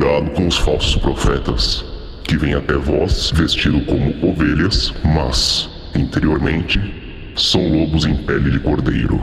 [0.00, 1.84] Cuidado com os falsos profetas,
[2.24, 6.80] que vêm até vós vestido como ovelhas, mas, interiormente,
[7.36, 9.20] são lobos em pele de cordeiro.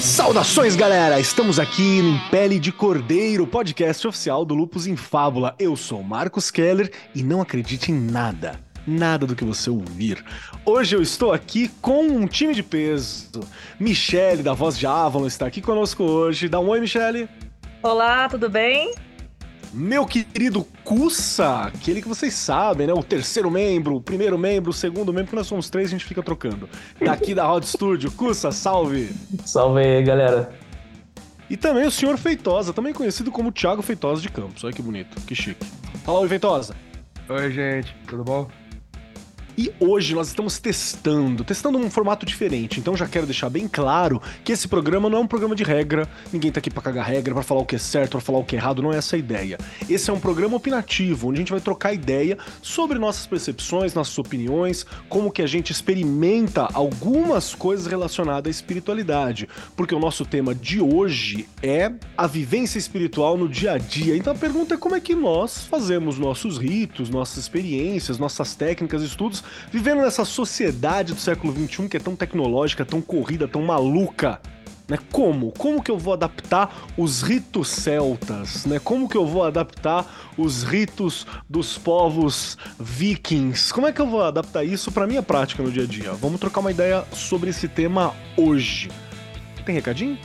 [0.00, 1.18] Saudações, galera!
[1.18, 5.56] Estamos aqui no Pele de Cordeiro, podcast oficial do Lupus em Fábula.
[5.58, 10.24] Eu sou Marcos Keller e não acredite em nada, nada do que você ouvir.
[10.64, 13.40] Hoje eu estou aqui com um time de peso.
[13.78, 16.48] Michele, da Voz de Avalon, está aqui conosco hoje.
[16.48, 17.28] Dá um oi, Michele.
[17.82, 18.94] Olá, tudo bem?
[19.72, 22.92] Meu querido Cussa, aquele que vocês sabem, né?
[22.92, 26.04] O terceiro membro, o primeiro membro, o segundo membro, que nós somos três, a gente
[26.04, 26.68] fica trocando.
[27.00, 28.10] Daqui da Rod Studio.
[28.10, 29.14] Cussa, salve!
[29.44, 30.52] Salve aí, galera.
[31.48, 34.62] E também o senhor Feitosa, também conhecido como Thiago Feitosa de Campos.
[34.64, 35.64] Olha que bonito, que chique.
[36.04, 36.74] Fala, oi, Feitosa.
[37.28, 38.48] Oi, gente, tudo bom?
[39.60, 42.80] E hoje nós estamos testando, testando um formato diferente.
[42.80, 46.08] Então já quero deixar bem claro que esse programa não é um programa de regra.
[46.32, 48.44] Ninguém tá aqui para cagar regra, para falar o que é certo, para falar o
[48.44, 49.58] que é errado, não é essa a ideia.
[49.86, 54.16] Esse é um programa opinativo, onde a gente vai trocar ideia sobre nossas percepções, nossas
[54.16, 59.46] opiniões, como que a gente experimenta algumas coisas relacionadas à espiritualidade.
[59.76, 64.16] Porque o nosso tema de hoje é a vivência espiritual no dia a dia.
[64.16, 69.02] Então a pergunta é como é que nós fazemos nossos ritos, nossas experiências, nossas técnicas,
[69.02, 74.40] estudos vivendo nessa sociedade do século XXI que é tão tecnológica, tão corrida, tão maluca.
[74.90, 74.98] Né?
[75.12, 75.52] Como?
[75.52, 78.66] Como que eu vou adaptar os ritos celtas?
[78.66, 78.80] Né?
[78.80, 80.04] Como que eu vou adaptar
[80.36, 83.72] os ritos dos povos vikings?
[83.72, 86.12] Como é que eu vou adaptar isso para minha prática no dia a dia?
[86.12, 88.90] Vamos trocar uma ideia sobre esse tema hoje.
[89.64, 90.18] Tem recadinho?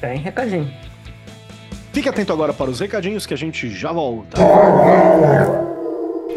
[0.00, 0.70] Tem recadinho.
[1.92, 4.38] Fique atento agora para os recadinhos que a gente já volta.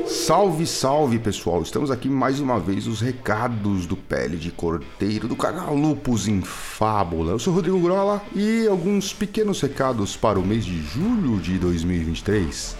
[0.07, 1.63] Salve, salve pessoal!
[1.63, 6.41] Estamos aqui mais uma vez os recados do Pele de Cordeiro do canal Lupus em
[6.41, 7.31] Fábula.
[7.31, 12.75] Eu sou Rodrigo Grola e alguns pequenos recados para o mês de julho de 2023.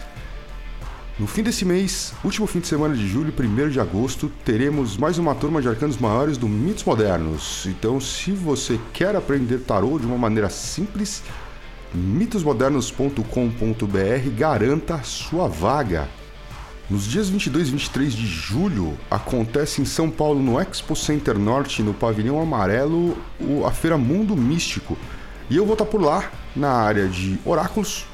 [1.18, 5.18] No fim desse mês, último fim de semana de julho, 1 de agosto, teremos mais
[5.18, 7.66] uma turma de arcanos maiores do Mitos Modernos.
[7.66, 11.24] Então, se você quer aprender tarô de uma maneira simples,
[11.92, 16.08] mitosmodernos.com.br garanta sua vaga.
[16.88, 21.82] Nos dias 22 e 23 de julho, acontece em São Paulo, no Expo Center Norte,
[21.82, 23.18] no Pavilhão Amarelo,
[23.66, 24.96] a Feira Mundo Místico.
[25.50, 28.06] E eu vou estar por lá, na área de oráculos,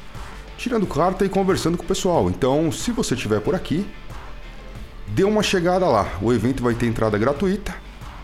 [0.58, 2.30] tirando carta e conversando com o pessoal.
[2.30, 3.86] Então, se você estiver por aqui,
[5.08, 6.08] dê uma chegada lá.
[6.22, 7.76] O evento vai ter entrada gratuita,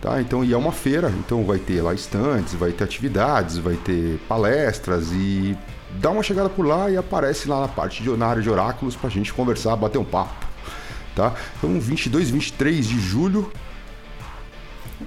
[0.02, 0.22] tá?
[0.22, 4.18] Então, e é uma feira, então vai ter lá estantes, vai ter atividades, vai ter
[4.30, 5.58] palestras e
[5.92, 8.96] dá uma chegada por lá e aparece lá na parte de na área de oráculos
[8.96, 10.46] pra gente conversar, bater um papo,
[11.16, 11.34] tá?
[11.58, 13.52] Então 22, 23 de julho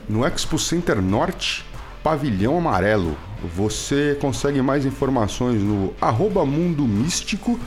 [0.08, 1.64] no Expo Center Norte,
[2.02, 3.16] Pavilhão Amarelo.
[3.54, 7.58] Você consegue mais informações no arroba Mundo Místico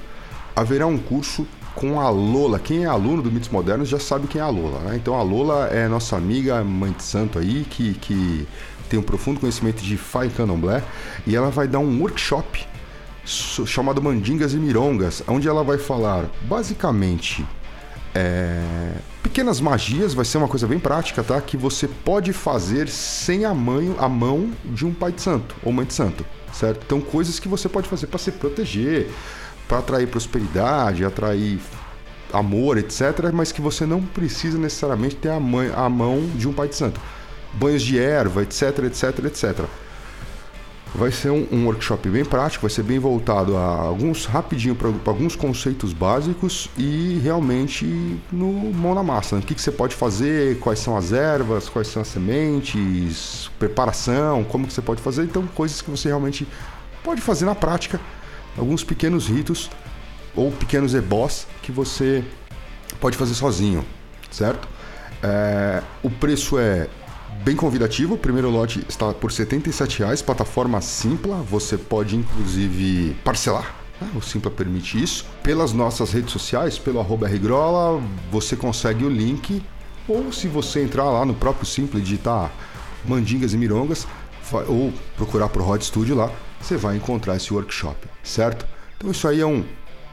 [0.53, 2.59] haverá um curso com a Lola.
[2.59, 4.97] Quem é aluno do Mitos Modernos já sabe quem é a Lola, né?
[4.97, 8.45] Então a Lola é nossa amiga mãe de santo aí, que, que
[8.91, 10.83] tem um profundo conhecimento de Fai Candomblé,
[11.25, 12.67] e ela vai dar um workshop
[13.25, 17.45] chamado Mandingas e Mirongas, onde ela vai falar basicamente
[18.13, 18.61] é,
[19.23, 21.39] pequenas magias, vai ser uma coisa bem prática, tá?
[21.39, 25.71] Que você pode fazer sem a mão, a mão de um pai de santo ou
[25.71, 26.25] mãe de santo.
[26.51, 26.81] certo?
[26.85, 29.09] Então, coisas que você pode fazer para se proteger,
[29.69, 31.61] para atrair prosperidade, atrair
[32.33, 36.51] amor, etc., mas que você não precisa necessariamente ter a, mãe, a mão de um
[36.51, 36.99] pai de santo.
[37.53, 39.65] Banhos de erva, etc, etc, etc.
[40.93, 44.89] Vai ser um, um, workshop bem prático, vai ser bem voltado a alguns rapidinho para
[45.05, 47.85] alguns conceitos básicos e realmente
[48.29, 49.37] no mão na massa.
[49.37, 49.41] Né?
[49.41, 54.43] O que, que, você pode fazer, quais são as ervas, quais são as sementes, preparação,
[54.43, 55.23] como que você pode fazer.
[55.23, 56.45] Então, coisas que você realmente
[57.01, 57.97] pode fazer na prática,
[58.57, 59.69] alguns pequenos ritos
[60.35, 62.21] ou pequenos ebós que você
[62.99, 63.85] pode fazer sozinho,
[64.29, 64.67] certo?
[65.23, 66.89] É, o preço é
[67.43, 68.15] bem convidativo.
[68.15, 71.37] O primeiro lote está por R$ 77,00, plataforma Simpla.
[71.37, 73.75] Você pode inclusive parcelar.
[73.99, 74.09] Né?
[74.15, 75.25] O Simpla permite isso.
[75.43, 78.01] Pelas nossas redes sociais, pelo arroba Rgrola,
[78.31, 79.61] você consegue o link.
[80.07, 82.51] Ou se você entrar lá no próprio Simpla e digitar
[83.05, 84.07] Mandingas e Mirongas,
[84.67, 88.65] ou procurar pro Hot Studio lá, você vai encontrar esse workshop, certo?
[88.97, 89.63] Então isso aí é um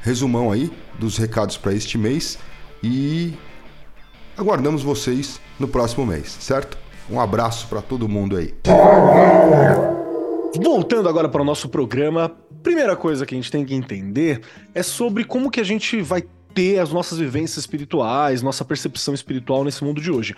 [0.00, 2.38] resumão aí dos recados para este mês
[2.82, 3.34] e
[4.36, 6.78] aguardamos vocês no próximo mês, certo?
[7.10, 8.54] Um abraço para todo mundo aí.
[10.60, 12.30] Voltando agora para o nosso programa,
[12.62, 14.42] primeira coisa que a gente tem que entender
[14.74, 16.22] é sobre como que a gente vai
[16.54, 20.34] ter as nossas vivências espirituais, nossa percepção espiritual nesse mundo de hoje.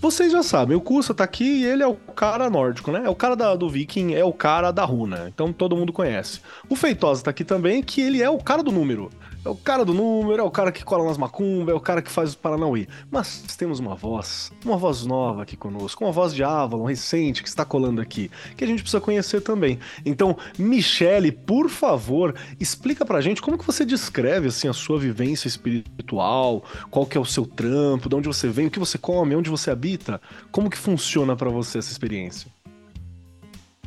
[0.00, 3.02] Vocês já sabem, o Kusa tá aqui e ele é o cara nórdico, né?
[3.04, 5.30] É o cara da, do viking, é o cara da runa.
[5.32, 6.40] Então todo mundo conhece.
[6.68, 9.10] O Feitosa tá aqui também, que ele é o cara do número.
[9.44, 12.00] É o cara do número, é o cara que cola nas macumbas, é o cara
[12.00, 12.86] que faz os Paranauê.
[13.10, 17.48] Mas temos uma voz, uma voz nova aqui conosco, uma voz de Avalon recente que
[17.48, 19.80] está colando aqui, que a gente precisa conhecer também.
[20.06, 25.48] Então, Michele, por favor, explica pra gente como que você descreve assim a sua vivência
[25.48, 29.34] espiritual, qual que é o seu trampo, de onde você vem, o que você come,
[29.34, 30.20] onde você habita,
[30.52, 32.48] como que funciona para você essa experiência?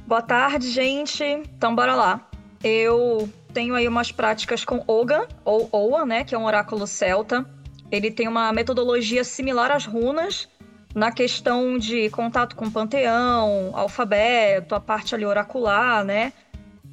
[0.05, 1.23] Boa tarde, gente.
[1.23, 2.29] Então bora lá.
[2.61, 7.45] Eu tenho aí umas práticas com Oga, ou Oa, né, que é um oráculo celta.
[7.89, 10.49] Ele tem uma metodologia similar às runas,
[10.93, 16.33] na questão de contato com o panteão, alfabeto, a parte ali oracular, né?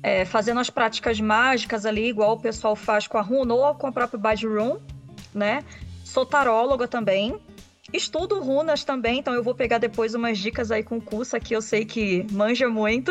[0.05, 3.89] É, fazendo as práticas mágicas ali, igual o pessoal faz com a runa ou com
[3.89, 4.79] a própria Bad Room,
[5.35, 5.65] né?
[6.05, 7.41] Sou taróloga também.
[7.93, 11.55] Estudo runas também, então eu vou pegar depois umas dicas aí com o curso aqui,
[11.55, 13.11] eu sei que manja muito.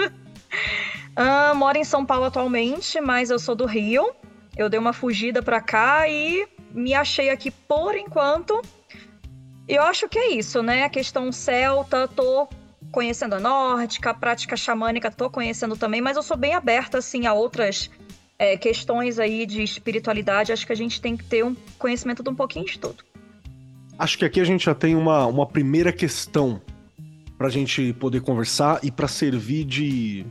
[1.12, 4.12] Uh, moro em São Paulo atualmente, mas eu sou do Rio.
[4.58, 8.62] Eu dei uma fugida para cá e me achei aqui por enquanto.
[9.68, 10.84] Eu acho que é isso, né?
[10.84, 12.48] A questão celta, tô
[12.92, 17.26] conhecendo a nórdica, a prática xamânica, tô conhecendo também, mas eu sou bem aberta, assim,
[17.26, 17.90] a outras
[18.38, 20.52] é, questões aí de espiritualidade.
[20.52, 23.04] Acho que a gente tem que ter um conhecimento de um pouquinho de tudo.
[23.98, 26.62] Acho que aqui a gente já tem uma, uma primeira questão
[27.38, 30.26] para a gente poder conversar e para servir de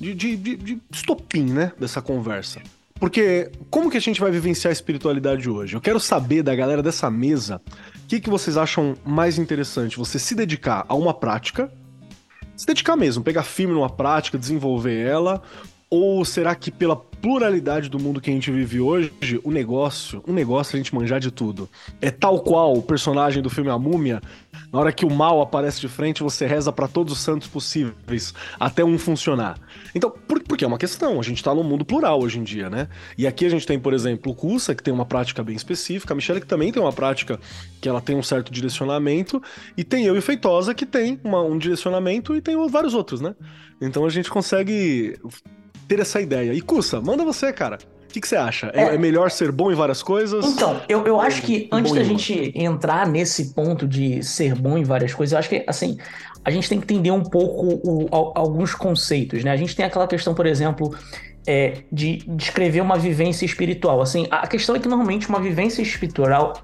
[0.00, 2.60] de, de, de, de estopim, né, dessa conversa.
[2.98, 5.74] Porque como que a gente vai vivenciar a espiritualidade hoje?
[5.74, 7.60] Eu quero saber da galera dessa mesa
[8.04, 9.96] o que, que vocês acham mais interessante.
[9.96, 11.72] Você se dedicar a uma prática,
[12.56, 15.42] se dedicar mesmo, pegar firme numa prática, desenvolver ela,
[15.88, 19.12] ou será que pela pluralidade do mundo que a gente vive hoje,
[19.42, 21.68] o negócio, um negócio é a gente manjar de tudo.
[22.00, 24.20] É tal qual o personagem do filme A Múmia,
[24.72, 28.32] na hora que o mal aparece de frente, você reza para todos os santos possíveis,
[28.58, 29.58] até um funcionar.
[29.94, 32.70] Então, por, porque é uma questão, a gente tá num mundo plural hoje em dia,
[32.70, 32.88] né?
[33.16, 36.14] E aqui a gente tem, por exemplo, o Kusa, que tem uma prática bem específica,
[36.14, 37.38] a Michelle, que também tem uma prática
[37.80, 39.42] que ela tem um certo direcionamento,
[39.76, 43.34] e tem eu e Feitosa, que tem uma, um direcionamento, e tem vários outros, né?
[43.80, 45.18] Então a gente consegue
[45.88, 46.52] ter essa ideia.
[46.52, 47.78] E Kusa, manda você, cara.
[48.04, 48.70] O que, que, você acha?
[48.74, 50.44] É, é, melhor ser bom em várias coisas?
[50.44, 54.84] Então, eu, eu acho que antes da gente entrar nesse ponto de ser bom em
[54.84, 55.98] várias coisas, eu acho que, assim,
[56.42, 59.50] a gente tem que entender um pouco o, alguns conceitos, né?
[59.50, 60.96] A gente tem aquela questão, por exemplo,
[61.46, 64.00] é, de descrever uma vivência espiritual.
[64.00, 66.54] Assim, a questão é que normalmente uma vivência espiritual,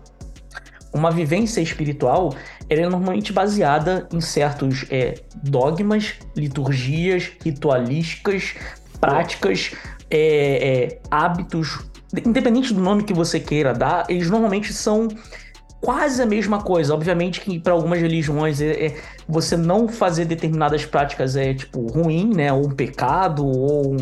[0.94, 2.34] uma vivência espiritual,
[2.70, 8.54] ela é normalmente baseada em certos é, dogmas, liturgias, ritualísticas,
[9.06, 9.72] práticas,
[10.10, 10.18] é,
[10.90, 11.80] é, hábitos,
[12.24, 15.08] independente do nome que você queira dar, eles normalmente são
[15.80, 16.94] quase a mesma coisa.
[16.94, 18.96] Obviamente que para algumas religiões é, é,
[19.28, 22.52] você não fazer determinadas práticas é tipo ruim, né?
[22.52, 23.96] Ou um pecado, ou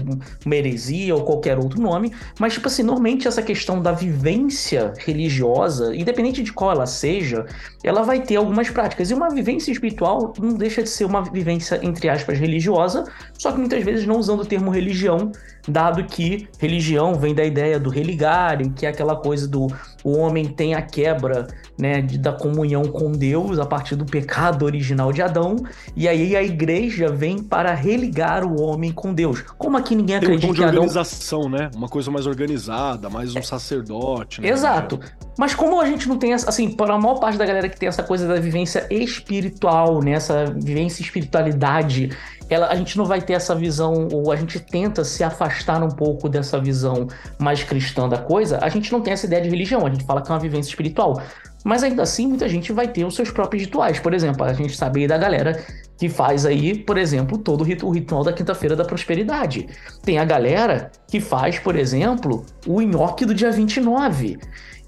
[0.44, 2.12] uma heresia, ou qualquer outro nome.
[2.38, 7.46] Mas, tipo assim, normalmente essa questão da vivência religiosa, independente de qual ela seja,
[7.82, 9.10] ela vai ter algumas práticas.
[9.10, 13.04] E uma vivência espiritual não deixa de ser uma vivência, entre aspas, religiosa,
[13.38, 15.30] só que muitas vezes não usando o termo religião,
[15.68, 19.68] dado que religião vem da ideia do religare, que é aquela coisa do
[20.04, 21.46] o homem tem a quebra
[21.78, 25.56] né, da comunhão com Deus a partir do pecado original de Adão,
[25.94, 29.42] e aí a igreja vem para religar o homem com Deus.
[29.58, 31.70] Como aqui ninguém Tem um acredita tom de que Adão organização, né?
[31.74, 34.48] Uma coisa mais organizada, mais um sacerdote, né?
[34.48, 34.98] Exato.
[35.38, 37.78] Mas como a gente não tem essa, assim, para a maior parte da galera que
[37.78, 42.10] tem essa coisa da vivência espiritual, né, essa vivência espiritualidade,
[42.50, 45.88] ela, a gente não vai ter essa visão, ou a gente tenta se afastar um
[45.88, 47.06] pouco dessa visão
[47.38, 50.20] mais cristã da coisa, a gente não tem essa ideia de religião, a gente fala
[50.20, 51.20] que é uma vivência espiritual.
[51.64, 53.98] Mas ainda assim, muita gente vai ter os seus próprios rituais.
[53.98, 55.64] Por exemplo, a gente sabe aí da galera
[55.96, 59.68] que faz aí, por exemplo, todo o ritual da quinta-feira da prosperidade.
[60.02, 64.38] Tem a galera que faz, por exemplo, o nhoque do dia 29.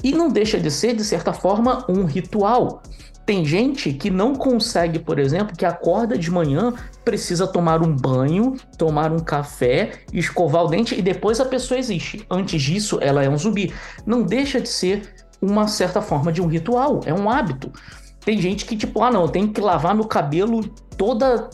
[0.03, 2.83] E não deixa de ser, de certa forma, um ritual.
[3.25, 8.55] Tem gente que não consegue, por exemplo, que acorda de manhã, precisa tomar um banho,
[8.77, 12.27] tomar um café, escovar o dente e depois a pessoa existe.
[12.29, 13.73] Antes disso, ela é um zumbi.
[14.05, 15.15] Não deixa de ser
[15.45, 17.73] uma certa forma de um ritual, é um hábito.
[18.25, 20.63] Tem gente que, tipo, ah, não, eu tenho que lavar meu cabelo
[20.97, 21.51] toda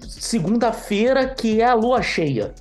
[0.00, 2.54] segunda-feira, que é a lua cheia.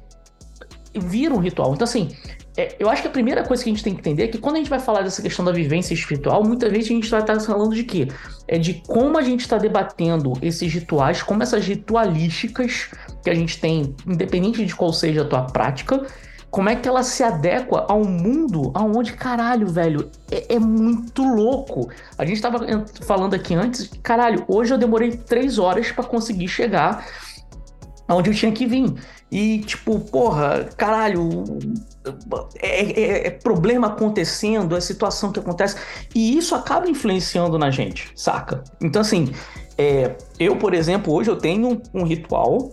[0.96, 1.74] Vira um ritual.
[1.74, 2.10] Então, assim,
[2.56, 4.38] é, eu acho que a primeira coisa que a gente tem que entender é que
[4.38, 7.22] quando a gente vai falar dessa questão da vivência espiritual, muitas vezes a gente vai
[7.22, 8.08] estar falando de quê?
[8.48, 12.90] É de como a gente está debatendo esses rituais, como essas ritualísticas
[13.24, 16.06] que a gente tem, independente de qual seja a tua prática,
[16.54, 21.24] como é que ela se adequa a um mundo aonde, caralho, velho, é, é, muito
[21.24, 21.90] louco.
[22.16, 22.60] A gente tava
[23.08, 27.08] falando aqui antes, caralho, hoje eu demorei três horas para conseguir chegar
[28.08, 28.94] aonde eu tinha que vir.
[29.32, 31.44] E, tipo, porra, caralho,
[32.62, 35.76] é, é, é, problema acontecendo, é situação que acontece.
[36.14, 38.64] E isso acaba influenciando na gente, saca?
[38.80, 39.34] Então, assim,
[39.76, 42.72] é, eu, por exemplo, hoje eu tenho um ritual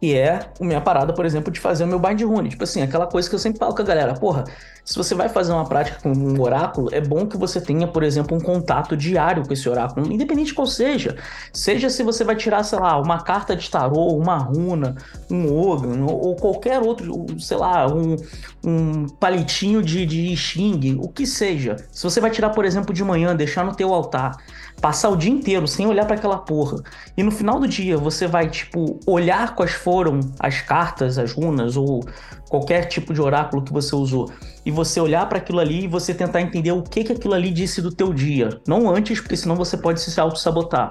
[0.00, 2.50] que é a minha parada, por exemplo, de fazer o meu bind rune.
[2.50, 4.44] Tipo assim, aquela coisa que eu sempre falo com a galera, porra,
[4.84, 8.02] se você vai fazer uma prática com um oráculo, é bom que você tenha, por
[8.02, 11.16] exemplo, um contato diário com esse oráculo, independente de qual seja.
[11.52, 14.94] Seja se você vai tirar, sei lá, uma carta de tarô, uma runa,
[15.30, 18.16] um Ogan, ou qualquer outro, sei lá, um,
[18.62, 21.76] um palitinho de, de Xing, o que seja.
[21.90, 24.36] Se você vai tirar, por exemplo, de manhã, deixar no teu altar,
[24.84, 26.76] passar o dia inteiro sem olhar para aquela porra.
[27.16, 31.74] E no final do dia você vai, tipo, olhar quais foram as cartas, as runas
[31.74, 32.04] ou
[32.50, 34.30] qualquer tipo de oráculo que você usou.
[34.62, 37.50] E você olhar para aquilo ali e você tentar entender o que que aquilo ali
[37.50, 38.60] disse do teu dia.
[38.68, 40.90] Não antes, porque senão você pode se auto-sabotar.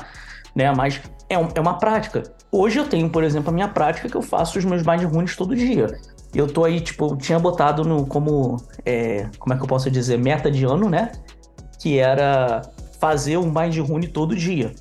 [0.55, 0.73] Né?
[0.75, 2.23] Mas é, um, é uma prática.
[2.51, 5.35] Hoje eu tenho, por exemplo, a minha prática que eu faço os meus bind runes
[5.35, 5.85] todo dia.
[6.33, 8.57] Eu tô aí, tipo, tinha botado no como.
[8.83, 10.17] É, como é que eu posso dizer?
[10.17, 11.11] Meta de ano, né?
[11.79, 12.72] Que era
[13.03, 14.71] fazer um bind rune todo dia.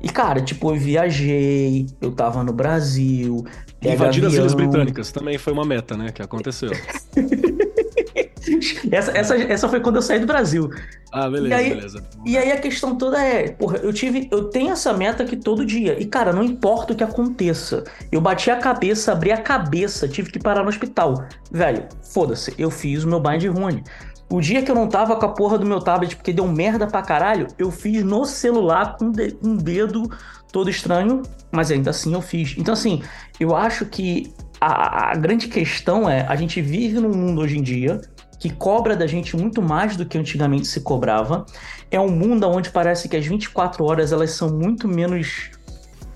[0.00, 3.44] E, cara, tipo, eu viajei, eu tava no Brasil.
[3.82, 6.12] Invadir as Ilhas Britânicas também foi uma meta, né?
[6.12, 6.70] Que aconteceu.
[8.92, 10.70] essa, essa, essa foi quando eu saí do Brasil.
[11.10, 12.04] Ah, beleza, e aí, beleza.
[12.24, 15.66] E aí a questão toda é, porra, eu tive, eu tenho essa meta aqui todo
[15.66, 16.00] dia.
[16.00, 17.82] E, cara, não importa o que aconteça.
[18.12, 21.26] Eu bati a cabeça, abri a cabeça, tive que parar no hospital.
[21.50, 23.82] Velho, foda-se, eu fiz o meu bind rune.
[24.30, 26.86] O dia que eu não tava com a porra do meu tablet porque deu merda
[26.86, 29.12] pra caralho, eu fiz no celular com
[29.42, 30.10] um dedo
[30.50, 32.54] todo estranho, mas ainda assim eu fiz.
[32.56, 33.02] Então, assim,
[33.38, 37.62] eu acho que a, a grande questão é: a gente vive num mundo hoje em
[37.62, 38.00] dia
[38.40, 41.46] que cobra da gente muito mais do que antigamente se cobrava.
[41.90, 45.50] É um mundo onde parece que as 24 horas elas são muito menos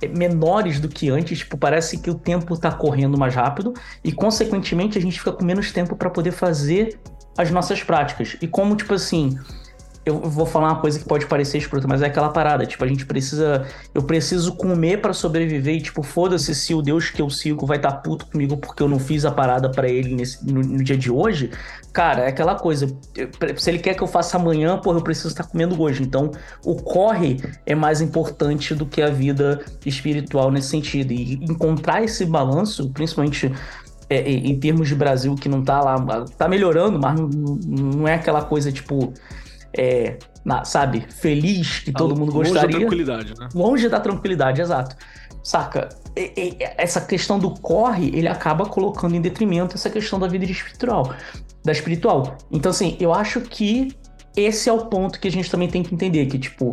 [0.03, 3.73] é, menores do que antes, tipo, parece que o tempo tá correndo mais rápido
[4.05, 7.00] e consequentemente a gente fica com menos tempo para poder fazer
[7.38, 8.37] as nossas práticas.
[8.42, 9.38] E como, tipo assim,
[10.04, 12.88] eu vou falar uma coisa que pode parecer escrota, mas é aquela parada, tipo, a
[12.88, 17.28] gente precisa, eu preciso comer para sobreviver e tipo, foda-se se o Deus que eu
[17.28, 20.45] sigo vai estar tá puto comigo porque eu não fiz a parada para ele nesse,
[20.50, 21.50] no, no, dia de hoje.
[21.92, 22.87] Cara, é aquela coisa,
[23.57, 26.02] se ele quer que eu faça amanhã, porra, eu preciso estar tá comendo hoje.
[26.02, 26.30] Então,
[26.64, 31.12] o corre é mais importante do que a vida espiritual nesse sentido.
[31.12, 33.52] E encontrar esse balanço, principalmente
[34.11, 37.29] é, em termos de Brasil, que não tá lá, tá melhorando, mas não,
[37.67, 39.12] não é aquela coisa tipo.
[39.77, 42.62] É, na, sabe, feliz que todo mundo gostaria.
[42.62, 43.49] Longe da tranquilidade, né?
[43.55, 44.97] Longe da tranquilidade, exato.
[45.43, 45.91] Saca?
[46.17, 50.47] E, e, essa questão do corre, ele acaba colocando em detrimento essa questão da vida
[50.47, 51.15] espiritual,
[51.62, 52.38] da espiritual.
[52.50, 53.95] Então, assim, eu acho que
[54.35, 56.73] esse é o ponto que a gente também tem que entender, que, tipo,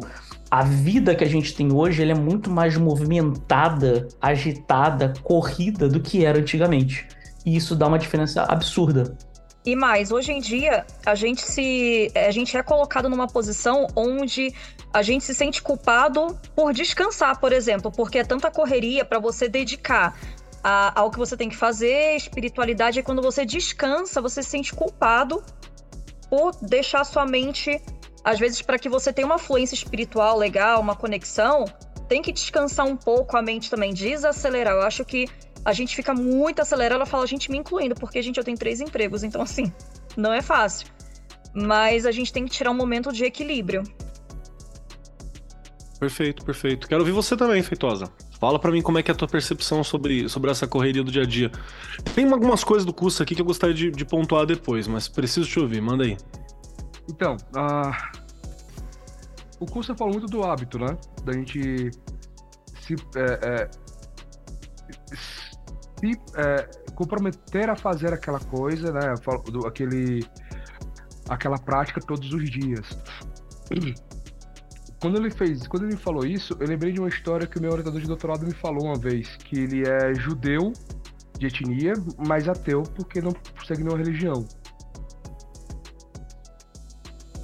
[0.50, 6.24] a vida que a gente tem hoje é muito mais movimentada, agitada, corrida do que
[6.24, 7.08] era antigamente.
[7.46, 9.16] E isso dá uma diferença absurda.
[9.66, 12.12] E mais, hoje em dia, a gente se.
[12.16, 14.54] A gente é colocado numa posição onde
[14.94, 19.50] a gente se sente culpado por descansar, por exemplo, porque é tanta correria para você
[19.50, 20.16] dedicar
[20.64, 22.16] a, ao que você tem que fazer.
[22.16, 25.44] Espiritualidade é quando você descansa, você se sente culpado
[26.30, 27.82] por deixar sua mente,
[28.24, 31.66] às vezes, para que você tenha uma fluência espiritual legal, uma conexão,
[32.08, 34.76] tem que descansar um pouco a mente também, desacelerar.
[34.76, 35.28] Eu acho que
[35.66, 38.58] a gente fica muito acelerado, ela fala, a gente me incluindo, porque, gente, eu tenho
[38.58, 39.74] três empregos, então, assim,
[40.16, 40.88] não é fácil.
[41.54, 43.82] Mas a gente tem que tirar um momento de equilíbrio.
[46.00, 46.88] Perfeito, perfeito.
[46.88, 48.12] Quero ouvir você também, Feitosa.
[48.40, 51.12] Fala para mim como é que é a tua percepção sobre, sobre essa correria do
[51.12, 51.52] dia a dia.
[52.14, 55.50] Tem algumas coisas do curso aqui que eu gostaria de, de pontuar depois, mas preciso
[55.50, 56.18] te ouvir, manda aí.
[57.10, 58.22] Então, uh,
[59.60, 60.98] o curso fala muito do hábito, né?
[61.24, 61.90] Da gente
[62.82, 63.70] se, é, é,
[66.00, 69.14] se é, comprometer a fazer aquela coisa, né?
[69.52, 70.26] Do, aquele,
[71.30, 72.98] aquela prática todos os dias.
[75.02, 77.70] Quando ele fez, quando ele falou isso, eu lembrei de uma história que o meu
[77.70, 80.74] orientador de doutorado me falou uma vez, que ele é judeu
[81.38, 81.94] de etnia,
[82.26, 83.32] mas ateu porque não
[83.68, 84.48] segue nenhuma religião.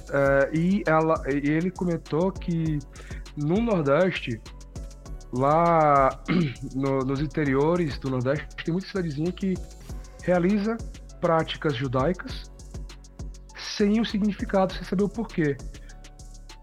[0.08, 2.78] Uh, e, ela, e ele comentou que
[3.36, 4.40] no Nordeste,
[5.32, 6.10] lá
[6.74, 9.54] no, nos interiores do Nordeste, tem muita cidadezinha que
[10.22, 10.76] realiza
[11.20, 12.50] práticas judaicas
[13.56, 15.56] sem o significado, sem saber o porquê.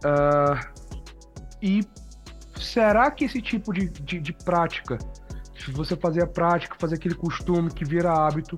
[0.05, 0.79] Uh,
[1.61, 1.81] e
[2.57, 4.97] será que esse tipo de, de, de prática,
[5.57, 8.57] se você fazer a prática, fazer aquele costume que vira hábito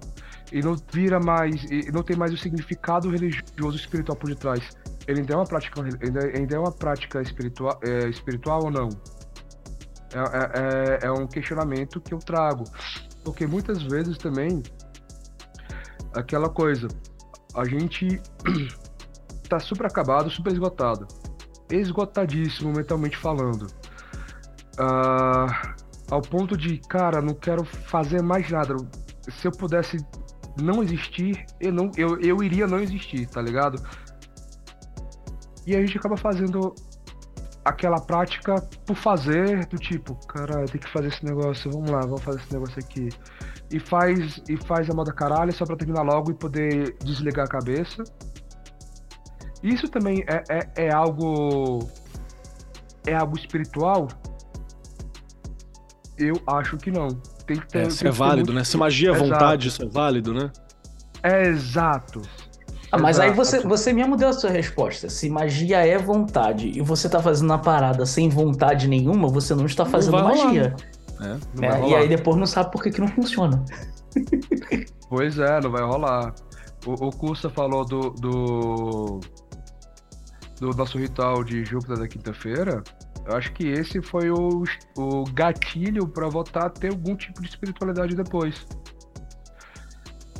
[0.51, 4.69] e não vira mais, não tem mais o significado religioso espiritual por detrás,
[5.07, 8.89] ele ainda é uma prática, ainda é uma prática espiritual, é, espiritual ou não?
[10.13, 12.63] É, é, é, é um questionamento que eu trago,
[13.23, 14.61] porque muitas vezes também
[16.13, 16.87] aquela coisa,
[17.55, 18.21] a gente
[19.47, 21.07] tá super acabado, super esgotado
[21.71, 23.67] esgotadíssimo mentalmente falando.
[24.79, 25.73] Uh,
[26.09, 28.75] ao ponto de, cara, não quero fazer mais nada.
[29.29, 29.97] Se eu pudesse
[30.61, 33.81] não existir, eu, não, eu, eu iria não existir, tá ligado?
[35.65, 36.73] E a gente acaba fazendo
[37.63, 42.21] aquela prática por fazer, do tipo, cara, tem que fazer esse negócio, vamos lá, vamos
[42.21, 43.09] fazer esse negócio aqui.
[43.71, 47.49] E faz, e faz a moda caralho só pra terminar logo e poder desligar a
[47.49, 48.03] cabeça.
[49.63, 51.87] Isso também é, é, é algo.
[53.05, 54.07] É algo espiritual?
[56.17, 57.09] Eu acho que não.
[57.45, 57.79] Tem que ter.
[57.79, 58.53] É, isso é válido, muito...
[58.53, 58.63] né?
[58.63, 60.51] Se magia é vontade, isso é válido, né?
[61.23, 62.21] É exato.
[62.91, 63.29] Ah, mas Exato.
[63.29, 65.09] aí você, você mesmo deu a sua resposta.
[65.09, 69.65] Se magia é vontade e você tá fazendo a parada sem vontade nenhuma, você não
[69.65, 70.75] está fazendo não magia.
[71.21, 73.63] É, é, e aí depois não sabe por que, que não funciona.
[75.07, 76.33] Pois é, não vai rolar.
[76.85, 79.19] O, o Cursa falou do, do,
[80.59, 82.83] do nosso ritual de Júpiter da quinta-feira,
[83.25, 84.63] eu acho que esse foi o,
[84.97, 88.65] o gatilho para voltar a ter algum tipo de espiritualidade depois.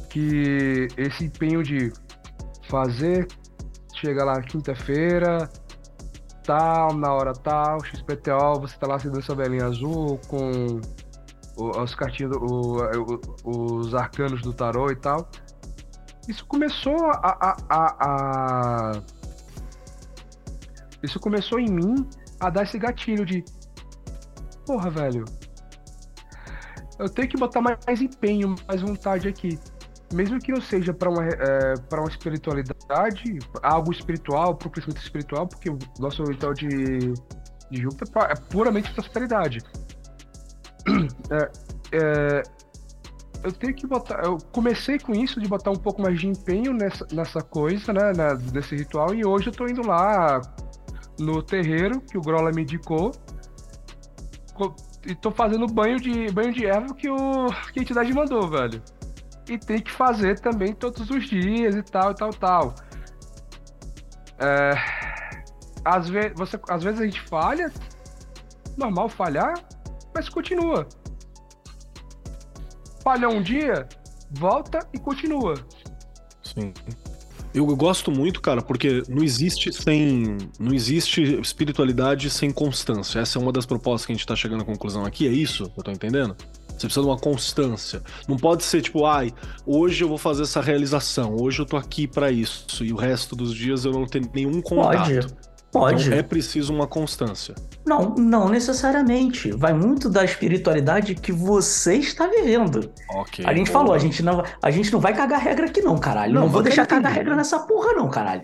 [0.10, 1.94] Que esse empenho de
[2.72, 3.28] fazer,
[3.94, 5.50] chega lá quinta-feira,
[6.46, 10.80] tal, na hora tal, XPTO, você tá lá acendendo sua velhinha azul com
[11.58, 12.36] os cartinhos,
[13.44, 15.30] os arcanos do tarô e tal.
[16.30, 19.02] Isso começou a, a, a, a
[21.04, 22.08] isso começou em mim
[22.40, 23.44] a dar esse gatilho de.
[24.66, 25.26] Porra, velho.
[27.00, 29.60] Eu tenho que botar mais empenho, mais vontade aqui.
[30.14, 35.48] Mesmo que não seja para uma, é, uma espiritualidade, algo espiritual, para o crescimento espiritual,
[35.48, 39.60] porque o nosso ritual de, de Júpiter é puramente prosperidade.
[41.30, 41.52] É,
[41.94, 42.44] é,
[43.44, 44.24] eu tenho que botar.
[44.24, 48.12] Eu comecei com isso, de botar um pouco mais de empenho nessa, nessa coisa, né?
[48.54, 50.42] nesse ritual, e hoje eu tô indo lá
[51.20, 53.12] no terreiro que o Grola me indicou.
[55.06, 58.82] E tô fazendo banho de banho de erva que, o, que a entidade mandou, velho.
[59.52, 62.76] E tem que fazer também todos os dias e tal, e tal, tal.
[64.40, 64.74] É,
[65.84, 67.70] às, ve você, às vezes a gente falha,
[68.78, 69.54] normal falhar,
[70.16, 70.88] mas continua.
[73.04, 73.90] Falha um dia,
[74.32, 75.56] volta e continua.
[76.42, 76.74] Sim.
[77.54, 80.38] Eu, gosto muito, cara, porque não existe sem.
[80.58, 83.20] Não existe espiritualidade sem constância.
[83.20, 85.70] Essa é uma das propostas que a gente tá chegando à conclusão aqui, é isso
[85.76, 86.38] eu tô entendendo?
[86.82, 88.02] Você precisa de uma constância.
[88.28, 89.32] Não pode ser tipo, ai,
[89.66, 93.36] hoje eu vou fazer essa realização, hoje eu tô aqui para isso, e o resto
[93.36, 95.08] dos dias eu não tenho nenhum contato.
[95.08, 95.52] Pode.
[95.72, 96.08] Pode.
[96.08, 97.56] Então é preciso uma constância.
[97.86, 99.52] Não, não necessariamente.
[99.52, 102.92] Vai muito da espiritualidade que você está vivendo.
[103.10, 103.46] Ok.
[103.46, 103.80] A gente boa.
[103.80, 106.34] falou, a gente, não, a gente não vai cagar regra aqui, não, caralho.
[106.34, 108.44] Não, não vou deixar cagar regra nessa porra, não, caralho.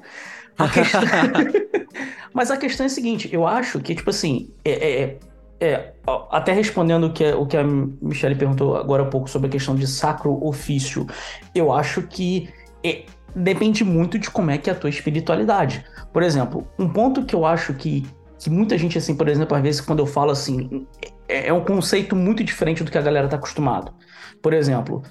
[0.57, 1.01] A questão...
[2.33, 5.19] Mas a questão é a seguinte: eu acho que, tipo assim, é, é,
[5.59, 5.93] é,
[6.31, 9.75] até respondendo o que, o que a Michelle perguntou agora há pouco sobre a questão
[9.75, 11.05] de sacro ofício,
[11.53, 12.49] eu acho que
[12.83, 15.83] é, depende muito de como é que é a tua espiritualidade.
[16.13, 18.05] Por exemplo, um ponto que eu acho que
[18.39, 20.85] que muita gente, assim, por exemplo, às vezes quando eu falo assim,
[21.27, 23.93] é, é um conceito muito diferente do que a galera tá acostumado.
[24.41, 25.01] Por exemplo,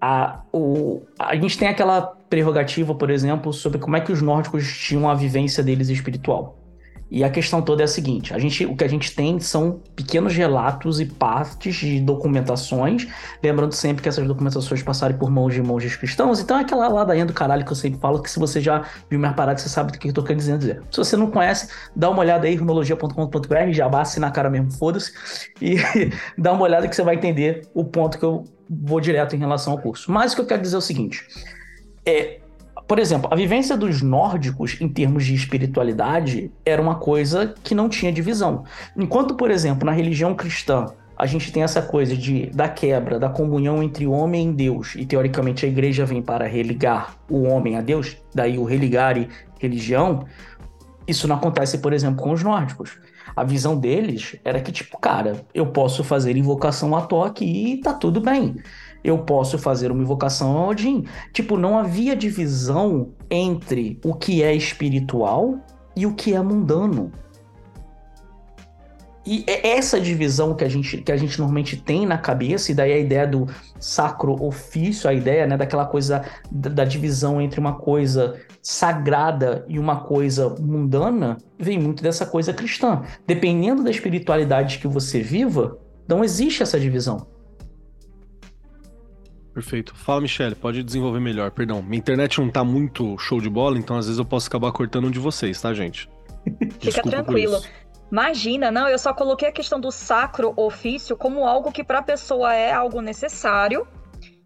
[0.00, 4.66] a, o, a gente tem aquela prerrogativa, por exemplo, sobre como é que os nórdicos
[4.76, 6.58] tinham a vivência deles espiritual.
[7.14, 9.82] E a questão toda é a seguinte: a gente, o que a gente tem são
[9.94, 13.06] pequenos relatos e partes de documentações,
[13.44, 16.40] lembrando sempre que essas documentações passaram por mãos de monges cristãos.
[16.40, 19.18] Então é aquela ladainha do caralho que eu sempre falo, que se você já viu
[19.18, 20.82] minhas paradas, você sabe do que eu tô querendo dizer.
[20.90, 25.12] Se você não conhece, dá uma olhada aí, runologia.com.br, já basta na cara mesmo, foda-se,
[25.60, 25.76] e
[26.38, 29.74] dá uma olhada que você vai entender o ponto que eu vou direto em relação
[29.74, 30.10] ao curso.
[30.10, 31.26] Mas o que eu quero dizer é o seguinte:
[32.06, 32.40] é,
[32.86, 37.88] por exemplo, a vivência dos nórdicos em termos de espiritualidade era uma coisa que não
[37.88, 38.64] tinha divisão.
[38.96, 43.28] Enquanto, por exemplo, na religião cristã, a gente tem essa coisa de da quebra da
[43.28, 47.76] comunhão entre o homem e Deus, e teoricamente a igreja vem para religar o homem
[47.76, 49.28] a Deus, daí o religar e
[49.60, 50.26] religião.
[51.06, 52.98] Isso não acontece, por exemplo, com os nórdicos.
[53.34, 57.80] A visão deles era que, tipo, cara, eu posso fazer invocação à toa aqui e
[57.80, 58.56] tá tudo bem
[59.04, 61.04] eu posso fazer uma invocação a Odin.
[61.32, 65.58] Tipo, não havia divisão entre o que é espiritual
[65.96, 67.12] e o que é mundano.
[69.24, 72.74] E é essa divisão que a gente, que a gente normalmente tem na cabeça, e
[72.74, 73.46] daí a ideia do
[73.78, 79.78] sacro ofício, a ideia né, daquela coisa da, da divisão entre uma coisa sagrada e
[79.78, 83.02] uma coisa mundana, vem muito dessa coisa cristã.
[83.24, 87.28] Dependendo da espiritualidade que você viva, não existe essa divisão.
[89.52, 89.94] Perfeito.
[89.94, 91.50] Fala, Michele, pode desenvolver melhor.
[91.50, 94.72] Perdão, minha internet não tá muito show de bola, então às vezes eu posso acabar
[94.72, 96.08] cortando um de vocês, tá, gente?
[96.80, 97.60] Fica tranquilo.
[98.10, 102.02] Imagina, não, eu só coloquei a questão do sacro ofício como algo que para a
[102.02, 103.86] pessoa é algo necessário,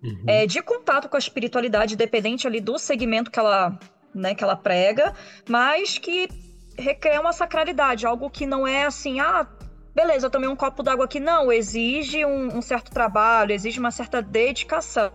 [0.02, 0.24] uhum.
[0.26, 3.76] é, de contato com a espiritualidade, dependente ali do segmento que ela,
[4.14, 5.12] né, que ela prega,
[5.48, 6.28] mas que
[6.78, 9.46] requer uma sacralidade, algo que não é assim, ah,
[9.96, 11.18] beleza, eu tomei um copo d'água aqui.
[11.18, 15.10] Não, exige um, um certo trabalho, exige uma certa dedicação.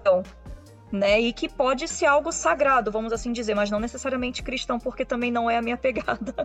[0.92, 5.06] Né, e que pode ser algo sagrado, vamos assim dizer, mas não necessariamente cristão, porque
[5.06, 6.36] também não é a minha pegada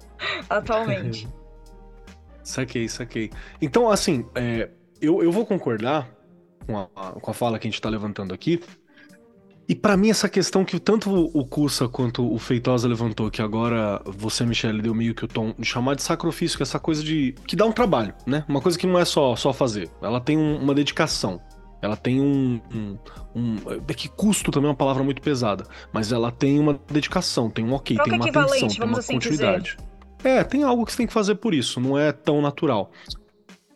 [0.48, 1.26] atualmente.
[2.44, 3.32] saquei, saquei.
[3.60, 4.70] Então, assim, é,
[5.00, 6.08] eu, eu vou concordar
[6.64, 6.86] com a,
[7.20, 8.62] com a fala que a gente está levantando aqui,
[9.68, 14.00] e para mim, essa questão que tanto o Cussa quanto o Feitosa levantou, que agora
[14.04, 17.02] você, Michele, deu meio que o tom de chamar de sacrifício, que é essa coisa
[17.02, 17.34] de.
[17.46, 18.44] que dá um trabalho, né?
[18.48, 19.90] Uma coisa que não é só, só fazer.
[20.00, 21.40] Ela tem um, uma dedicação.
[21.82, 22.98] Ela tem um, um,
[23.34, 25.64] um, É que custo também é uma palavra muito pesada.
[25.92, 29.76] Mas ela tem uma dedicação, tem um ok, tem uma atenção, tem uma assim continuidade.
[29.76, 30.38] Dizer.
[30.38, 32.90] É, tem algo que você tem que fazer por isso, não é tão natural.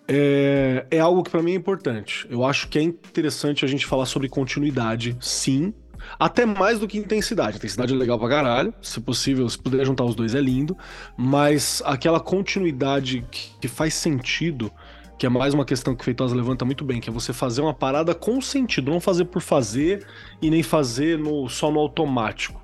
[0.08, 2.26] É, é algo que para mim é importante.
[2.28, 5.72] Eu acho que é interessante a gente falar sobre continuidade, sim,
[6.18, 7.56] até mais do que intensidade.
[7.56, 8.74] Intensidade é legal pra caralho.
[8.82, 10.76] Se possível, se puder juntar os dois é lindo.
[11.16, 14.70] Mas aquela continuidade que, que faz sentido,
[15.18, 17.60] que é mais uma questão que o Feitosa levanta muito bem, que é você fazer
[17.60, 20.06] uma parada com sentido, não fazer por fazer
[20.40, 22.60] e nem fazer no, só no automático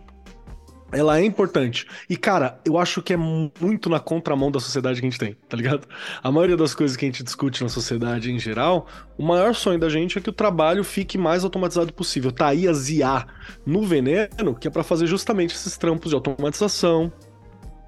[0.92, 1.86] ela é importante.
[2.08, 5.36] E, cara, eu acho que é muito na contramão da sociedade que a gente tem,
[5.48, 5.86] tá ligado?
[6.22, 8.86] A maioria das coisas que a gente discute na sociedade em geral,
[9.18, 12.30] o maior sonho da gente é que o trabalho fique mais automatizado possível.
[12.30, 13.26] Tá aí as IA
[13.64, 17.12] no veneno, que é para fazer justamente esses trampos de automatização,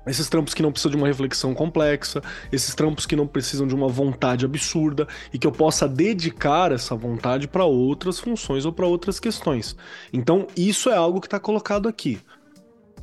[0.06, 3.74] esses trampos que não precisam de uma reflexão complexa, esses trampos que não precisam de
[3.74, 8.86] uma vontade absurda e que eu possa dedicar essa vontade para outras funções ou para
[8.86, 9.76] outras questões.
[10.12, 12.18] Então, isso é algo que está colocado aqui.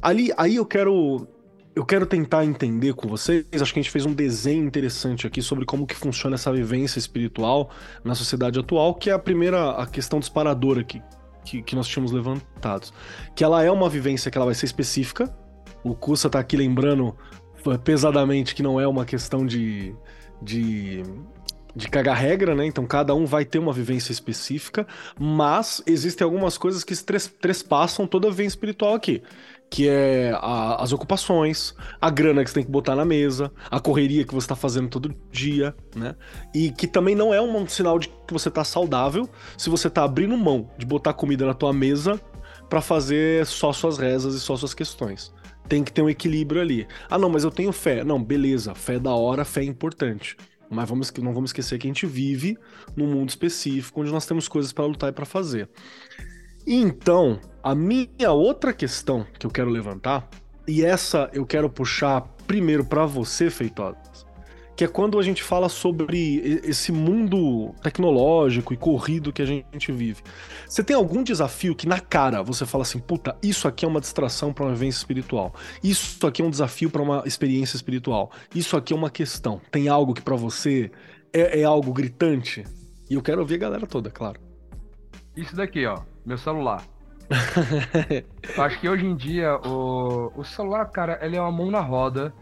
[0.05, 1.27] Ali, aí eu quero
[1.75, 5.41] eu quero tentar entender com vocês, acho que a gente fez um desenho interessante aqui
[5.41, 7.71] sobre como que funciona essa vivência espiritual
[8.03, 11.01] na sociedade atual, que é a primeira a questão disparadora aqui,
[11.43, 12.93] que, que nós tínhamos levantados.
[13.35, 15.35] Que ela é uma vivência que ela vai ser específica.
[15.83, 17.17] O Kusa tá aqui lembrando
[17.83, 19.95] pesadamente que não é uma questão de,
[20.39, 21.01] de
[21.75, 22.65] de cagar regra, né?
[22.65, 24.87] Então cada um vai ter uma vivência específica,
[25.19, 26.95] mas existem algumas coisas que
[27.41, 29.21] trespassam toda a vivência espiritual aqui
[29.69, 33.79] que é a, as ocupações, a grana que você tem que botar na mesa, a
[33.79, 36.15] correria que você está fazendo todo dia, né?
[36.53, 40.03] E que também não é um sinal de que você está saudável se você está
[40.03, 42.19] abrindo mão de botar comida na tua mesa
[42.69, 45.33] para fazer só suas rezas e só suas questões.
[45.67, 46.87] Tem que ter um equilíbrio ali.
[47.09, 48.03] Ah, não, mas eu tenho fé.
[48.03, 50.37] Não, beleza, fé é da hora, fé é importante.
[50.69, 52.57] Mas vamos, não vamos esquecer que a gente vive
[52.95, 55.69] num mundo específico onde nós temos coisas para lutar e para fazer.
[56.67, 60.29] Então, a minha outra questão que eu quero levantar,
[60.67, 63.97] e essa eu quero puxar primeiro para você, Feitosa,
[64.75, 69.91] que é quando a gente fala sobre esse mundo tecnológico e corrido que a gente
[69.91, 70.21] vive.
[70.69, 73.99] Você tem algum desafio que na cara você fala assim, puta, isso aqui é uma
[73.99, 75.55] distração para uma vivência espiritual.
[75.83, 78.31] Isso aqui é um desafio para uma experiência espiritual.
[78.53, 79.59] Isso aqui é uma questão.
[79.71, 80.91] Tem algo que para você
[81.33, 82.63] é, é algo gritante?
[83.09, 84.39] E eu quero ouvir a galera toda, claro.
[85.35, 86.94] Isso daqui, ó, meu celular.
[88.57, 92.33] Acho que hoje em dia o, o celular, cara, ele é uma mão na roda.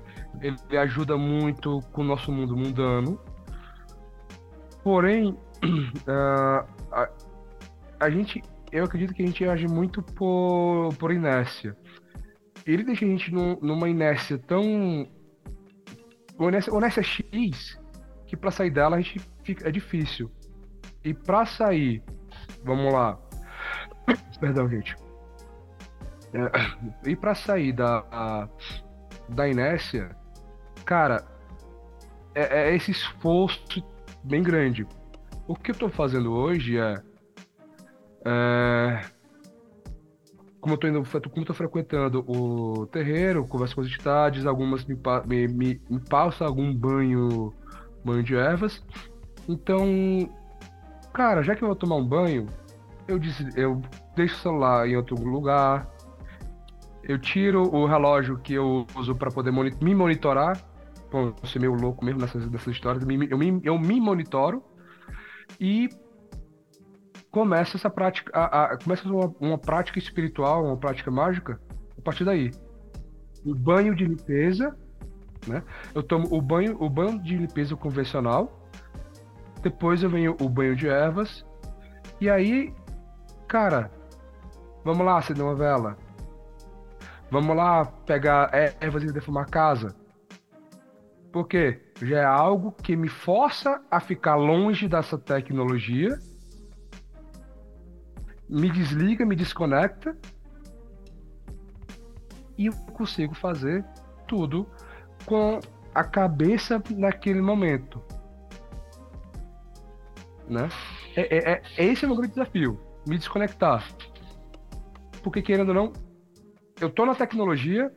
[0.41, 3.19] Ele ajuda muito com o nosso mundo mundano.
[4.83, 7.09] Porém, uh, a,
[7.99, 8.41] a, gente,
[8.71, 11.77] eu acredito que a gente age muito por, por inércia.
[12.65, 15.07] Ele deixa a gente num, numa inércia tão.
[16.37, 17.79] Uma inércia, uma inércia X
[18.33, 20.31] que para sair dela a gente fica, é difícil.
[21.03, 22.01] E para sair,
[22.63, 23.19] vamos lá.
[24.39, 24.95] Perdão, gente.
[26.33, 28.47] É, e para sair da, a,
[29.29, 30.15] da inércia,
[30.85, 31.23] cara,
[32.33, 33.83] é, é, esse esforço
[34.23, 34.87] bem grande.
[35.47, 37.01] O que eu tô fazendo hoje é.
[38.25, 39.01] é
[40.59, 44.85] como eu tô indo, como eu tô frequentando o terreiro, converso com as entidades, algumas
[44.85, 47.53] me, me, me, me passam algum banho
[48.03, 48.83] banho de ervas.
[49.47, 49.85] Então,
[51.13, 52.47] cara, já que eu vou tomar um banho,
[53.07, 53.19] eu,
[53.55, 53.81] eu
[54.15, 55.87] deixo o celular em outro lugar,
[57.03, 60.57] eu tiro o relógio que eu uso para poder me monitorar.
[61.11, 63.03] Pô, eu ser meio louco mesmo nessas, nessas histórias.
[63.03, 64.63] Eu me, eu me, eu me monitoro
[65.59, 65.89] e
[67.29, 71.59] começa essa prática, a, a, começa uma, uma prática espiritual, uma prática mágica
[71.97, 72.51] a partir daí.
[73.45, 74.75] O banho de limpeza
[75.47, 75.63] né?
[75.93, 78.69] Eu tomo o banho, o banho de limpeza convencional,
[79.61, 81.45] depois eu venho o banho de ervas,
[82.19, 82.73] e aí,
[83.53, 83.91] cara,
[84.83, 85.95] vamos lá acender uma vela.
[87.29, 89.95] Vamos lá pegar ervas e defumar a casa.
[91.31, 91.79] Por quê?
[92.01, 96.17] Já é algo que me força a ficar longe dessa tecnologia,
[98.49, 100.17] me desliga, me desconecta,
[102.57, 103.85] e eu consigo fazer
[104.27, 104.67] tudo
[105.27, 105.59] com
[105.93, 108.01] a cabeça naquele momento.
[110.49, 110.67] Né?
[111.15, 113.85] É, é, é, esse é o meu grande desafio, me desconectar.
[115.21, 115.93] Porque querendo ou não,
[116.79, 117.93] eu tô na tecnologia,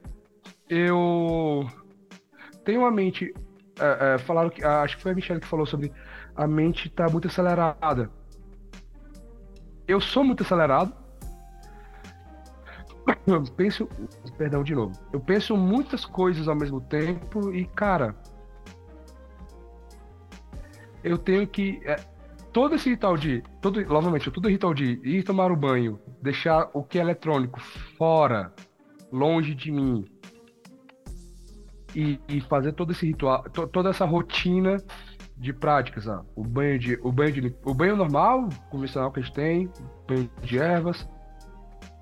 [0.68, 1.66] eu
[2.64, 3.32] tenho uma mente.
[3.78, 4.64] É, é, falaram que.
[4.64, 5.92] Acho que foi a Michelle que falou sobre
[6.34, 8.10] a mente tá muito acelerada.
[9.88, 10.92] Eu sou muito acelerado,
[13.26, 13.88] eu penso,
[14.36, 14.92] perdão de novo.
[15.12, 18.16] Eu penso muitas coisas ao mesmo tempo e, cara,
[21.04, 21.96] eu tenho que é,
[22.56, 26.82] todo esse ritual de, todo, novamente, todo ritual de ir tomar o banho, deixar o
[26.82, 27.60] que é eletrônico
[27.98, 28.50] fora,
[29.12, 30.06] longe de mim,
[31.94, 34.78] e, e fazer todo esse ritual, to, toda essa rotina
[35.36, 39.22] de práticas, ó, o banho de, o banho de, o banho normal, convencional que a
[39.22, 39.70] gente tem,
[40.08, 41.06] banho de ervas,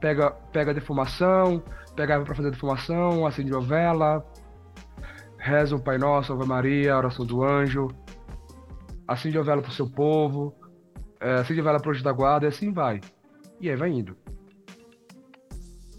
[0.01, 1.65] pega, pega a defumação,
[1.97, 4.25] pega para fazer defumação, acende a vela,
[5.37, 7.89] reza o Pai Nosso, Ave Maria, oração do anjo,
[9.07, 10.55] acende a vela pro seu povo,
[11.21, 13.01] é, acende a vela pro anjo da guarda e assim vai.
[13.61, 14.17] E aí vai indo.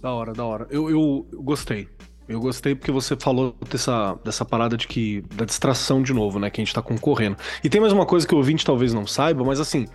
[0.01, 0.67] Da hora, da hora.
[0.69, 1.89] Eu, eu, gostei.
[2.27, 5.21] Eu gostei porque você falou dessa, dessa parada de que.
[5.33, 6.49] da distração de novo, né?
[6.49, 7.37] Que a gente tá concorrendo.
[7.63, 9.87] E tem mais uma coisa que o ouvinte talvez não saiba, mas assim,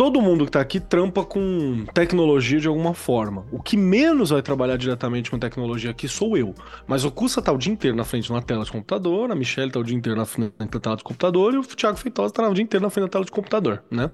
[0.00, 3.44] todo mundo que tá aqui trampa com tecnologia de alguma forma.
[3.52, 6.54] O que menos vai trabalhar diretamente com tecnologia aqui sou eu.
[6.86, 9.34] Mas o Cussa tá o dia inteiro na frente de uma tela de computador, a
[9.34, 12.32] Michelle tá o dia inteiro na frente da tela de computador e o Thiago Feitosa
[12.32, 14.10] tá o dia inteiro na frente da tela de computador, né?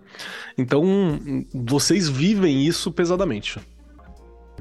[0.59, 0.83] Então,
[1.55, 3.61] vocês vivem isso pesadamente.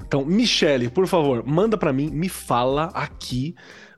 [0.05, 3.55] Então, Michelle, por favor, manda para mim, me fala aqui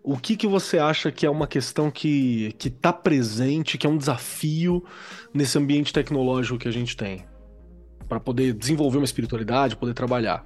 [0.08, 3.98] o que, que você acha que é uma questão que está presente, que é um
[3.98, 4.82] desafio
[5.34, 7.26] nesse ambiente tecnológico que a gente tem?
[8.08, 10.46] Para poder desenvolver uma espiritualidade, poder trabalhar.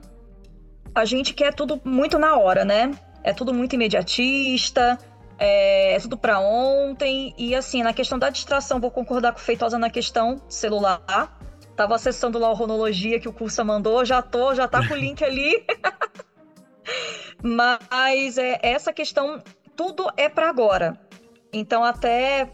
[0.96, 2.92] A gente quer tudo muito na hora, né?
[3.24, 4.98] É tudo muito imediatista,
[5.38, 7.32] é, é tudo para ontem.
[7.38, 11.38] E assim, na questão da distração, vou concordar com o Feitosa na questão celular.
[11.76, 14.98] Tava acessando lá a Ronologia que o curso mandou, já tô, já tá com o
[14.98, 15.64] link ali.
[17.44, 19.42] Mas é, essa questão,
[19.76, 21.00] tudo é para agora.
[21.52, 22.50] Então, até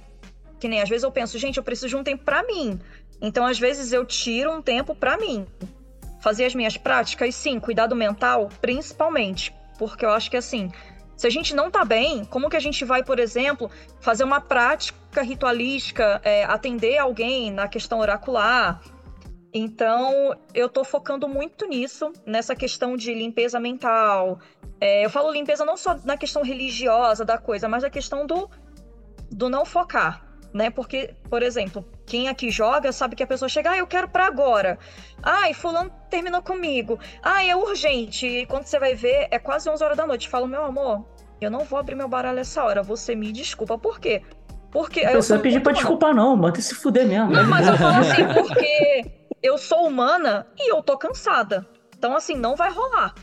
[0.59, 2.79] que nem às vezes eu penso, gente, eu preciso de um tempo para mim.
[3.21, 5.45] Então, às vezes eu tiro um tempo para mim.
[6.21, 9.53] Fazer as minhas práticas, sim, cuidado mental, principalmente.
[9.77, 10.71] Porque eu acho que assim,
[11.15, 13.69] se a gente não tá bem, como que a gente vai, por exemplo,
[13.99, 18.81] fazer uma prática ritualística, é, atender alguém na questão oracular,
[19.57, 24.39] então, eu tô focando muito nisso, nessa questão de limpeza mental.
[24.79, 28.49] É, eu falo limpeza não só na questão religiosa da coisa, mas na questão do
[29.29, 30.69] do não focar, né?
[30.69, 34.25] Porque, por exemplo, quem aqui joga sabe que a pessoa chega, ah, eu quero para
[34.25, 34.77] agora.
[35.21, 36.99] Ai, fulano terminou comigo.
[37.21, 38.25] Ai, é urgente.
[38.25, 40.29] E quando você vai ver, é quase 11 horas da noite.
[40.29, 41.05] Falo, meu amor,
[41.41, 42.81] eu não vou abrir meu baralho essa hora.
[42.83, 43.77] Você me desculpa.
[43.77, 44.21] Por quê?
[44.71, 45.03] Porque.
[45.03, 46.35] Não precisa pedir pra desculpar, não.
[46.35, 47.31] Manda se fuder mesmo.
[47.31, 51.67] Não, mas eu falo assim, porque eu sou humana e eu tô cansada.
[51.97, 53.13] Então, assim, não vai rolar.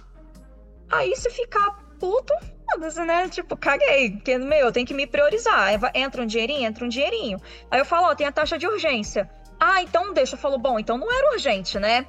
[0.90, 2.34] Aí, se ficar puto,
[2.70, 3.28] foda-se, né?
[3.28, 4.12] Tipo, caguei.
[4.12, 5.68] Porque, meu, eu tenho que me priorizar.
[5.94, 7.40] Entra um dinheirinho, entra um dinheirinho.
[7.70, 9.30] Aí eu falo, ó, tem a taxa de urgência.
[9.58, 10.34] Ah, então deixa.
[10.34, 12.06] Eu falo, bom, então não era urgente, né?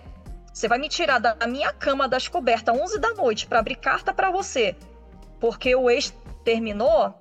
[0.55, 4.13] Você vai me tirar da minha cama das cobertas 11 da noite para abrir carta
[4.13, 4.73] para você,
[5.37, 6.13] porque o ex
[6.45, 7.13] terminou?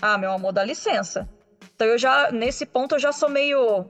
[0.00, 1.28] Ah, meu amor, dá licença.
[1.76, 3.86] Então eu já, nesse ponto, eu já sou meio.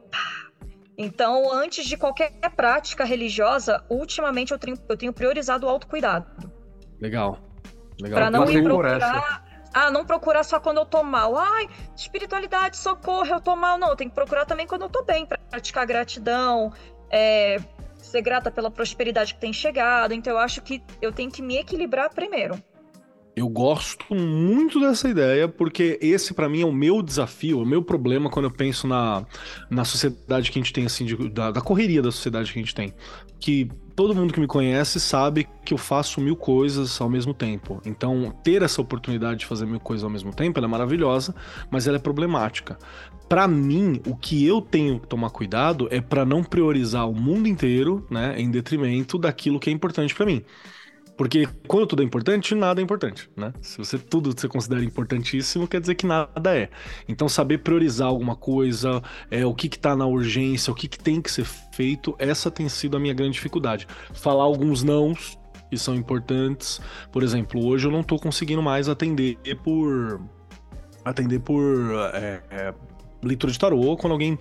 [1.02, 6.26] Então, antes de qualquer prática religiosa, ultimamente eu tenho, eu tenho priorizado o autocuidado.
[7.00, 7.38] Legal.
[8.00, 8.18] Legal.
[8.18, 9.44] Pra não ir procurar.
[9.74, 11.36] Ah, não procurar só quando eu tô mal.
[11.36, 13.78] Ai, espiritualidade, socorro, eu tô mal.
[13.78, 15.26] Não, eu tenho que procurar também quando eu tô bem.
[15.50, 16.72] Praticar gratidão,
[17.10, 17.56] é,
[17.98, 20.14] ser grata pela prosperidade que tem chegado.
[20.14, 22.62] Então eu acho que eu tenho que me equilibrar primeiro.
[23.34, 27.82] Eu gosto muito dessa ideia, porque esse para mim é o meu desafio, o meu
[27.82, 29.24] problema quando eu penso na,
[29.70, 32.62] na sociedade que a gente tem, assim, de, da, da correria da sociedade que a
[32.62, 32.92] gente tem.
[33.40, 37.80] Que todo mundo que me conhece sabe que eu faço mil coisas ao mesmo tempo.
[37.86, 41.34] Então, ter essa oportunidade de fazer mil coisas ao mesmo tempo, é maravilhosa,
[41.70, 42.78] mas ela é problemática.
[43.30, 47.48] Para mim, o que eu tenho que tomar cuidado é para não priorizar o mundo
[47.48, 50.44] inteiro, né, em detrimento daquilo que é importante para mim.
[51.22, 53.52] Porque quando tudo é importante, nada é importante, né?
[53.60, 56.68] Se você tudo você considera importantíssimo, quer dizer que nada é.
[57.08, 60.98] Então saber priorizar alguma coisa, é, o que que tá na urgência, o que que
[60.98, 63.86] tem que ser feito, essa tem sido a minha grande dificuldade.
[64.12, 65.38] Falar alguns nãos
[65.70, 66.80] que são importantes.
[67.12, 70.20] Por exemplo, hoje eu não tô conseguindo mais atender por
[71.04, 71.62] atender por
[72.14, 72.74] é, é,
[73.22, 74.38] leitura de tarô quando alguém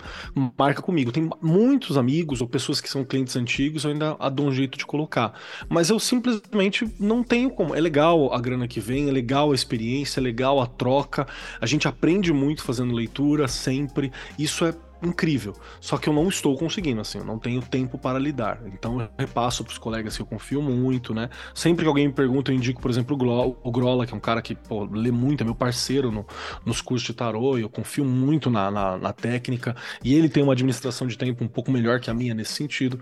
[0.58, 1.12] marca comigo.
[1.12, 4.86] Tem muitos amigos ou pessoas que são clientes antigos, eu ainda dou um jeito de
[4.86, 5.34] colocar.
[5.68, 7.74] Mas eu simplesmente não tenho como.
[7.74, 11.26] É legal a grana que vem, é legal a experiência, é legal a troca.
[11.60, 14.12] A gente aprende muito fazendo leitura sempre.
[14.38, 15.54] Isso é incrível.
[15.80, 18.60] Só que eu não estou conseguindo, assim, eu não tenho tempo para lidar.
[18.66, 21.28] Então eu repasso para os colegas que eu confio muito, né?
[21.54, 23.16] Sempre que alguém me pergunta, eu indico, por exemplo,
[23.62, 26.26] o, Grola, que é um cara que pô, lê muito, é meu parceiro no,
[26.64, 30.42] nos cursos de tarô, e eu confio muito na, na, na, técnica, e ele tem
[30.42, 33.00] uma administração de tempo um pouco melhor que a minha nesse sentido.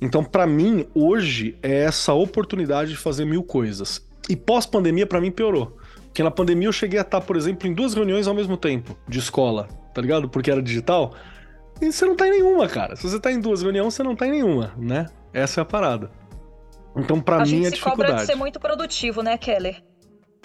[0.00, 4.04] Então, para mim, hoje é essa oportunidade de fazer mil coisas.
[4.28, 5.76] E pós-pandemia, para mim, piorou.
[6.16, 8.96] Porque na pandemia eu cheguei a estar, por exemplo, em duas reuniões ao mesmo tempo,
[9.06, 10.28] de escola, tá ligado?
[10.28, 11.14] Porque era digital.
[11.80, 12.96] E você não tá em nenhuma, cara.
[12.96, 15.06] Se você tá em duas reuniões, você não tá em nenhuma, né?
[15.32, 16.10] Essa é a parada.
[16.96, 17.70] Então, para mim, é dificuldade.
[17.70, 19.82] A gente se cobra de ser muito produtivo, né, Keller?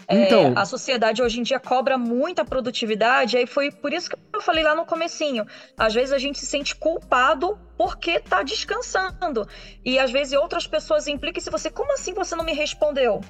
[0.07, 4.17] É, então, a sociedade hoje em dia cobra muita produtividade, aí foi por isso que
[4.33, 5.45] eu falei lá no comecinho.
[5.77, 9.47] Às vezes a gente se sente culpado porque tá descansando.
[9.85, 13.21] E às vezes outras pessoas implicam se você, como assim você não me respondeu?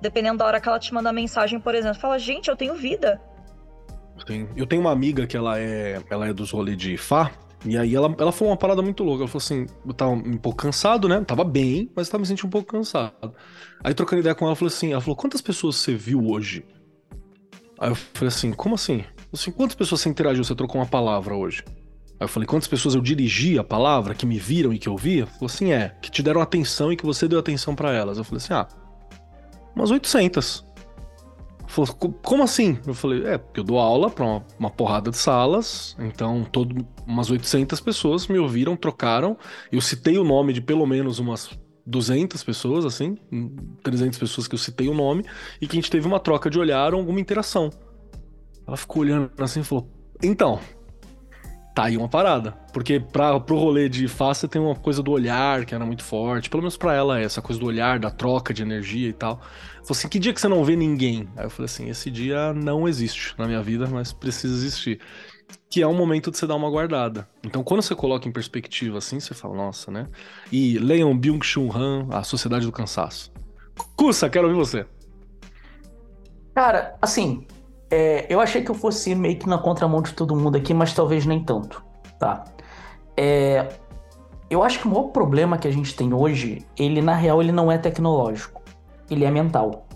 [0.00, 3.20] Dependendo da hora que ela te manda mensagem, por exemplo, fala, gente, eu tenho vida.
[4.26, 4.48] Sim.
[4.56, 7.30] Eu tenho uma amiga que ela é, ela é dos rolês de Fá.
[7.64, 9.22] E aí ela, ela falou uma parada muito louca.
[9.22, 11.20] Ela falou assim: eu tava um pouco cansado, né?
[11.20, 13.34] Tava bem, mas tava me sentindo um pouco cansado.
[13.82, 16.64] Aí trocando ideia com ela, ela falou assim: ela falou, quantas pessoas você viu hoje?
[17.78, 19.04] Aí eu falei assim, como assim?
[19.32, 21.64] assim, quantas pessoas você interagiu, você trocou uma palavra hoje?
[21.66, 24.96] Aí eu falei, quantas pessoas eu dirigi a palavra, que me viram e que eu
[24.96, 25.26] via?
[25.26, 28.18] Falou assim, é, que te deram atenção e que você deu atenção para elas.
[28.18, 28.68] Eu falei assim, ah,
[29.74, 30.64] umas 800.
[31.72, 31.88] Falou,
[32.22, 32.78] como assim?
[32.86, 36.86] Eu falei, é, porque eu dou aula para uma, uma, porrada de salas, então todo,
[37.06, 39.38] umas 800 pessoas me ouviram, trocaram.
[39.72, 43.16] Eu citei o nome de pelo menos umas 200 pessoas, assim,
[43.82, 45.24] 300 pessoas que eu citei o nome,
[45.62, 47.70] e que a gente teve uma troca de olhar, alguma interação.
[48.66, 49.90] Ela ficou olhando assim e falou:
[50.22, 50.60] Então,
[51.74, 52.52] tá aí uma parada.
[52.72, 56.50] Porque pra, pro rolê de face tem uma coisa do olhar que era muito forte.
[56.50, 59.40] Pelo menos pra ela é essa coisa do olhar, da troca de energia e tal.
[59.82, 61.28] Falei assim, que dia que você não vê ninguém?
[61.36, 65.00] Aí eu falei assim, esse dia não existe na minha vida, mas precisa existir.
[65.68, 67.28] Que é um momento de você dar uma guardada.
[67.42, 70.06] Então, quando você coloca em perspectiva assim, você fala, nossa, né?
[70.50, 73.32] E leiam Byung-Chul Han, A Sociedade do Cansaço.
[73.96, 74.86] Cursa, quero ouvir você.
[76.54, 77.46] Cara, assim,
[77.92, 80.94] é, eu achei que eu fosse meio que na contramão de todo mundo aqui, mas
[80.94, 81.84] talvez nem tanto,
[82.18, 82.42] tá?
[83.14, 83.68] É,
[84.48, 87.52] eu acho que o maior problema que a gente tem hoje, ele na real ele
[87.52, 88.62] não é tecnológico,
[89.10, 89.86] ele é mental.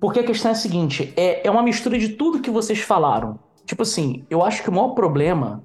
[0.00, 3.38] Porque a questão é a seguinte, é, é uma mistura de tudo que vocês falaram.
[3.66, 5.62] Tipo assim, eu acho que o maior problema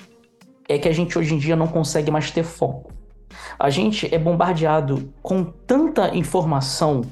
[0.67, 2.91] é que a gente hoje em dia não consegue mais ter foco.
[3.57, 7.03] A gente é bombardeado com tanta informação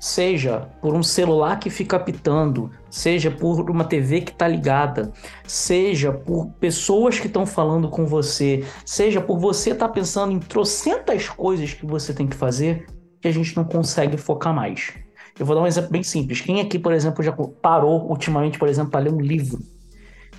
[0.00, 5.12] seja por um celular que fica apitando, seja por uma TV que está ligada,
[5.46, 10.38] seja por pessoas que estão falando com você, seja por você estar tá pensando em
[10.38, 12.86] trocentas coisas que você tem que fazer,
[13.20, 14.94] que a gente não consegue focar mais.
[15.38, 16.40] Eu vou dar um exemplo bem simples.
[16.40, 19.58] Quem aqui, por exemplo, já parou ultimamente, por exemplo, para ler um livro?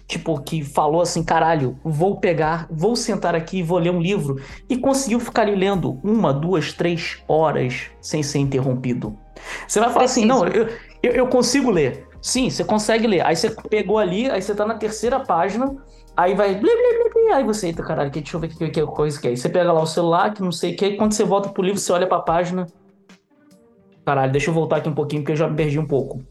[0.08, 4.42] Tipo, que falou assim, caralho, vou pegar, vou sentar aqui e vou ler um livro.
[4.70, 9.18] E conseguiu ficar ali lendo uma, duas, três horas sem ser interrompido.
[9.68, 10.68] Você vai falar assim, não, eu,
[11.02, 12.08] eu, eu consigo ler.
[12.22, 13.26] Sim, você consegue ler.
[13.26, 15.76] Aí você pegou ali, aí você tá na terceira página,
[16.16, 16.54] aí vai.
[16.54, 19.20] Blim, blim, blim, aí você, eita, caralho, deixa eu ver o que, que é coisa
[19.20, 19.32] que é.
[19.32, 21.64] Aí você pega lá o celular, que não sei o que, quando você volta pro
[21.64, 22.68] livro, você olha pra página.
[24.06, 26.22] Caralho, deixa eu voltar aqui um pouquinho, porque eu já me perdi um pouco.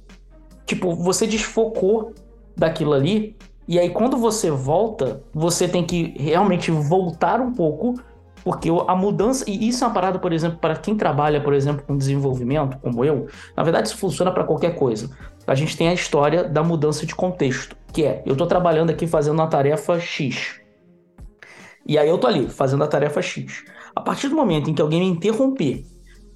[0.65, 2.13] Tipo, você desfocou
[2.57, 3.37] daquilo ali,
[3.71, 7.95] e aí quando você volta, você tem que realmente voltar um pouco
[8.43, 11.85] porque a mudança, e isso é uma parada, por exemplo, para quem trabalha, por exemplo,
[11.87, 15.17] com desenvolvimento, como eu, na verdade isso funciona para qualquer coisa.
[15.47, 19.07] A gente tem a história da mudança de contexto, que é, eu estou trabalhando aqui
[19.07, 20.61] fazendo uma tarefa X.
[21.87, 23.63] E aí eu tô ali, fazendo a tarefa X.
[23.95, 25.85] A partir do momento em que alguém me interromper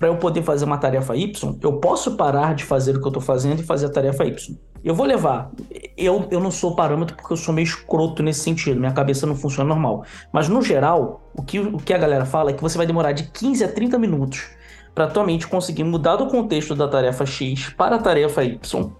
[0.05, 3.09] para eu poder fazer uma tarefa Y, eu posso parar de fazer o que eu
[3.09, 4.55] estou fazendo e fazer a tarefa Y.
[4.85, 5.51] Eu vou levar.
[5.97, 8.79] Eu, eu não sou parâmetro porque eu sou meio escroto nesse sentido.
[8.79, 10.05] Minha cabeça não funciona normal.
[10.31, 13.13] Mas no geral, o que, o que a galera fala é que você vai demorar
[13.13, 14.51] de 15 a 30 minutos
[14.95, 18.93] para tua mente conseguir mudar do contexto da tarefa X para a tarefa Y.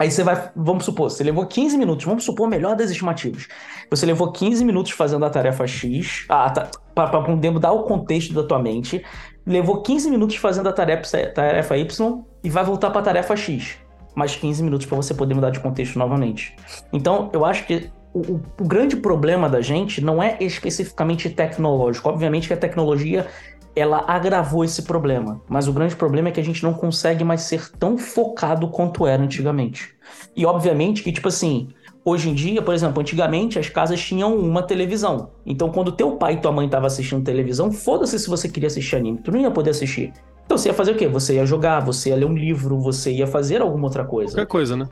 [0.00, 3.46] Aí você vai, vamos supor, você levou 15 minutos, vamos supor, melhor das estimativas.
[3.88, 8.34] Você levou 15 minutos fazendo a tarefa X, ah, tá, para poder mudar o contexto
[8.34, 9.04] da tua mente,
[9.46, 13.82] levou 15 minutos fazendo a tarefa, tarefa Y e vai voltar para a tarefa X
[14.14, 16.54] mais 15 minutos para você poder mudar de contexto novamente.
[16.92, 22.08] Então, eu acho que o, o, grande problema da gente não é especificamente tecnológico.
[22.08, 23.26] Obviamente que a tecnologia
[23.74, 27.40] ela agravou esse problema, mas o grande problema é que a gente não consegue mais
[27.42, 29.94] ser tão focado quanto era antigamente.
[30.36, 31.70] E obviamente que tipo assim,
[32.04, 35.30] hoje em dia, por exemplo, antigamente as casas tinham uma televisão.
[35.46, 38.96] Então quando teu pai e tua mãe estavam assistindo televisão, foda-se se você queria assistir
[38.96, 40.12] anime, tu não ia poder assistir.
[40.44, 41.08] Então você ia fazer o quê?
[41.08, 44.32] Você ia jogar, você ia ler um livro, você ia fazer alguma outra coisa.
[44.32, 44.88] Qualquer coisa, né?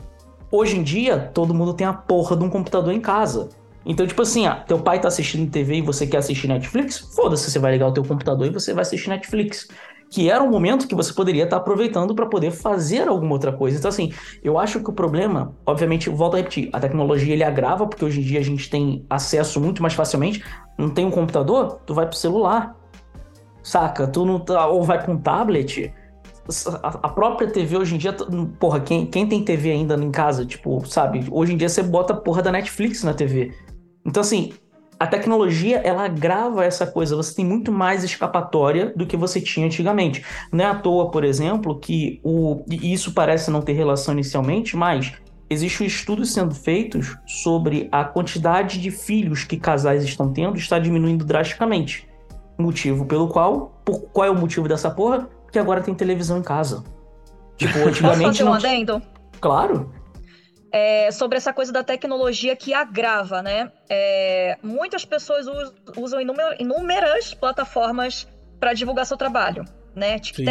[0.51, 3.49] Hoje em dia, todo mundo tem a porra de um computador em casa.
[3.85, 6.99] Então, tipo assim, ah, teu pai tá assistindo TV e você quer assistir Netflix?
[6.99, 9.69] Foda-se, você vai ligar o teu computador e você vai assistir Netflix.
[10.11, 13.79] Que era um momento que você poderia estar aproveitando para poder fazer alguma outra coisa.
[13.79, 17.87] Então, assim, eu acho que o problema, obviamente, volto a repetir, a tecnologia ele agrava,
[17.87, 20.43] porque hoje em dia a gente tem acesso muito mais facilmente.
[20.77, 21.81] Não tem um computador?
[21.87, 22.77] Tu vai pro celular.
[23.63, 24.07] Saca?
[24.09, 25.95] Tu não tá, ou vai com um tablet.
[26.83, 28.13] A própria TV hoje em dia,
[28.59, 31.25] porra, quem, quem tem TV ainda em casa, tipo, sabe?
[31.31, 33.53] Hoje em dia você bota a porra da Netflix na TV.
[34.05, 34.53] Então, assim,
[35.01, 37.17] a tecnologia, ela grava essa coisa.
[37.17, 40.23] Você tem muito mais escapatória do que você tinha antigamente.
[40.53, 42.63] Não é à toa, por exemplo, que o.
[42.71, 45.15] E isso parece não ter relação inicialmente, mas
[45.49, 51.25] existem estudos sendo feitos sobre a quantidade de filhos que casais estão tendo está diminuindo
[51.25, 52.07] drasticamente.
[52.59, 53.81] Motivo pelo qual.
[53.83, 55.31] Por, qual é o motivo dessa porra?
[55.45, 56.85] Porque agora tem televisão em casa.
[57.57, 58.23] Tipo, antigamente.
[58.23, 59.03] Posso fazer um adendo?
[59.41, 59.91] Claro.
[60.73, 63.73] É, sobre essa coisa da tecnologia que agrava, né?
[63.89, 65.47] É, muitas pessoas
[65.97, 66.21] usam
[66.59, 69.65] inúmeras plataformas para divulgar seu trabalho,
[69.95, 70.19] né?
[70.19, 70.47] TikTok,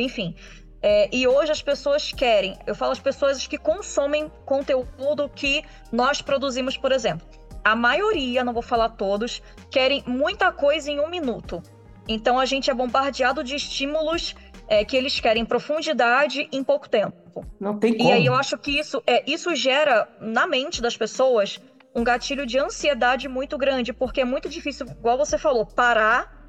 [0.00, 0.34] enfim.
[0.80, 6.22] É, e hoje as pessoas querem, eu falo as pessoas que consomem conteúdo que nós
[6.22, 7.26] produzimos, por exemplo
[7.64, 11.62] a maioria, não vou falar todos, querem muita coisa em um minuto.
[12.06, 14.36] Então a gente é bombardeado de estímulos
[14.68, 17.44] é, que eles querem profundidade em pouco tempo.
[17.60, 18.08] Não tem como.
[18.08, 21.60] E aí eu acho que isso, é, isso gera na mente das pessoas
[21.94, 26.48] um gatilho de ansiedade muito grande, porque é muito difícil, igual você falou, parar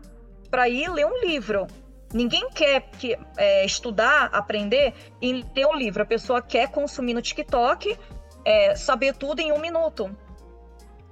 [0.49, 1.67] para ir ler um livro.
[2.13, 6.01] Ninguém quer que, é, estudar, aprender e ler um livro.
[6.01, 7.97] A pessoa quer consumir no TikTok,
[8.43, 10.15] é, saber tudo em um minuto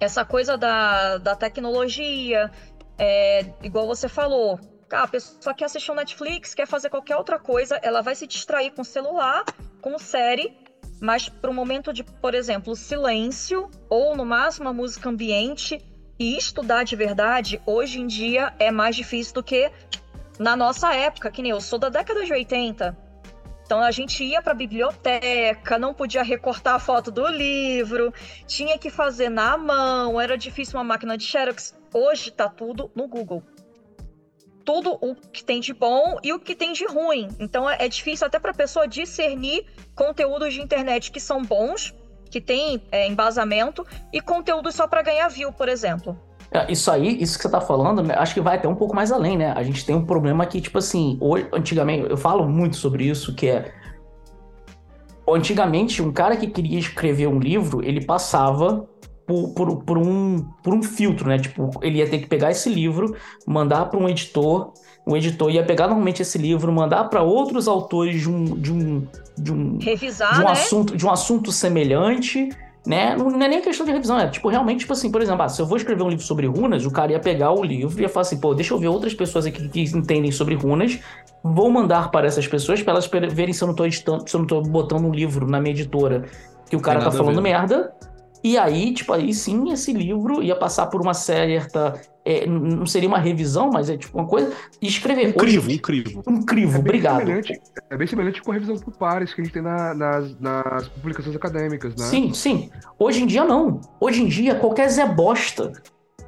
[0.03, 2.51] essa coisa da, da tecnologia,
[2.97, 4.59] é, igual você falou,
[4.93, 8.71] a pessoa quer assistir um Netflix, quer fazer qualquer outra coisa, ela vai se distrair
[8.71, 9.43] com celular,
[9.81, 10.55] com série,
[11.01, 15.83] mas para um momento de, por exemplo, silêncio ou no máximo uma música ambiente
[16.19, 19.71] e estudar de verdade, hoje em dia é mais difícil do que
[20.39, 22.97] na nossa época, que nem eu sou da década de 80.
[23.65, 28.13] Então a gente ia para a biblioteca, não podia recortar a foto do livro,
[28.45, 31.75] tinha que fazer na mão, era difícil uma máquina de xerox.
[31.93, 33.41] Hoje está tudo no Google.
[34.65, 37.27] Tudo o que tem de bom e o que tem de ruim.
[37.39, 41.93] Então é difícil até para a pessoa discernir conteúdos de internet que são bons,
[42.29, 46.17] que tem é, embasamento, e conteúdos só para ganhar view, por exemplo.
[46.53, 49.11] É, isso aí, isso que você tá falando, acho que vai até um pouco mais
[49.11, 49.51] além, né?
[49.55, 53.33] A gente tem um problema que, tipo assim, hoje, antigamente, eu falo muito sobre isso,
[53.35, 53.73] que é.
[55.27, 58.87] Antigamente, um cara que queria escrever um livro, ele passava
[59.25, 61.37] por, por, por, um, por um filtro, né?
[61.37, 63.15] Tipo, ele ia ter que pegar esse livro,
[63.47, 64.73] mandar para um editor,
[65.05, 69.07] o editor ia pegar normalmente esse livro, mandar para outros autores de um, de um,
[69.37, 70.51] de um, Revisar, de um né?
[70.51, 72.49] assunto de um assunto semelhante,
[72.85, 73.15] né?
[73.15, 75.49] Não, não é nem questão de revisão, é tipo realmente tipo assim, por exemplo, ah,
[75.49, 78.01] se eu vou escrever um livro sobre runas, o cara ia pegar o livro e
[78.01, 80.99] ia falar assim, pô, deixa eu ver outras pessoas aqui que entendem sobre runas,
[81.43, 84.39] vou mandar para essas pessoas para elas verem se eu não tô editando, se eu
[84.39, 86.25] não tô botando um livro na minha editora
[86.69, 87.93] que o cara tá falando merda.
[88.43, 91.99] E aí, tipo, aí sim, esse livro ia passar por uma certa.
[92.25, 94.51] é, não seria uma revisão, mas é tipo uma coisa.
[94.81, 95.27] E escrever.
[95.29, 96.23] Um crivo, Hoje- crivo.
[96.27, 97.19] um crivo, É bem obrigado.
[97.19, 100.39] semelhante, é bem semelhante com a revisão por pares que a gente tem na- nas,
[100.39, 102.05] nas publicações acadêmicas, né?
[102.05, 102.69] Sim, sim.
[102.99, 103.79] Hoje em dia não.
[103.99, 105.71] Hoje em dia, qualquer Zé Bosta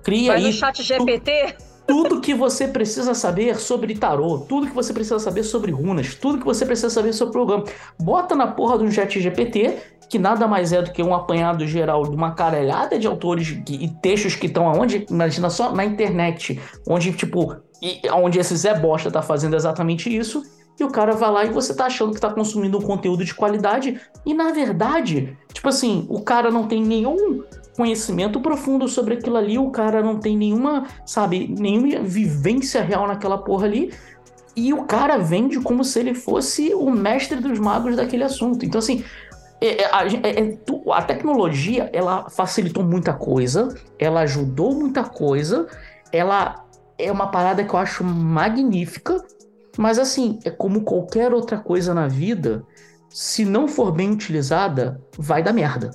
[0.04, 1.56] cria Vai no aí chat GPT.
[1.88, 6.40] tudo que você precisa saber sobre tarô, tudo que você precisa saber sobre runas, tudo
[6.40, 7.64] que você precisa saber sobre programa.
[8.02, 9.78] Bota na porra do chat GPT,
[10.10, 13.88] que nada mais é do que um apanhado geral de uma caralhada de autores e
[14.02, 15.06] textos que estão aonde?
[15.10, 20.44] Imagina só na internet, onde, tipo, e, onde esse Zé Bosta tá fazendo exatamente isso,
[20.80, 23.34] e o cara vai lá e você tá achando que tá consumindo um conteúdo de
[23.34, 27.44] qualidade, e na verdade, tipo assim, o cara não tem nenhum
[27.76, 33.38] conhecimento profundo sobre aquilo ali, o cara não tem nenhuma, sabe, nenhuma vivência real naquela
[33.38, 33.94] porra ali.
[34.56, 38.66] E o cara vende como se ele fosse o mestre dos magos daquele assunto.
[38.66, 39.04] Então, assim,
[39.62, 40.58] é- é- a, é-
[40.92, 45.68] a tecnologia, ela facilitou muita coisa, ela ajudou muita coisa,
[46.12, 46.66] ela
[46.98, 49.24] é uma parada que eu acho magnífica,
[49.78, 52.64] mas, assim, é como qualquer outra coisa na vida,
[53.10, 55.92] se não for bem utilizada, vai dar merda.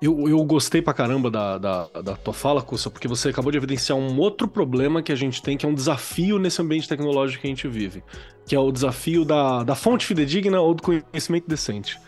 [0.00, 3.56] Eu, eu gostei pra caramba da, da, da tua fala, Cussa, porque você acabou de
[3.56, 7.40] evidenciar um outro problema que a gente tem, que é um desafio nesse ambiente tecnológico
[7.40, 8.04] que a gente vive,
[8.46, 11.98] que é o desafio da, da fonte fidedigna ou do conhecimento decente.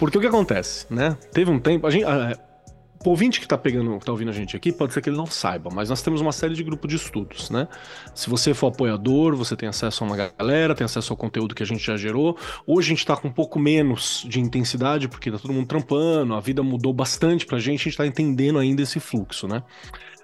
[0.00, 1.14] Porque o que acontece, né?
[1.30, 1.86] Teve um tempo.
[1.86, 5.02] A gente, o ouvinte que tá pegando, que tá ouvindo a gente aqui, pode ser
[5.02, 7.68] que ele não saiba, mas nós temos uma série de grupos de estudos, né?
[8.14, 11.62] Se você for apoiador, você tem acesso a uma galera, tem acesso ao conteúdo que
[11.62, 12.36] a gente já gerou.
[12.66, 16.34] Hoje a gente tá com um pouco menos de intensidade, porque tá todo mundo trampando,
[16.34, 19.62] a vida mudou bastante pra gente, a gente tá entendendo ainda esse fluxo, né?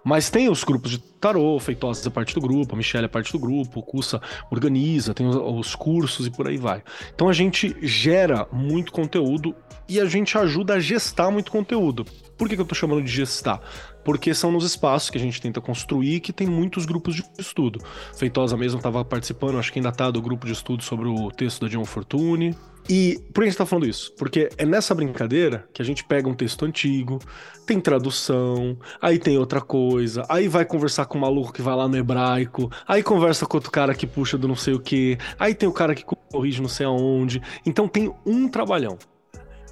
[0.07, 3.33] Mas tem os grupos de tarô, Feitosa é parte do grupo, a Michelle é parte
[3.33, 6.81] do grupo, o Cussa organiza, tem os, os cursos e por aí vai.
[7.13, 9.53] Então a gente gera muito conteúdo
[9.89, 12.07] e a gente ajuda a gestar muito conteúdo.
[12.37, 13.61] Por que, que eu tô chamando de gestar?
[14.05, 17.81] Porque são nos espaços que a gente tenta construir que tem muitos grupos de estudo.
[18.15, 21.63] Feitosa mesmo estava participando, acho que ainda tá do grupo de estudo sobre o texto
[21.63, 22.55] da John Fortune.
[22.89, 24.13] E por que a gente tá falando isso?
[24.17, 27.19] Porque é nessa brincadeira que a gente pega um texto antigo,
[27.67, 31.89] tem tradução, aí tem outra coisa, aí vai conversar com o maluco que vai lá
[31.89, 35.53] no hebraico, aí conversa com outro cara que puxa do não sei o que, aí
[35.53, 37.43] tem o cara que corrige não sei aonde.
[37.65, 38.97] Então tem um trabalhão.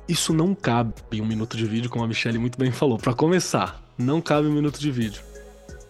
[0.08, 2.98] Isso não cabe em um minuto de vídeo, como a Michelle muito bem falou.
[2.98, 5.22] Para começar, não cabe um minuto de vídeo.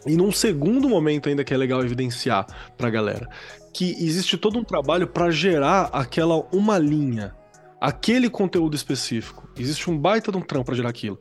[0.06, 2.46] E num segundo momento ainda que é legal evidenciar
[2.76, 3.28] pra galera,
[3.72, 7.34] que existe todo um trabalho para gerar aquela uma linha,
[7.80, 9.48] aquele conteúdo específico.
[9.58, 11.18] Existe um baita de um trampo para gerar aquilo.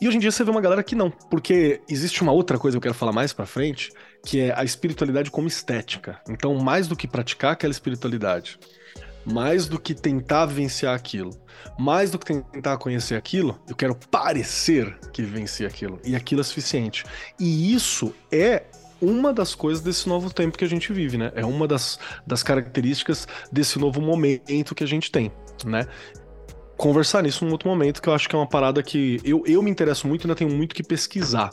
[0.00, 2.74] E hoje em dia você vê uma galera que não, porque existe uma outra coisa
[2.74, 3.90] que eu quero falar mais pra frente,
[4.26, 6.20] que é a espiritualidade como estética.
[6.28, 8.58] Então, mais do que praticar aquela espiritualidade,
[9.24, 11.30] mais do que tentar vivenciar aquilo,
[11.78, 15.98] mais do que tentar conhecer aquilo, eu quero parecer que vivencie aquilo.
[16.04, 17.04] E aquilo é suficiente.
[17.38, 18.64] E isso é
[19.00, 21.32] uma das coisas desse novo tempo que a gente vive, né?
[21.34, 25.30] É uma das, das características desse novo momento que a gente tem,
[25.64, 25.86] né?
[26.76, 29.62] Conversar nisso num outro momento, que eu acho que é uma parada que eu, eu
[29.62, 31.50] me interesso muito e ainda tenho muito que pesquisar.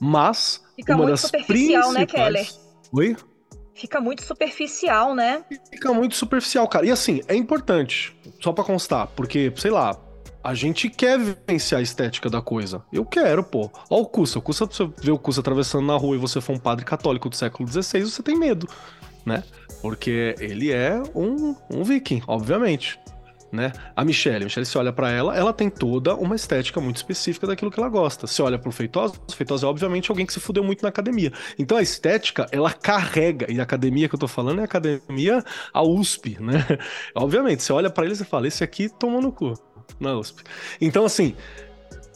[0.00, 0.62] Mas.
[0.76, 2.66] Fica uma muito das superficial, né, principais- Keller?
[2.92, 3.16] Oi?
[3.76, 5.44] Fica muito superficial, né?
[5.70, 6.86] Fica muito superficial, cara.
[6.86, 9.94] E assim, é importante, só pra constar, porque, sei lá,
[10.42, 12.82] a gente quer vivenciar a estética da coisa.
[12.90, 13.70] Eu quero, pô.
[13.90, 14.38] Ó o Cussa.
[14.38, 17.36] O você vê o Cussa atravessando na rua e você for um padre católico do
[17.36, 18.66] século XVI, você tem medo,
[19.26, 19.44] né?
[19.82, 22.98] Porque ele é um, um viking, obviamente.
[23.56, 23.72] Né?
[23.96, 27.46] A Michelle, a Michelle, se olha pra ela, ela tem toda uma estética muito específica
[27.46, 28.26] daquilo que ela gosta.
[28.26, 31.32] Se olha pro Feitosa, o Feitosa é obviamente alguém que se fudeu muito na academia.
[31.58, 35.42] Então a estética, ela carrega, e a academia que eu tô falando é a academia,
[35.72, 36.66] a USP, né?
[37.16, 39.54] Obviamente, você olha pra ele e fala, esse aqui tomou no cu,
[39.98, 40.42] na USP.
[40.78, 41.34] Então assim,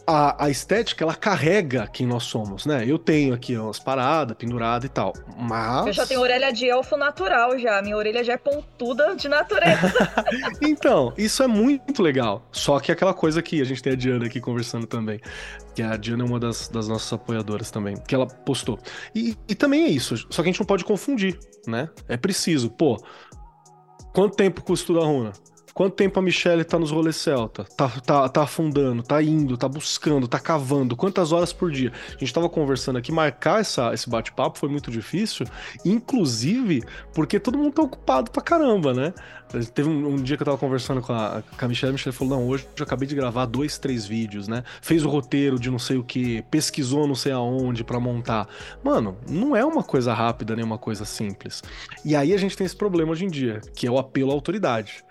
[0.07, 2.85] a, a, estética, ela carrega quem nós somos, né?
[2.87, 5.87] Eu tenho aqui umas paradas, pendurada e tal, mas...
[5.87, 9.93] Eu já tenho orelha de elfo natural já, minha orelha já é pontuda de natureza.
[10.63, 12.47] então, isso é muito legal.
[12.51, 15.21] Só que aquela coisa que a gente tem a Diana aqui conversando também,
[15.75, 18.79] que a Diana é uma das, das nossas apoiadoras também, que ela postou.
[19.15, 21.89] E, e também é isso, só que a gente não pode confundir, né?
[22.09, 23.03] É preciso, pô,
[24.13, 25.33] quanto tempo custa a runa?
[25.75, 27.65] Quanto tempo a Michelle tá nos rolês celta?
[27.65, 30.97] Tá, tá, tá afundando, tá indo, tá buscando, tá cavando?
[30.97, 31.93] Quantas horas por dia?
[32.09, 35.47] A gente tava conversando aqui, marcar essa, esse bate-papo foi muito difícil,
[35.85, 36.83] inclusive
[37.15, 39.15] porque todo mundo tá ocupado pra caramba, né?
[39.75, 42.17] Teve um, um dia que eu tava conversando com a, com a Michelle, a Michelle
[42.17, 44.63] falou: Não, hoje eu acabei de gravar dois, três vídeos, né?
[44.81, 48.49] Fez o roteiro de não sei o que, pesquisou não sei aonde para montar.
[48.83, 51.63] Mano, não é uma coisa rápida nem uma coisa simples.
[52.05, 54.35] E aí a gente tem esse problema hoje em dia, que é o apelo à
[54.35, 55.05] autoridade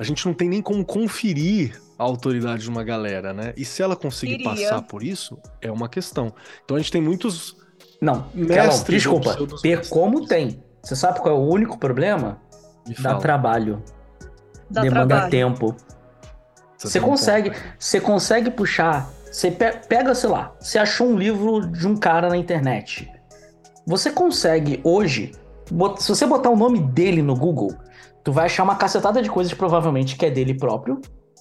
[0.00, 3.52] a gente não tem nem como conferir a autoridade de uma galera, né?
[3.54, 4.48] E se ela conseguir Iria.
[4.48, 6.32] passar por isso, é uma questão.
[6.64, 7.54] Então a gente tem muitos.
[8.00, 9.36] Não, Carol, desculpa.
[9.60, 10.64] Ter como tem.
[10.82, 12.40] Você sabe qual é o único problema?
[12.98, 13.82] Dá trabalho.
[14.70, 15.30] Dá demanda trabalho.
[15.30, 15.76] tempo.
[16.78, 19.10] Você, você consegue, você consegue puxar.
[19.30, 23.06] Você pega, sei lá, você achou um livro de um cara na internet.
[23.86, 25.32] Você consegue hoje,
[25.98, 27.76] se você botar o nome dele no Google,
[28.22, 31.00] tu vai achar uma cacetada de coisas provavelmente que é dele próprio,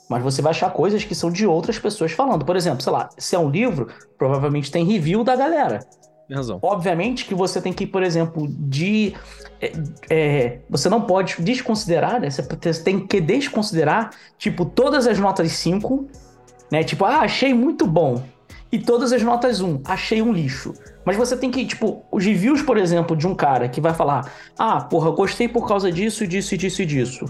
[0.10, 2.44] mas você vai achar coisas que são de outras pessoas falando.
[2.44, 5.80] Por exemplo, sei lá, se é um livro, provavelmente tem review da galera.
[6.28, 6.60] Tem razão.
[6.62, 9.16] Obviamente que você tem que, por exemplo, de.
[9.60, 9.72] É,
[10.10, 12.30] é, você não pode desconsiderar, né?
[12.30, 12.44] Você
[12.84, 16.08] tem que desconsiderar, tipo, todas as notas 5,
[16.72, 16.84] né?
[16.84, 18.24] Tipo, ah, achei muito bom.
[18.72, 20.74] E todas as notas 1, achei um lixo.
[21.04, 24.32] Mas você tem que, tipo, os reviews, por exemplo, de um cara que vai falar:
[24.58, 27.26] ah, porra, gostei por causa disso, disso, disso e disso.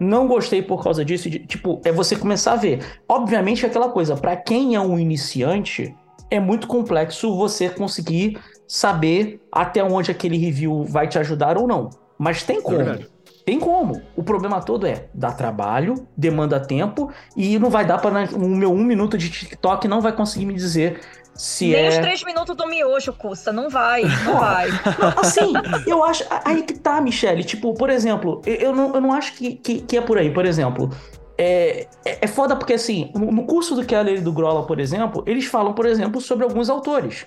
[0.00, 1.30] Não gostei por causa disso.
[1.30, 2.80] Tipo, é você começar a ver.
[3.08, 5.94] Obviamente, é aquela coisa, para quem é um iniciante,
[6.30, 11.90] é muito complexo você conseguir saber até onde aquele review vai te ajudar ou não.
[12.18, 12.80] Mas tem como.
[12.80, 13.00] É
[13.44, 14.00] tem como.
[14.16, 18.72] O problema todo é dá trabalho, demanda tempo e não vai dar para o meu
[18.72, 21.00] um minuto de TikTok não vai conseguir me dizer
[21.34, 21.88] se Nem é...
[21.88, 24.68] os três minutos do miojo custa, não vai, não vai.
[25.16, 25.52] assim,
[25.86, 26.24] eu acho.
[26.44, 27.42] Aí que tá, Michele.
[27.42, 30.30] Tipo, por exemplo, eu não, eu não acho que, que, que é por aí.
[30.30, 30.90] Por exemplo,
[31.38, 35.22] é, é, é foda porque, assim, no curso do Keller e do Grola, por exemplo,
[35.26, 37.26] eles falam, por exemplo, sobre alguns autores.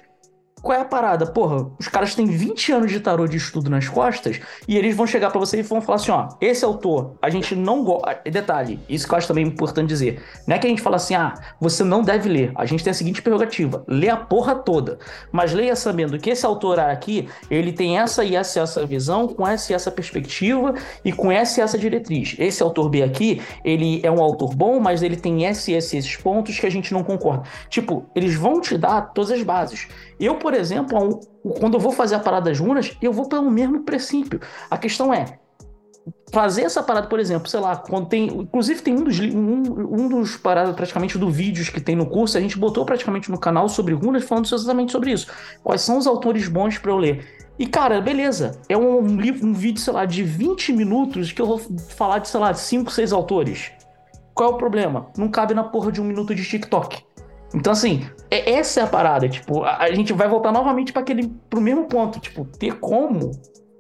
[0.64, 1.26] Qual é a parada?
[1.26, 5.06] Porra, os caras têm 20 anos de tarô de estudo nas costas e eles vão
[5.06, 8.22] chegar para você e vão falar assim: ó, esse autor, a gente não gosta.
[8.32, 10.24] Detalhe, isso que eu acho também importante dizer.
[10.48, 12.54] Não é que a gente fala assim, ah, você não deve ler.
[12.56, 15.00] A gente tem a seguinte prerrogativa: lê a porra toda.
[15.34, 19.46] Mas leia sabendo que esse autor aqui, ele tem essa e essa, essa visão, com
[19.46, 22.38] essa e essa perspectiva e com essa e essa diretriz.
[22.40, 26.16] Esse autor B aqui, ele é um autor bom, mas ele tem esse e esses
[26.16, 27.44] pontos que a gente não concorda.
[27.68, 29.90] Tipo, eles vão te dar todas as bases.
[30.24, 31.20] Eu, por exemplo,
[31.60, 34.40] quando eu vou fazer a parada das runas, eu vou pelo mesmo princípio.
[34.72, 35.38] A questão é,
[36.32, 38.28] fazer essa parada, por exemplo, sei lá, quando tem.
[38.28, 39.64] Inclusive, tem um dos, um,
[40.02, 43.38] um dos paradas praticamente do vídeos que tem no curso, a gente botou praticamente no
[43.38, 45.28] canal sobre runas, falando exatamente sobre isso.
[45.62, 47.28] Quais são os autores bons para eu ler?
[47.60, 48.62] E, cara, beleza.
[48.70, 51.60] É um, livro, um vídeo, sei lá, de 20 minutos que eu vou
[51.90, 53.74] falar de, sei lá, 5, 6 autores.
[54.34, 55.08] Qual é o problema?
[55.18, 57.04] Não cabe na porra de um minuto de TikTok.
[57.54, 59.30] Então, assim, é, essa é a parada.
[59.30, 62.20] Tipo, a, a gente vai voltar novamente para aquele pro mesmo ponto.
[62.20, 63.32] Tipo, ter como?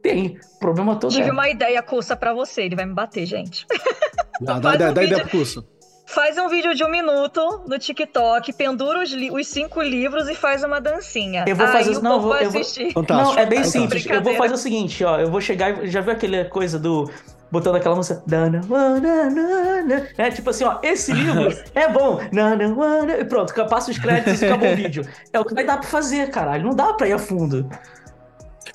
[0.01, 0.37] Tem.
[0.55, 1.31] O problema todo Tive é.
[1.31, 2.63] uma ideia, Cursa, para você.
[2.63, 3.65] Ele vai me bater, gente.
[4.41, 5.63] Dá, dá, dá, um dá ideia pro Cursa.
[6.07, 10.63] Faz um vídeo de um minuto no TikTok, pendura os, os, cinco livros e faz
[10.63, 11.45] uma dancinha.
[11.47, 12.61] Eu vou fazer isso, não, vou, eu vou...
[13.09, 14.05] Não, é bem simples.
[14.05, 15.19] Eu vou fazer o seguinte, ó.
[15.19, 15.85] Eu vou chegar.
[15.87, 17.09] Já viu aquela coisa do
[17.53, 18.23] botando aquela música.
[20.17, 22.19] É tipo assim, ó, esse livro é bom.
[23.19, 25.07] E pronto, passa os créditos e acabou o vídeo.
[25.31, 26.63] É o que vai dar pra fazer, caralho.
[26.63, 27.69] Não dá pra ir a fundo.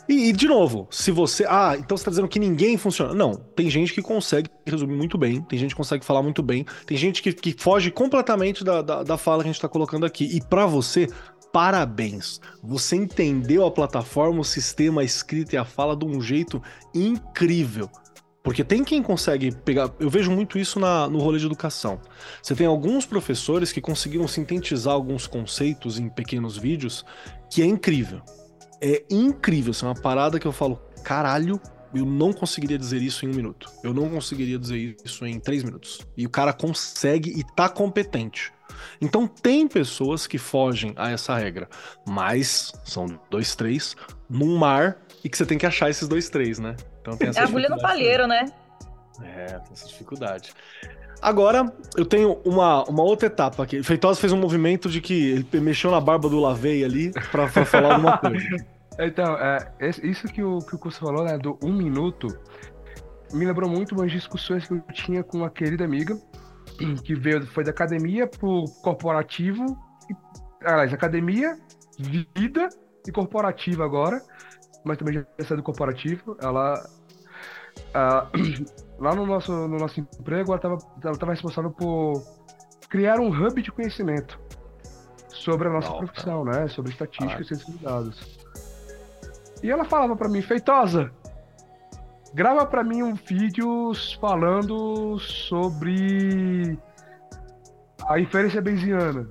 [0.08, 1.44] E, e, de novo, se você.
[1.48, 3.12] Ah, então você tá dizendo que ninguém funciona.
[3.12, 6.64] Não, tem gente que consegue resumir muito bem, tem gente que consegue falar muito bem,
[6.86, 10.06] tem gente que, que foge completamente da, da, da fala que a gente tá colocando
[10.06, 10.24] aqui.
[10.24, 11.08] E para você,
[11.52, 12.40] parabéns.
[12.62, 16.62] Você entendeu a plataforma, o sistema, a escrita e a fala de um jeito
[16.94, 17.90] incrível.
[18.48, 19.90] Porque tem quem consegue pegar.
[20.00, 22.00] Eu vejo muito isso na, no rolê de educação.
[22.42, 27.04] Você tem alguns professores que conseguiram sintetizar alguns conceitos em pequenos vídeos
[27.52, 28.22] que é incrível.
[28.80, 29.72] É incrível.
[29.72, 31.60] Isso é uma parada que eu falo, caralho,
[31.94, 33.70] eu não conseguiria dizer isso em um minuto.
[33.84, 36.00] Eu não conseguiria dizer isso em três minutos.
[36.16, 38.50] E o cara consegue e tá competente.
[38.98, 41.68] Então tem pessoas que fogem a essa regra,
[42.08, 43.94] mas são dois, três
[44.26, 46.76] num mar e que você tem que achar esses dois, três, né?
[47.08, 48.46] Então tem essa é agulha no palheiro, né?
[49.22, 50.52] É, tem essa dificuldade.
[51.20, 53.82] Agora, eu tenho uma, uma outra etapa aqui.
[53.82, 57.64] Feitosa fez um movimento de que ele mexeu na barba do Lavei ali pra, pra
[57.64, 58.66] falar alguma coisa.
[59.00, 62.28] Então, é, isso que o, que o Curso falou, né, do um minuto,
[63.32, 66.16] me lembrou muito umas discussões que eu tinha com uma querida amiga,
[67.04, 69.64] que veio, foi da academia pro corporativo,
[70.64, 71.56] aliás, academia,
[71.98, 72.68] vida
[73.06, 74.20] e corporativo agora,
[74.84, 76.36] mas também já saiu do corporativo.
[76.40, 76.74] Ela,
[77.94, 78.28] uh,
[78.98, 82.22] lá no nosso, no nosso emprego, ela estava ela tava responsável por
[82.88, 84.38] criar um hub de conhecimento
[85.28, 86.68] sobre a nossa profissão, né?
[86.68, 87.40] Sobre estatística ah.
[87.40, 88.38] e ciência de dados.
[89.62, 91.10] E ela falava para mim, Feitosa,
[92.34, 96.78] grava para mim um vídeo falando sobre
[98.08, 99.28] a inferência bayesiana.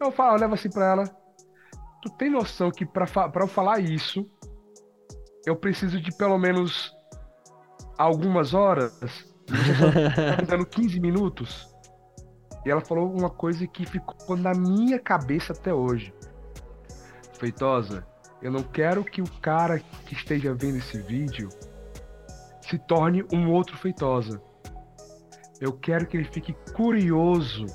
[0.00, 1.04] Eu falo, eu levo assim para ela,
[2.02, 4.28] tu tem noção que para eu falar isso,
[5.46, 6.92] eu preciso de pelo menos
[8.00, 8.98] algumas horas?
[9.46, 11.68] Você tá dando 15 minutos?
[12.64, 16.14] E ela falou uma coisa que ficou na minha cabeça até hoje.
[17.38, 18.06] Feitosa,
[18.42, 21.48] eu não quero que o cara que esteja vendo esse vídeo
[22.60, 24.40] se torne um outro Feitosa.
[25.60, 27.66] Eu quero que ele fique curioso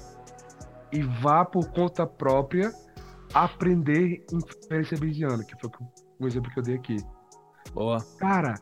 [0.92, 2.74] e vá por conta própria
[3.34, 5.70] aprender inferência bayesiana, que foi
[6.20, 6.98] um exemplo que eu dei aqui.
[7.74, 7.98] Boa.
[8.18, 8.56] Cara,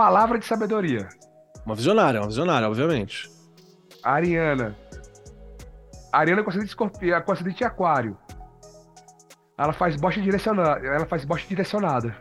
[0.00, 1.10] palavra de sabedoria.
[1.66, 3.30] Uma visionária, uma visionária, obviamente.
[4.02, 4.74] Ariana.
[6.10, 8.16] Ariana com acidente de escorpião, com acidente de aquário.
[9.58, 10.86] Ela faz bosta direcionada.
[10.86, 12.16] Ela faz bosta direcionada.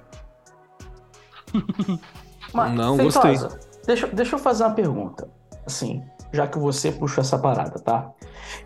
[2.53, 3.37] Mas, Não gostei.
[3.87, 5.29] Deixa, deixa eu fazer uma pergunta.
[5.65, 6.03] Assim,
[6.33, 8.11] já que você puxou essa parada, tá?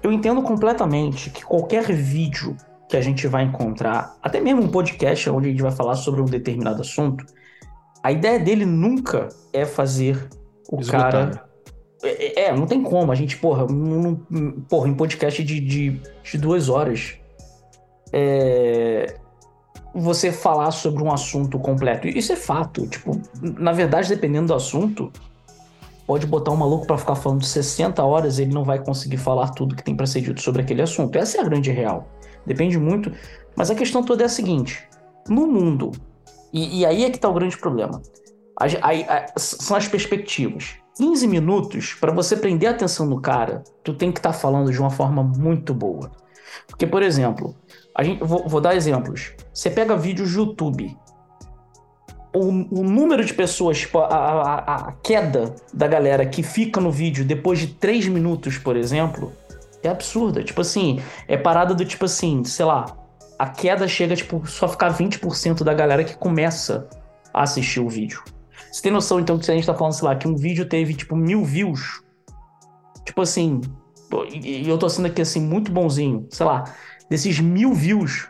[0.02, 2.58] Eu entendo completamente que qualquer vídeo
[2.90, 6.20] que a gente vai encontrar, até mesmo um podcast onde a gente vai falar sobre
[6.20, 7.24] um determinado assunto,
[8.04, 10.28] a ideia dele nunca é fazer
[10.70, 11.12] o Esgotar.
[11.12, 11.46] cara.
[12.04, 13.12] É, é, não tem como.
[13.12, 14.16] A gente, porra, um,
[14.68, 17.18] porra em podcast de, de, de duas horas
[18.12, 19.16] é,
[19.96, 22.08] você falar sobre um assunto completo.
[22.08, 22.86] Isso é fato.
[22.88, 25.10] Tipo, na verdade, dependendo do assunto,
[26.06, 29.76] pode botar um maluco para ficar falando 60 horas, ele não vai conseguir falar tudo
[29.76, 31.18] que tem para ser dito sobre aquele assunto.
[31.18, 32.10] Essa é a grande real.
[32.46, 33.12] Depende muito.
[33.56, 34.84] Mas a questão toda é a seguinte:
[35.30, 35.92] no mundo,
[36.54, 38.02] e, e aí é que tá o grande problema.
[38.60, 40.76] A, a, a, são as perspectivas.
[40.96, 44.72] 15 minutos, para você prender a atenção do cara, tu tem que estar tá falando
[44.72, 46.12] de uma forma muito boa.
[46.68, 47.56] Porque, por exemplo,
[47.96, 49.34] a gente, vou, vou dar exemplos.
[49.52, 50.96] Você pega vídeos do YouTube.
[52.36, 56.92] O, o número de pessoas, tipo, a, a, a, queda da galera que fica no
[56.92, 59.34] vídeo depois de 3 minutos, por exemplo,
[59.82, 60.44] é absurda.
[60.44, 62.86] Tipo assim, é parada do tipo assim, sei lá,
[63.44, 66.88] a queda chega, tipo, só ficar 20% da galera que começa
[67.34, 68.24] a assistir o vídeo.
[68.72, 70.66] Você tem noção, então, que se a gente tá falando, sei lá, que um vídeo
[70.66, 72.02] teve, tipo, mil views,
[73.04, 73.60] tipo assim,
[74.32, 76.64] e eu tô sendo aqui, assim, muito bonzinho, sei lá,
[77.10, 78.30] desses mil views,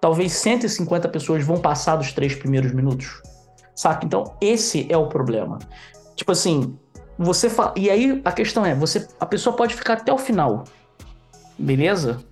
[0.00, 3.20] talvez 150 pessoas vão passar dos três primeiros minutos.
[3.74, 4.06] Saca?
[4.06, 5.58] Então, esse é o problema.
[6.14, 6.78] Tipo assim,
[7.18, 7.74] você fala.
[7.76, 10.64] E aí a questão é: você, a pessoa pode ficar até o final.
[11.58, 12.22] Beleza?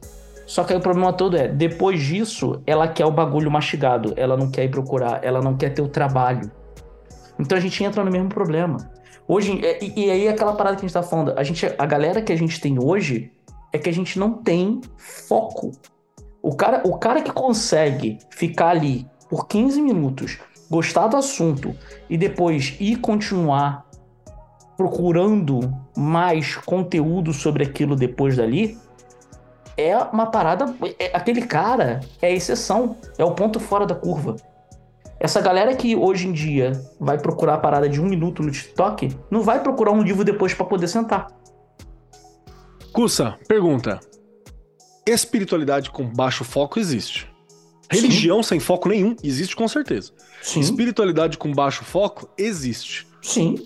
[0.50, 4.12] Só que aí o problema todo é: depois disso, ela quer o bagulho mastigado.
[4.16, 5.20] Ela não quer ir procurar.
[5.22, 6.50] Ela não quer ter o trabalho.
[7.38, 8.90] Então a gente entra no mesmo problema.
[9.28, 11.86] Hoje, é, e, e aí aquela parada que a gente tá falando, a, gente, a
[11.86, 13.30] galera que a gente tem hoje
[13.72, 15.70] é que a gente não tem foco.
[16.42, 21.76] O cara, o cara que consegue ficar ali por 15 minutos, gostar do assunto
[22.08, 23.86] e depois ir continuar
[24.76, 25.60] procurando
[25.96, 28.76] mais conteúdo sobre aquilo depois dali,
[29.80, 30.74] é uma parada.
[30.98, 34.36] É, aquele cara é a exceção, é o ponto fora da curva.
[35.18, 39.16] Essa galera que hoje em dia vai procurar a parada de um minuto no TikTok,
[39.30, 41.28] não vai procurar um livro depois para poder sentar.
[42.92, 44.00] Cussa, pergunta.
[45.06, 47.30] Espiritualidade com baixo foco existe.
[47.90, 48.50] Religião Sim.
[48.50, 50.12] sem foco nenhum existe com certeza.
[50.42, 50.60] Sim.
[50.60, 53.06] Espiritualidade com baixo foco existe.
[53.20, 53.56] Sim.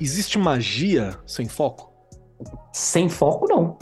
[0.00, 1.92] Existe magia sem foco?
[2.72, 3.78] Sem foco, não.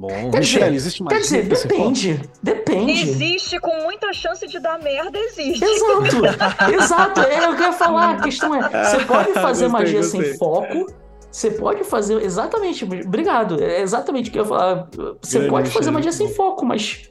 [0.00, 1.18] Bom, quer Michelle, existe magia?
[1.18, 2.30] Quer dizer, depende.
[2.42, 2.92] Depende.
[2.92, 5.62] Existe com muita chance de dar merda, existe.
[5.62, 6.72] Exato.
[6.74, 7.20] Exato.
[7.20, 8.10] É o que eu ia falar.
[8.12, 10.24] A questão é: você pode fazer gostei, magia gostei.
[10.24, 10.86] sem foco
[11.30, 12.84] você pode fazer exatamente.
[12.84, 13.62] Obrigado.
[13.62, 14.88] É exatamente o que eu ia falar.
[15.20, 17.08] Você Grande pode fazer magia sem foco, mas.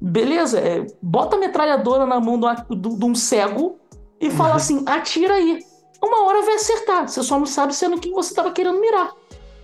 [0.00, 3.78] Beleza, é, bota a metralhadora na mão de um cego
[4.20, 5.58] e fala assim: atira aí.
[6.04, 7.08] Uma hora vai acertar.
[7.08, 9.12] Você só não sabe sendo é que você estava querendo mirar.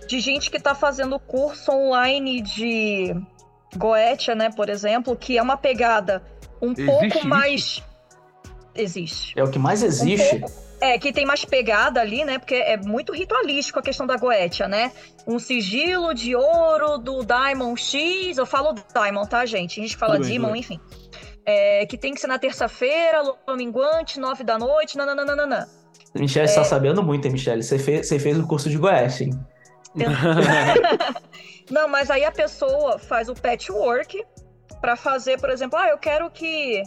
[0.07, 3.15] De gente que está fazendo curso online de
[3.75, 6.23] Goetia, né, por exemplo, que é uma pegada
[6.61, 7.83] um Existe pouco mais.
[8.73, 9.33] existe.
[9.37, 10.35] É o que mais existe.
[10.35, 12.37] Um é, que tem mais pegada ali, né?
[12.37, 14.91] Porque é muito ritualístico a questão da Goetia, né?
[15.25, 18.37] Um sigilo de ouro do Diamond X.
[18.37, 19.79] Eu falo Diamond, tá, gente?
[19.79, 20.79] A gente fala bem, Demon, enfim.
[21.45, 25.67] É, que tem que ser na terça-feira, lua minguante, nove da noite, nananana.
[26.13, 26.47] Michelle, é...
[26.47, 27.61] você tá sabendo muito, hein, Michelle?
[27.61, 29.39] Você fez, você fez o curso de Goethe, hein?
[31.71, 34.23] Não, mas aí a pessoa faz o patchwork
[34.81, 36.83] para fazer, por exemplo, ah, eu quero que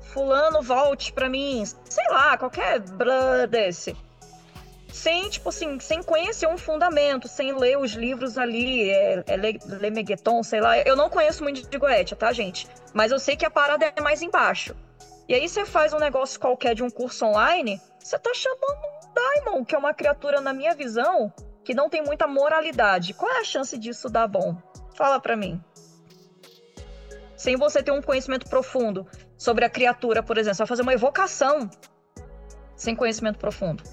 [0.00, 3.96] fulano volte para mim, sei lá, qualquer blá desse.
[4.90, 9.60] Sem, tipo assim, sem conhecer um fundamento, sem ler os livros ali, é, é Le,
[10.42, 10.78] sei lá.
[10.78, 12.66] Eu não conheço muito de Goethe, tá, gente?
[12.94, 14.74] Mas eu sei que a parada é mais embaixo.
[15.28, 19.12] E aí você faz um negócio qualquer de um curso online, você tá chamando um
[19.12, 21.30] Daimon, que é uma criatura, na minha visão,
[21.68, 23.12] que não tem muita moralidade.
[23.12, 24.56] Qual é a chance disso dar bom?
[24.94, 25.62] Fala para mim.
[27.36, 29.06] Sem você ter um conhecimento profundo
[29.36, 31.68] sobre a criatura, por exemplo, você vai fazer uma evocação
[32.74, 33.84] sem conhecimento profundo.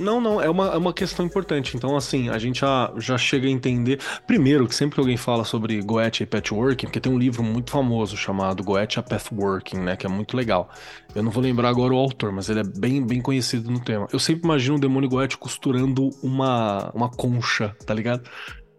[0.00, 1.76] Não, não, é uma, é uma questão importante.
[1.76, 4.00] Então, assim, a gente já, já chega a entender.
[4.26, 7.70] Primeiro, que sempre que alguém fala sobre Goethe e Patchworking, porque tem um livro muito
[7.70, 9.96] famoso chamado Goethe a Pathworking, né?
[9.96, 10.70] Que é muito legal.
[11.14, 14.08] Eu não vou lembrar agora o autor, mas ele é bem, bem conhecido no tema.
[14.12, 18.28] Eu sempre imagino o demônio Goethe costurando uma, uma concha, tá ligado?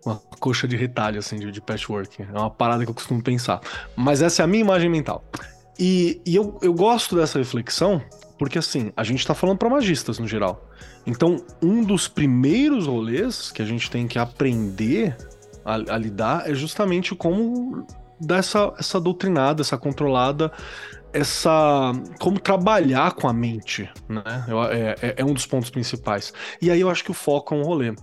[0.03, 1.61] Uma coxa de retalho, assim, de, de.
[1.61, 3.61] É uma parada que eu costumo pensar.
[3.95, 5.23] Mas essa é a minha imagem mental.
[5.79, 8.01] E, e eu, eu gosto dessa reflexão,
[8.37, 10.67] porque assim, a gente tá falando para magistas no geral.
[11.05, 15.15] Então, um dos primeiros rolês que a gente tem que aprender
[15.65, 17.85] a, a lidar é justamente como
[18.19, 20.51] dar essa, essa doutrinada, essa controlada,
[21.11, 21.91] essa.
[22.19, 24.45] como trabalhar com a mente, né?
[24.71, 26.31] É, é, é, um dos pontos principais.
[26.61, 27.93] E aí eu acho que o foco é um rolê.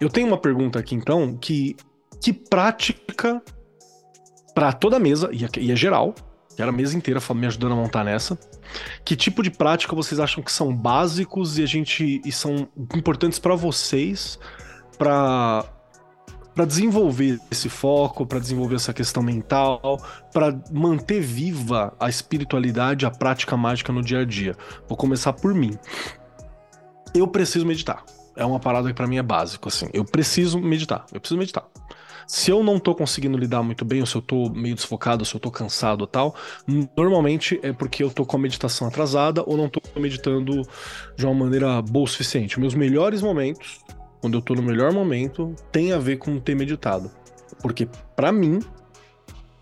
[0.00, 1.76] Eu tenho uma pergunta aqui então, que,
[2.22, 3.42] que prática
[4.54, 6.14] para toda a mesa, e é, e é geral,
[6.56, 8.38] Quero a mesa inteira me ajudando a montar nessa.
[9.04, 13.38] Que tipo de prática vocês acham que são básicos e a gente e são importantes
[13.38, 14.38] para vocês
[14.98, 15.64] para
[16.56, 20.00] para desenvolver esse foco, para desenvolver essa questão mental,
[20.32, 24.56] para manter viva a espiritualidade, a prática mágica no dia a dia.
[24.88, 25.78] Vou começar por mim.
[27.14, 28.02] Eu preciso meditar.
[28.34, 29.86] É uma parada que para mim é básico assim.
[29.92, 31.04] Eu preciso meditar.
[31.12, 31.66] Eu preciso meditar.
[32.26, 35.26] Se eu não tô conseguindo lidar muito bem, ou se eu tô meio desfocado, ou
[35.26, 36.34] se eu tô cansado ou tal,
[36.96, 40.62] normalmente é porque eu tô com a meditação atrasada ou não tô meditando
[41.16, 42.58] de uma maneira boa o suficiente.
[42.58, 43.80] Meus melhores momentos,
[44.20, 47.10] quando eu tô no melhor momento, tem a ver com ter meditado.
[47.60, 48.60] Porque para mim,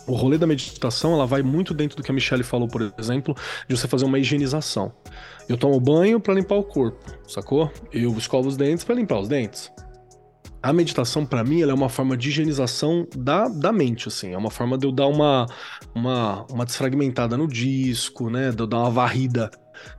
[0.07, 3.35] o rolê da meditação, ela vai muito dentro do que a Michelle falou, por exemplo,
[3.69, 4.93] de você fazer uma higienização.
[5.49, 7.71] Eu tomo banho para limpar o corpo, sacou?
[7.93, 9.73] Eu escovo os dentes para limpar os dentes
[10.65, 14.33] a meditação, para mim, ela é uma forma de higienização da, da mente, assim.
[14.33, 15.47] É uma forma de eu dar uma,
[15.95, 18.51] uma, uma desfragmentada no disco, né?
[18.51, 19.51] De eu dar uma varrida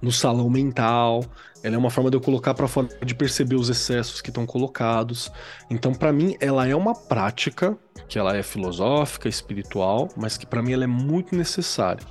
[0.02, 1.24] no salão mental.
[1.62, 4.44] Ela é uma forma de eu colocar para fora, de perceber os excessos que estão
[4.48, 5.32] colocados.
[5.70, 7.78] Então, para mim, ela é uma prática
[8.10, 12.04] que ela é filosófica, espiritual, mas que para mim ela é muito necessária.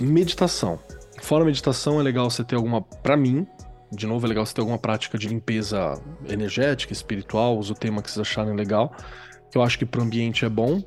[0.00, 0.80] Meditação.
[1.20, 3.46] Fora meditação, é legal você ter alguma, para mim,
[3.92, 8.00] de novo, é legal você ter alguma prática de limpeza energética, espiritual, usa o tema
[8.00, 8.94] que vocês acharem legal,
[9.50, 10.82] que eu acho que pro ambiente é bom.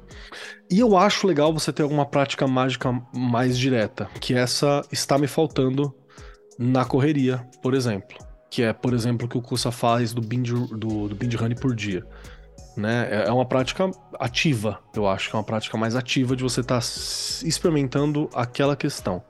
[0.72, 5.28] E eu acho legal você ter alguma prática mágica mais direta, que essa está me
[5.28, 5.94] faltando
[6.58, 8.18] na correria, por exemplo.
[8.50, 11.56] Que é, por exemplo, o que o Kusa faz do binge, do, do binge honey
[11.56, 12.04] por dia.
[12.76, 13.08] Né?
[13.12, 13.90] É, é uma prática
[14.20, 16.88] ativa, eu acho que é uma prática mais ativa de você estar tá
[17.46, 19.24] experimentando aquela questão.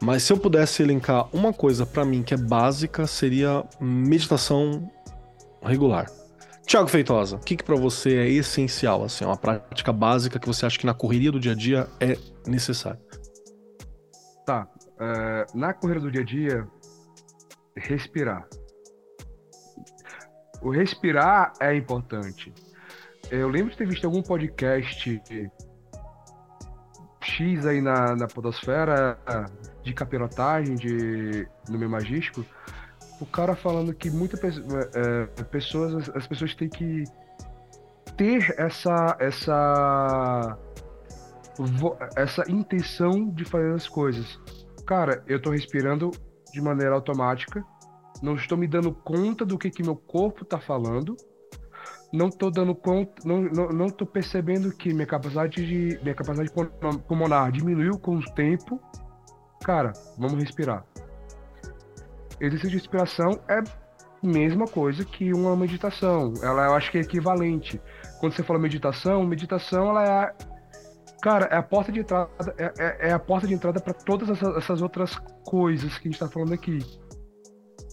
[0.00, 4.90] Mas se eu pudesse elencar uma coisa para mim que é básica, seria meditação
[5.62, 6.06] regular.
[6.66, 10.66] Tiago Feitosa, o que, que para você é essencial, assim, uma prática básica que você
[10.66, 13.00] acha que na correria do dia a dia é necessário?
[14.44, 14.68] Tá.
[14.96, 16.66] Uh, na correria do dia a dia,
[17.76, 18.48] respirar.
[20.60, 22.52] O respirar é importante.
[23.30, 25.22] Eu lembro de ter visto algum podcast
[27.20, 29.18] X aí na, na podosfera
[29.86, 32.44] de capirotagem, de no meio magístico,
[33.20, 37.04] o cara falando que muitas é, é, pessoas, as pessoas têm que
[38.16, 40.58] ter essa essa
[42.16, 44.38] essa intenção de fazer as coisas.
[44.84, 46.10] Cara, eu tô respirando
[46.52, 47.64] de maneira automática,
[48.22, 51.16] não estou me dando conta do que que meu corpo tá falando
[52.12, 56.50] não tô dando conta, não, não, não tô percebendo que minha capacidade de minha capacidade
[57.06, 58.80] pulmonar diminuiu com o tempo.
[59.62, 60.84] Cara, vamos respirar.
[62.40, 63.62] Exercício de respiração é
[64.22, 66.34] mesma coisa que uma meditação.
[66.42, 67.80] Ela eu acho que é equivalente.
[68.20, 70.34] Quando você fala meditação, meditação ela é
[71.22, 74.28] Cara, é a porta de entrada, é, é, é a porta de entrada para todas
[74.28, 76.78] essas, essas, outras coisas que a gente tá falando aqui.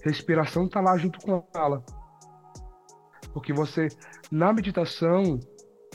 [0.03, 1.84] Respiração tá lá junto com ela.
[3.34, 3.88] Porque você,
[4.32, 5.39] na meditação,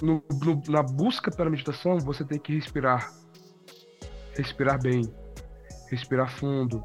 [0.03, 3.13] no, no, na busca pela meditação, você tem que respirar.
[4.35, 5.03] Respirar bem.
[5.91, 6.85] Respirar fundo.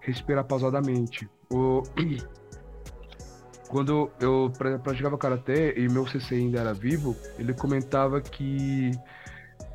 [0.00, 1.28] Respirar pausadamente.
[1.50, 1.82] O...
[3.68, 4.50] Quando eu
[4.82, 8.92] praticava karatê e meu CC ainda era vivo, ele comentava que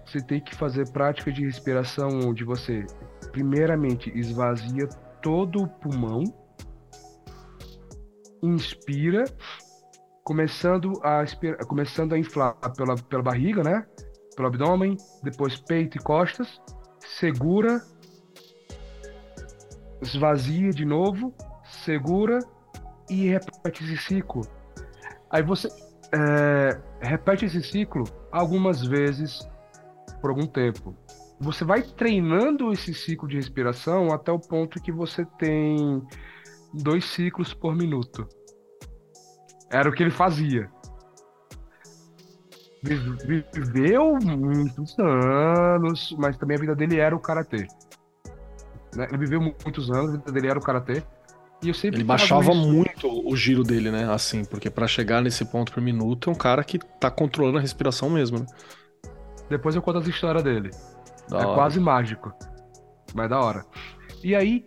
[0.03, 2.87] você tem que fazer prática de respiração onde você,
[3.31, 4.87] primeiramente, esvazia
[5.21, 6.23] todo o pulmão,
[8.41, 9.25] inspira
[10.23, 11.23] começando a,
[11.67, 13.85] começando a inflar pela, pela barriga, né?
[14.35, 16.61] Pelo abdômen, depois peito e costas,
[16.99, 17.81] segura,
[20.03, 21.33] esvazia de novo,
[21.85, 22.39] segura
[23.09, 24.41] e repete esse ciclo.
[25.29, 25.67] Aí você
[26.13, 29.47] é, repete esse ciclo algumas vezes
[30.21, 30.95] por algum tempo.
[31.39, 36.01] Você vai treinando esse ciclo de respiração até o ponto que você tem
[36.73, 38.27] dois ciclos por minuto.
[39.71, 40.69] Era o que ele fazia.
[42.83, 47.65] Viveu muitos anos, mas também a vida dele era o karatê.
[48.95, 49.07] Né?
[49.09, 51.03] Ele viveu muitos anos, a vida dele era o karatê.
[51.61, 54.11] E eu sempre ele baixava muito o giro dele, né?
[54.11, 57.61] Assim, porque para chegar nesse ponto por minuto é um cara que tá controlando a
[57.61, 58.45] respiração mesmo, né?
[59.49, 60.71] Depois eu conto as histórias dele.
[61.29, 61.55] Da é hora.
[61.55, 62.33] quase mágico.
[63.13, 63.65] Mas da hora.
[64.21, 64.65] E aí,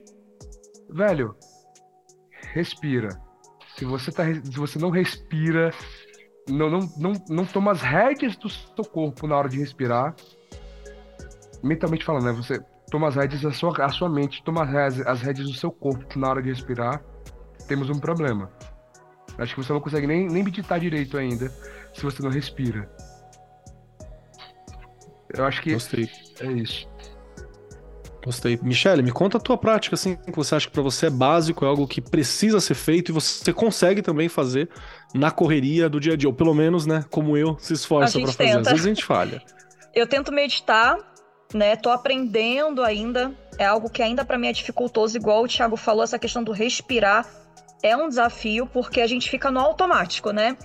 [0.89, 1.37] velho,
[2.55, 3.21] respira.
[3.77, 5.71] Se você, tá, se você não respira,
[6.49, 10.15] não, não, não, não toma as rédeas do seu corpo na hora de respirar,
[11.63, 12.33] mentalmente falando, né?
[12.33, 15.71] Você toma as rédeas da sua, a sua mente, toma as, as rédeas do seu
[15.71, 17.03] corpo na hora de respirar,
[17.67, 18.51] temos um problema.
[19.39, 21.51] Acho que você não consegue nem, nem meditar direito ainda
[21.93, 22.89] se você não respira.
[25.37, 26.09] Eu acho que Gostei.
[26.41, 26.89] é isso.
[28.25, 28.59] Gostei.
[28.63, 31.65] Michele, me conta a tua prática, assim, que você acha que para você é básico,
[31.65, 34.69] é algo que precisa ser feito e você consegue também fazer
[35.15, 38.33] na correria do dia a dia, ou pelo menos, né, como eu, se esforça para
[38.33, 38.59] fazer.
[38.59, 39.43] Às vezes a gente falha.
[39.95, 40.99] Eu tento meditar,
[41.55, 45.77] né, tô aprendendo ainda, é algo que ainda para mim é dificultoso, igual o Thiago
[45.77, 47.27] falou, essa questão do respirar
[47.83, 50.57] é um desafio, porque a gente fica no automático, né?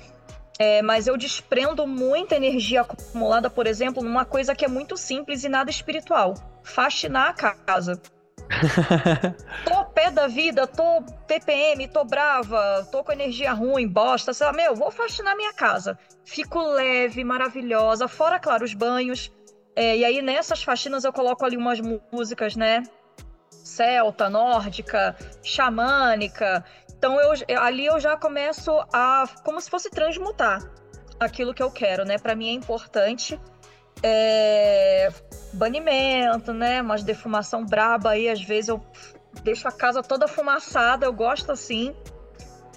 [0.59, 5.43] É, mas eu desprendo muita energia acumulada, por exemplo, numa coisa que é muito simples
[5.43, 8.01] e nada espiritual faxinar a casa.
[9.65, 14.53] tô pé da vida, tô TPM, tô brava, tô com energia ruim, bosta, sei lá,
[14.53, 15.97] meu, vou faxinar minha casa.
[16.25, 19.31] Fico leve, maravilhosa, fora, claro, os banhos.
[19.75, 21.79] É, e aí nessas faxinas eu coloco ali umas
[22.11, 22.83] músicas, né?
[23.49, 26.63] Celta, nórdica, xamânica.
[26.97, 30.61] Então eu, ali eu já começo a, como se fosse transmutar
[31.19, 32.17] aquilo que eu quero, né?
[32.17, 33.39] Para mim é importante
[34.03, 35.09] é,
[35.53, 36.81] banimento, né?
[36.81, 38.83] Umas defumação braba aí, às vezes eu
[39.43, 41.95] deixo a casa toda fumaçada, eu gosto assim.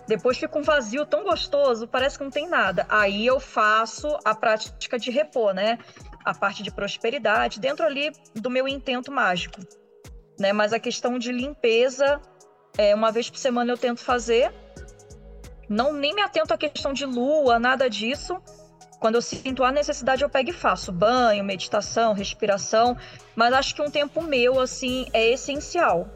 [0.06, 2.86] Depois fica um vazio tão gostoso, parece que não tem nada.
[2.90, 5.78] Aí eu faço a prática de repor, né?
[6.24, 9.60] A parte de prosperidade, dentro ali do meu intento mágico.
[10.38, 10.52] Né?
[10.52, 12.20] Mas a questão de limpeza,
[12.78, 14.52] é, uma vez por semana eu tento fazer.
[15.68, 18.40] Não nem me atento à questão de lua, nada disso
[19.04, 22.96] quando eu sinto a necessidade, eu pego e faço banho, meditação, respiração,
[23.36, 26.08] mas acho que um tempo meu, assim, é essencial.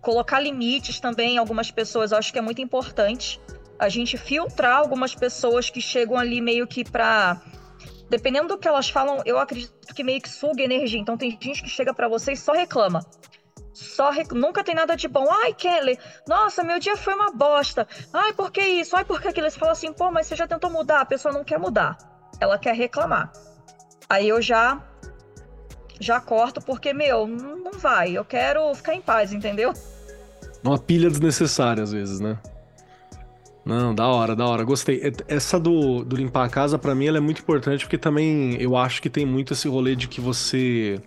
[0.00, 3.40] Colocar limites também, algumas pessoas, acho que é muito importante.
[3.76, 7.42] A gente filtrar algumas pessoas que chegam ali meio que pra.
[8.08, 10.98] Dependendo do que elas falam, eu acredito que meio que suga energia.
[10.98, 13.00] Então tem gente que chega para você e só reclama
[13.78, 14.32] só rec...
[14.32, 15.26] nunca tem nada de bom.
[15.30, 17.86] Ai, Kelly, nossa, meu dia foi uma bosta.
[18.12, 18.96] Ai, por que isso?
[18.96, 19.48] Ai, por que aquilo?
[19.48, 21.00] Você fala assim, pô, mas você já tentou mudar?
[21.00, 21.96] A pessoa não quer mudar.
[22.40, 23.32] Ela quer reclamar.
[24.08, 24.82] Aí eu já
[26.00, 28.16] já corto porque, meu, não vai.
[28.16, 29.72] Eu quero ficar em paz, entendeu?
[30.62, 32.38] Uma pilha desnecessária às vezes, né?
[33.68, 34.64] Não, da hora, da hora.
[34.64, 35.12] Gostei.
[35.28, 38.74] Essa do, do limpar a casa, para mim, ela é muito importante porque também eu
[38.74, 40.98] acho que tem muito esse rolê de que você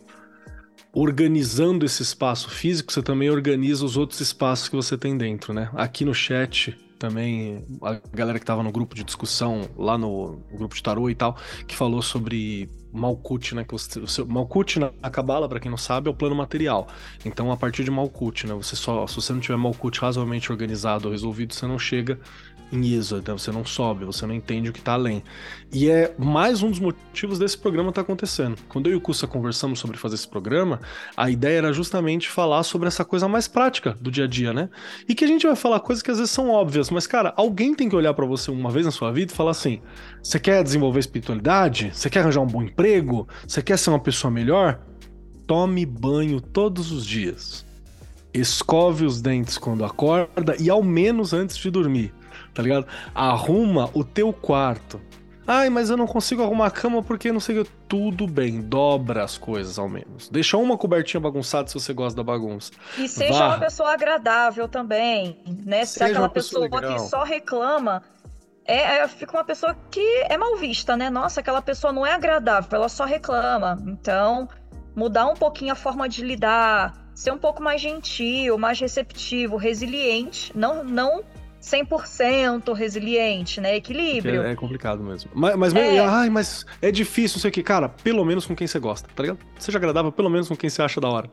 [0.94, 5.72] organizando esse espaço físico, você também organiza os outros espaços que você tem dentro, né?
[5.74, 10.58] Aqui no chat também, a galera que estava no grupo de discussão, lá no, no,
[10.58, 11.36] grupo de tarô e tal,
[11.68, 13.64] que falou sobre Malkut, né?
[13.64, 16.88] Que você, Malkut na Cabala, para quem não sabe, é o plano material.
[17.26, 18.54] Então, a partir de Malkut, né?
[18.54, 22.20] Você só, se você não tiver Malkut razoavelmente organizado ou resolvido, você não chega
[22.72, 25.24] em ISO, então você não sobe, você não entende o que está além.
[25.74, 28.58] E é mais um dos motivos desse programa estar tá acontecendo.
[28.70, 30.80] Quando eu e o Cussa conversamos sobre fazer esse programa,
[31.16, 34.70] a ideia era justamente falar sobre essa coisa mais prática do dia a dia, né?
[35.08, 37.74] E que a gente vai falar coisas que às vezes são óbvias, mas cara, alguém
[37.76, 39.82] tem que olhar para você uma vez na sua vida e falar assim:
[40.22, 41.92] você quer desenvolver espiritualidade?
[41.94, 43.28] Você quer arranjar um bom emprego?
[43.48, 44.80] Você quer ser uma pessoa melhor?
[45.46, 47.66] Tome banho todos os dias.
[48.34, 52.14] Escove os dentes quando acorda e ao menos antes de dormir,
[52.54, 52.88] tá ligado?
[53.14, 55.00] Arruma o teu quarto.
[55.46, 57.72] Ai, mas eu não consigo arrumar a cama porque não sei o que.
[57.88, 60.30] Tudo bem, dobra as coisas ao menos.
[60.30, 62.72] Deixa uma cobertinha bagunçada se você gosta da bagunça.
[62.98, 65.84] E seja uma pessoa agradável também, né?
[65.84, 68.02] Se aquela pessoa, pessoa que só reclama,
[68.64, 71.10] é, é, fica uma pessoa que é mal vista, né?
[71.10, 73.78] Nossa, aquela pessoa não é agradável, ela só reclama.
[73.86, 74.48] Então,
[74.96, 80.56] mudar um pouquinho a forma de lidar, ser um pouco mais gentil, mais receptivo, resiliente,
[80.56, 81.24] não, não
[81.62, 83.76] 100% resiliente, né?
[83.76, 84.42] Equilíbrio.
[84.42, 85.30] É, é, complicado mesmo.
[85.34, 86.00] Mas, mas, é.
[86.00, 87.62] Ai, mas é difícil, não sei o que.
[87.62, 89.40] Cara, pelo menos com quem você gosta, tá ligado?
[89.60, 91.30] Seja agradável, pelo menos com quem você acha da hora.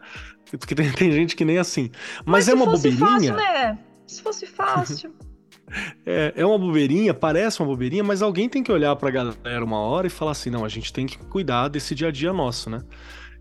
[0.50, 1.90] Porque tem, tem gente que nem assim.
[2.26, 3.06] Mas, mas é uma bobeirinha.
[3.06, 3.78] Fácil, né?
[4.06, 5.14] Se fosse fácil.
[6.04, 9.78] é, é uma bobeirinha, parece uma bobeirinha, mas alguém tem que olhar pra galera uma
[9.78, 12.68] hora e falar assim: não, a gente tem que cuidar desse dia a dia nosso,
[12.68, 12.82] né?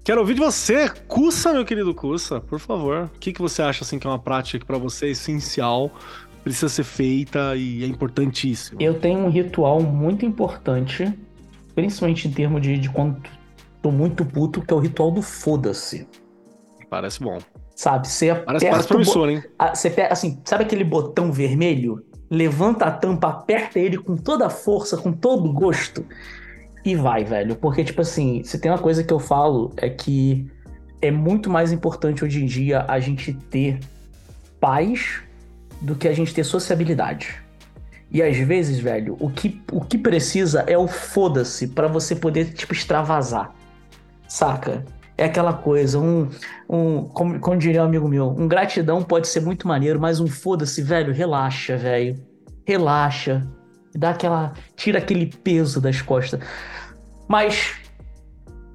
[0.08, 3.12] Quero ouvir de você, Cussa, meu querido Cussa, por favor.
[3.14, 5.92] O que, que você acha assim que é uma prática que para você é essencial
[6.48, 8.82] precisa ser feita e é importantíssimo.
[8.82, 11.14] Eu tenho um ritual muito importante,
[11.76, 13.22] principalmente em termos de, de quando
[13.82, 16.08] tô muito puto, que é o ritual do foda-se.
[16.90, 17.38] Parece bom.
[17.76, 19.44] Sabe, você parece, parece promissor, hein?
[19.74, 22.04] Você pega, assim, sabe aquele botão vermelho?
[22.30, 26.06] Levanta a tampa, aperta ele com toda a força, com todo o gosto
[26.84, 27.58] e vai, velho.
[27.58, 30.50] Porque, tipo assim, se tem uma coisa que eu falo é que
[31.02, 33.80] é muito mais importante hoje em dia a gente ter
[34.60, 35.27] paz
[35.82, 37.36] do que a gente ter sociabilidade.
[38.10, 42.54] E às vezes, velho, o que, o que precisa é o foda-se para você poder,
[42.54, 43.54] tipo, extravasar.
[44.28, 44.86] Saca?
[45.18, 46.30] É aquela coisa, um,
[46.70, 50.28] um como, como diria um amigo meu, um gratidão pode ser muito maneiro, mas um
[50.28, 52.16] foda-se, velho, relaxa, velho.
[52.66, 53.46] Relaxa.
[53.96, 54.54] Dá aquela.
[54.76, 56.40] Tira aquele peso das costas.
[57.28, 57.74] Mas,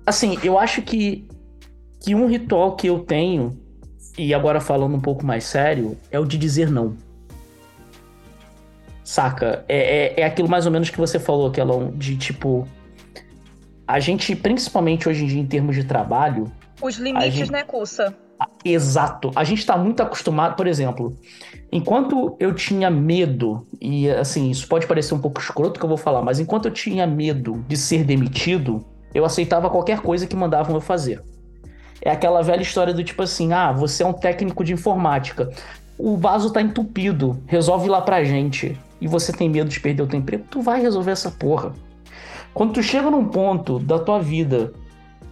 [0.04, 1.28] assim, eu acho que,
[2.02, 3.58] que um ritual que eu tenho
[4.16, 6.96] e agora falando um pouco mais sério, é o de dizer não.
[9.04, 9.64] Saca?
[9.68, 12.66] É, é, é aquilo mais ou menos que você falou, aquela de tipo.
[13.86, 16.50] A gente, principalmente hoje em dia, em termos de trabalho.
[16.80, 17.52] Os limites, gente...
[17.52, 18.14] né, Cursa?
[18.64, 19.30] Exato.
[19.34, 21.16] A gente está muito acostumado, por exemplo,
[21.70, 25.98] enquanto eu tinha medo, e assim, isso pode parecer um pouco escroto que eu vou
[25.98, 28.84] falar, mas enquanto eu tinha medo de ser demitido,
[29.14, 31.22] eu aceitava qualquer coisa que mandavam eu fazer.
[32.04, 35.50] É aquela velha história do tipo assim: ah, você é um técnico de informática.
[35.96, 38.76] O vaso tá entupido, resolve lá pra gente.
[39.00, 41.72] E você tem medo de perder o teu emprego, tu vai resolver essa porra.
[42.54, 44.72] Quando tu chega num ponto da tua vida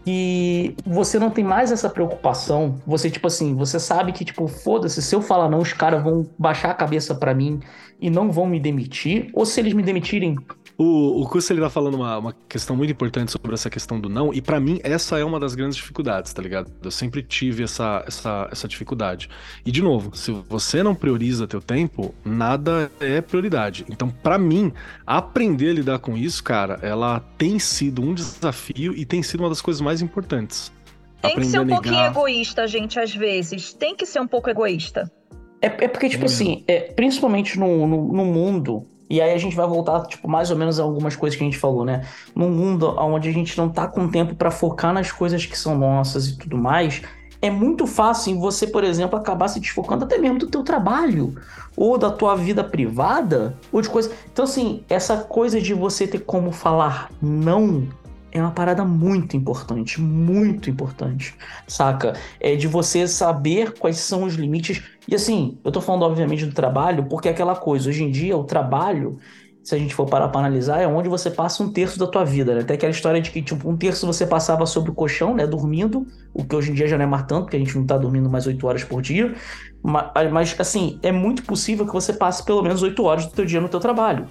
[0.04, 5.02] que você não tem mais essa preocupação, você, tipo assim, você sabe que, tipo, foda-se,
[5.02, 7.60] se eu falar não, os caras vão baixar a cabeça para mim
[8.00, 10.36] e não vão me demitir, ou se eles me demitirem,
[10.82, 14.08] o, o Kuss, ele tá falando uma, uma questão muito importante sobre essa questão do
[14.08, 16.72] não, e para mim essa é uma das grandes dificuldades, tá ligado?
[16.82, 19.28] Eu sempre tive essa, essa, essa dificuldade.
[19.66, 23.84] E de novo, se você não prioriza teu tempo, nada é prioridade.
[23.90, 24.72] Então, para mim,
[25.06, 29.50] aprender a lidar com isso, cara, ela tem sido um desafio e tem sido uma
[29.50, 30.72] das coisas mais importantes.
[31.20, 33.74] Tem que ser um pouquinho egoísta, gente, às vezes.
[33.74, 35.12] Tem que ser um pouco egoísta.
[35.60, 39.56] É, é porque, tipo assim, é, principalmente no, no, no mundo e aí a gente
[39.56, 42.06] vai voltar, tipo, mais ou menos a algumas coisas que a gente falou, né?
[42.32, 45.76] Num mundo onde a gente não tá com tempo para focar nas coisas que são
[45.76, 47.02] nossas e tudo mais,
[47.42, 51.34] é muito fácil você, por exemplo, acabar se desfocando até mesmo do teu trabalho,
[51.76, 54.12] ou da tua vida privada, ou de coisa.
[54.32, 57.88] Então, assim, essa coisa de você ter como falar não
[58.32, 61.34] é uma parada muito importante, muito importante,
[61.66, 62.14] saca?
[62.38, 64.82] É de você saber quais são os limites.
[65.08, 68.36] E assim, eu tô falando obviamente do trabalho, porque é aquela coisa, hoje em dia
[68.36, 69.18] o trabalho,
[69.62, 72.24] se a gente for parar para analisar, é onde você passa um terço da tua
[72.24, 72.62] vida, né?
[72.62, 76.06] Tem aquela história de que, tipo, um terço você passava sobre o colchão, né, dormindo,
[76.32, 77.98] o que hoje em dia já não é mais tanto, porque a gente não tá
[77.98, 79.34] dormindo mais oito horas por dia.
[79.82, 83.60] Mas, assim, é muito possível que você passe pelo menos oito horas do teu dia
[83.60, 84.26] no teu trabalho.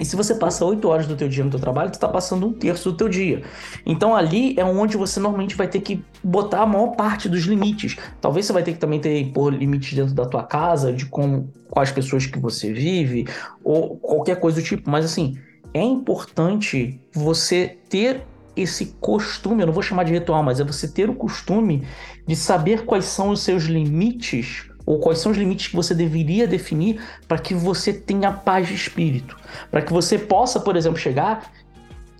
[0.00, 2.46] E se você passa 8 horas do teu dia no teu trabalho, tu está passando
[2.46, 3.42] um terço do teu dia.
[3.84, 7.96] Então ali é onde você normalmente vai ter que botar a maior parte dos limites.
[8.20, 11.48] Talvez você vai ter que também ter por limites dentro da tua casa, de com
[11.68, 13.26] quais pessoas que você vive,
[13.62, 14.90] ou qualquer coisa do tipo.
[14.90, 15.36] Mas assim,
[15.74, 18.22] é importante você ter
[18.56, 21.86] esse costume, eu não vou chamar de ritual, mas é você ter o costume
[22.26, 26.48] de saber quais são os seus limites ou quais são os limites que você deveria
[26.48, 29.36] definir para que você tenha paz de espírito,
[29.70, 31.52] para que você possa, por exemplo, chegar.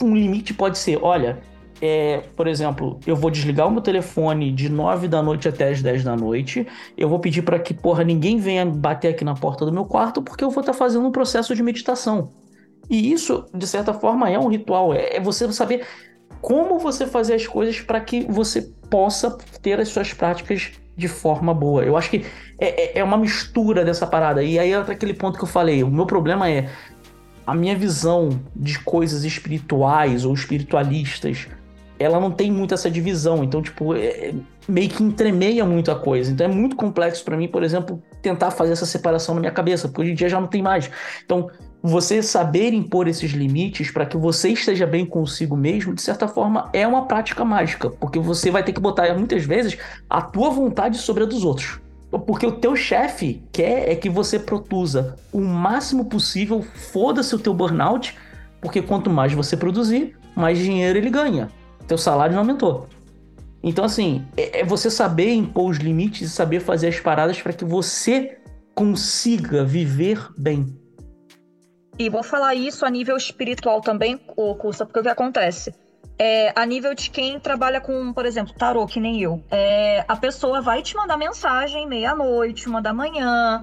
[0.01, 1.41] Um limite pode ser, olha,
[1.83, 5.83] é, por exemplo, eu vou desligar o meu telefone de 9 da noite até as
[5.83, 6.65] 10 da noite.
[6.97, 10.23] Eu vou pedir para que, porra, ninguém venha bater aqui na porta do meu quarto,
[10.23, 12.31] porque eu vou estar tá fazendo um processo de meditação.
[12.89, 14.95] E isso, de certa forma, é um ritual.
[14.95, 15.85] É, é você saber
[16.41, 21.55] como você fazer as coisas para que você possa ter as suas práticas de forma
[21.55, 21.83] boa.
[21.83, 22.25] Eu acho que
[22.59, 24.43] é, é, é uma mistura dessa parada.
[24.43, 25.83] E aí entra aquele ponto que eu falei.
[25.83, 26.69] O meu problema é
[27.47, 31.49] a minha visão de coisas espirituais ou espiritualistas
[32.01, 33.45] ela não tem muito essa divisão.
[33.45, 34.33] Então, tipo, é,
[34.67, 36.33] meio que entremeia muito a coisa.
[36.33, 39.87] Então é muito complexo para mim, por exemplo, tentar fazer essa separação na minha cabeça,
[39.87, 40.91] porque hoje em dia já não tem mais.
[41.23, 41.51] Então,
[41.83, 46.69] você saber impor esses limites para que você esteja bem consigo mesmo, de certa forma,
[46.73, 49.79] é uma prática mágica, porque você vai ter que botar muitas vezes
[50.09, 51.81] a tua vontade sobre a dos outros.
[52.27, 57.55] Porque o teu chefe quer é que você produza o máximo possível, foda-se o teu
[57.55, 58.17] burnout,
[58.61, 61.49] porque quanto mais você produzir, mais dinheiro ele ganha
[61.91, 62.87] teu salário não aumentou.
[63.61, 67.53] Então, assim, é, é você saber impor os limites e saber fazer as paradas para
[67.53, 68.39] que você
[68.77, 70.80] consiga viver bem.
[72.01, 75.71] E vou falar isso a nível espiritual também, Cursa, porque o que acontece?
[76.19, 79.45] É, a nível de quem trabalha com, por exemplo, tarô, que nem eu.
[79.51, 83.61] É, a pessoa vai te mandar mensagem meia-noite, uma da manhã,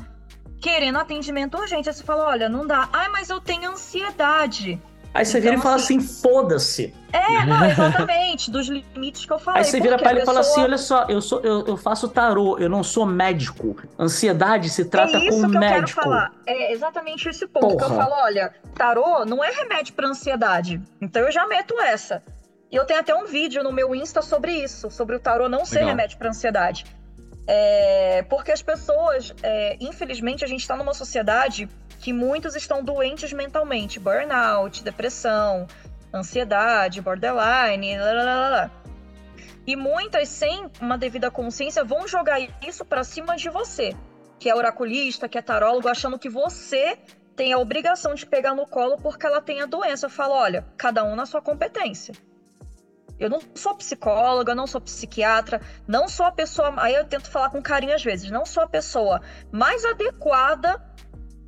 [0.61, 1.89] querendo atendimento urgente.
[1.89, 2.87] Aí você fala: olha, não dá.
[2.93, 4.79] Ai, mas eu tenho ansiedade.
[5.17, 6.93] Aí você então, vira e fala assim, assim foda-se.
[7.11, 9.63] É, não, exatamente, dos limites que eu falei.
[9.63, 10.43] Aí você vira pra ele e pessoa...
[10.43, 13.75] fala assim: olha só, eu, sou, eu, eu faço tarô, eu não sou médico.
[13.97, 15.33] Ansiedade se trata é com médico.
[15.33, 16.31] É isso que eu quero falar.
[16.45, 17.77] É exatamente esse ponto Porra.
[17.77, 20.79] que eu falo: olha, tarô não é remédio pra ansiedade.
[21.01, 22.21] Então eu já meto essa.
[22.71, 25.65] E eu tenho até um vídeo no meu Insta sobre isso, sobre o tarô não
[25.65, 25.89] ser Legal.
[25.89, 26.85] remédio para ansiedade.
[27.47, 31.67] É, porque as pessoas, é, infelizmente, a gente está numa sociedade
[31.99, 35.67] que muitos estão doentes mentalmente, burnout, depressão,
[36.13, 38.71] ansiedade, borderline, lá, lá, lá.
[39.65, 43.93] E muitas, sem uma devida consciência, vão jogar isso para cima de você,
[44.39, 46.97] que é oraculista, que é tarólogo, achando que você
[47.35, 50.05] tem a obrigação de pegar no colo porque ela tem a doença.
[50.05, 52.13] Eu falo, olha, cada um na sua competência.
[53.19, 56.73] Eu não sou psicóloga, não sou psiquiatra, não sou a pessoa.
[56.77, 59.21] Aí eu tento falar com carinho às vezes, não sou a pessoa
[59.51, 60.81] mais adequada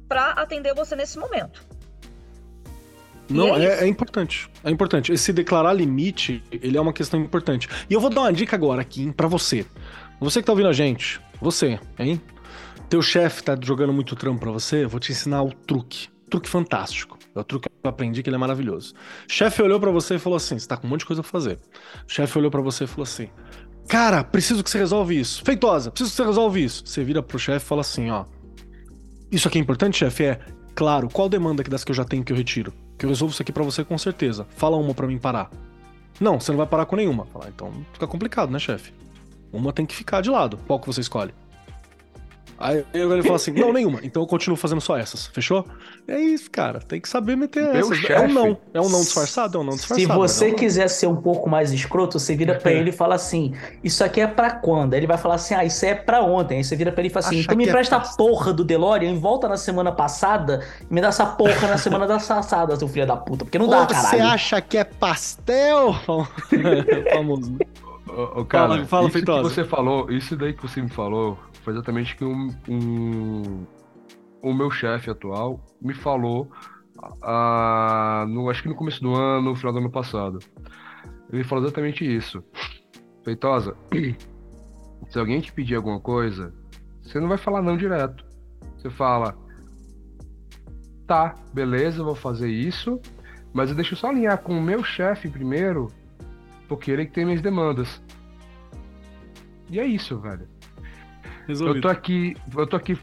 [0.10, 1.64] para atender você nesse momento.
[3.30, 4.50] Não, é, é, é, importante.
[4.64, 5.14] É importante.
[5.14, 7.70] Esse declarar limite, ele é uma questão importante.
[7.88, 9.66] E eu vou dar uma dica agora aqui para você.
[10.20, 12.20] Você que tá ouvindo a gente, você, hein?
[12.90, 16.10] Teu chefe tá jogando muito trampo pra você, eu vou te ensinar o truque.
[16.28, 17.20] Truque fantástico.
[17.36, 18.96] É o truque que eu aprendi que ele é maravilhoso.
[19.28, 21.32] Chefe olhou para você e falou assim: você tá com um monte de coisa pra
[21.32, 21.60] fazer.
[22.08, 23.30] O chefe olhou para você e falou assim:
[23.88, 25.44] Cara, preciso que você resolve isso.
[25.46, 26.84] Feitosa, preciso que você resolve isso.
[26.86, 28.26] Você vira pro chefe e fala assim: ó,
[29.32, 30.26] isso aqui é importante, chefe?
[30.26, 30.40] É,
[30.76, 32.74] claro, qual demanda das que eu já tenho que eu retiro?
[32.98, 34.48] Que eu resolvo isso aqui para você com certeza.
[34.56, 35.50] Fala uma para mim parar.
[36.20, 37.26] Não, você não vai parar com nenhuma.
[37.28, 38.94] Fala, então fica complicado, né, chefe?
[39.52, 40.58] Uma tem que ficar de lado.
[40.68, 41.34] Qual que você escolhe?
[42.60, 44.00] Aí ele fala assim: não, nenhuma.
[44.04, 45.28] Então eu continuo fazendo só essas.
[45.28, 45.66] Fechou?
[46.06, 46.80] É isso, cara.
[46.80, 47.98] Tem que saber meter Meu essas.
[47.98, 48.14] Chefe.
[48.14, 48.58] É um não.
[48.74, 49.58] É um não disfarçado?
[49.58, 50.02] É um não disfarçado.
[50.02, 53.54] Se você quiser ser um pouco mais escroto, você vira pra ele e fala assim:
[53.82, 54.94] Isso aqui é pra quando?
[54.94, 56.58] Aí ele vai falar assim: Ah, isso é pra ontem.
[56.58, 58.52] Aí você vira pra ele e fala assim: Então me é empresta é a porra
[58.52, 62.76] do DeLorean, volta na semana passada e me dá essa porra na semana da passada,
[62.76, 63.46] seu filho da puta.
[63.46, 64.10] Porque não dá, caralho.
[64.10, 65.96] Você acha que é pastel?
[67.14, 67.58] Famoso.
[68.10, 71.74] Ô, cara, fala, fala isso que você falou, isso daí que você me falou, foi
[71.74, 73.66] exatamente que um, um
[74.42, 76.50] o meu chefe atual me falou,
[78.28, 80.40] no, acho que no começo do ano, no final do ano passado.
[81.32, 82.44] Ele falou exatamente isso.
[83.24, 83.76] Feitosa,
[85.10, 86.54] se alguém te pedir alguma coisa,
[87.02, 88.26] você não vai falar não direto.
[88.78, 89.38] Você fala,
[91.06, 93.00] tá, beleza, vou fazer isso,
[93.54, 95.92] mas eu deixo só alinhar com o meu chefe primeiro,
[96.70, 98.02] porque ele é que tem minhas demandas.
[99.70, 100.48] E é isso, velho.
[101.48, 101.78] Resolvido.
[101.78, 102.98] Eu tô aqui, eu tô aqui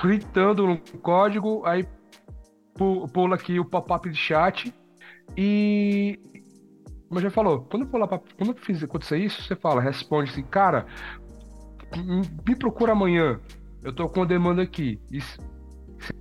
[0.00, 1.86] fritando um código, aí
[3.12, 4.74] pula aqui o pop-up de chat
[5.36, 6.18] e
[7.08, 10.86] como já falou, quando pular pra, quando fizer, acontecer isso, você fala, responde assim, cara,
[12.46, 13.38] me procura amanhã.
[13.82, 14.98] Eu tô com demanda aqui.
[15.10, 15.38] E se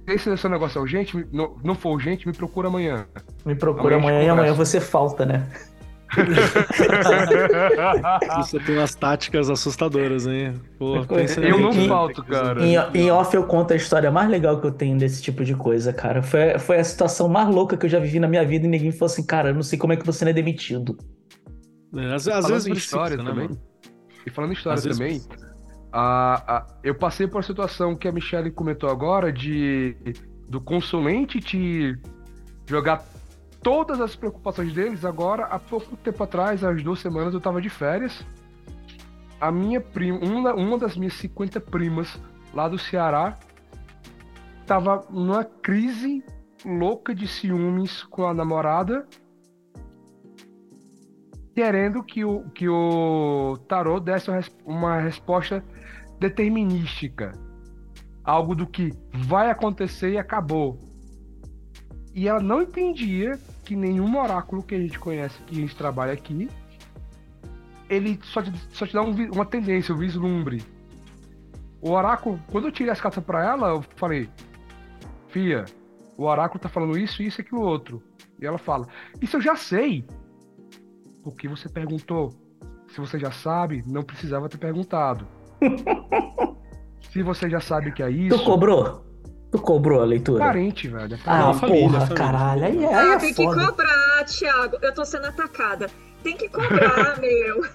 [0.05, 3.07] esse seu negócio é urgente, não, não for urgente, me procura amanhã.
[3.45, 5.47] Me procura amanhã, amanhã e amanhã você falta, né?
[8.37, 10.53] Você tem umas táticas assustadoras, hein?
[10.77, 10.97] Pô,
[11.41, 12.61] eu não falto, cara.
[12.63, 15.55] Em, em, off eu conto a história mais legal que eu tenho desse tipo de
[15.55, 16.21] coisa, cara.
[16.21, 18.91] Foi, foi a situação mais louca que eu já vivi na minha vida e ninguém
[18.91, 20.97] falou assim, cara, eu não sei como é que você não é demitido.
[21.95, 23.47] É, às, às vezes história né, também.
[23.47, 23.61] Mano?
[24.25, 25.29] E falando em história às também, vezes...
[25.91, 29.95] a, a, eu passei por uma situação que a Michelle comentou agora de
[30.47, 31.97] do consulente te
[32.67, 33.05] jogar
[33.61, 35.05] todas as preocupações deles.
[35.05, 38.25] Agora, há pouco tempo atrás, há duas semanas, eu tava de férias.
[39.39, 42.19] A minha prima, uma, uma das minhas 50 primas
[42.53, 43.39] lá do Ceará,
[44.67, 46.23] tava numa crise
[46.65, 49.07] louca de ciúmes com a namorada.
[51.53, 54.29] querendo que o, que o tarô desse
[54.65, 55.63] uma resposta
[56.19, 57.33] determinística.
[58.23, 60.79] Algo do que vai acontecer e acabou.
[62.13, 63.39] E ela não entendia
[63.71, 66.49] que nenhum oráculo que a gente conhece, que a gente trabalha aqui,
[67.89, 70.61] ele só te, só te dá um, uma tendência, um vislumbre.
[71.79, 74.29] O oráculo, quando eu tirei as cartas para ela, eu falei,
[75.29, 75.63] Fia,
[76.17, 78.03] o oráculo tá falando isso, isso e aquilo outro.
[78.41, 78.85] E ela fala,
[79.21, 80.05] isso eu já sei.
[81.23, 82.33] Porque você perguntou.
[82.89, 85.25] Se você já sabe, não precisava ter perguntado.
[87.09, 88.37] Se você já sabe que é isso.
[88.37, 89.05] Tu cobrou?
[89.51, 90.45] Tu cobrou a leitura?
[90.45, 91.15] Parente, velho.
[91.15, 92.15] É ah, família, porra, família.
[92.15, 92.65] caralho.
[92.65, 93.59] Aí é, ah, é tem foda.
[93.59, 94.77] que cobrar, Thiago.
[94.81, 95.89] Eu tô sendo atacada.
[96.23, 97.65] Tem que cobrar, meu.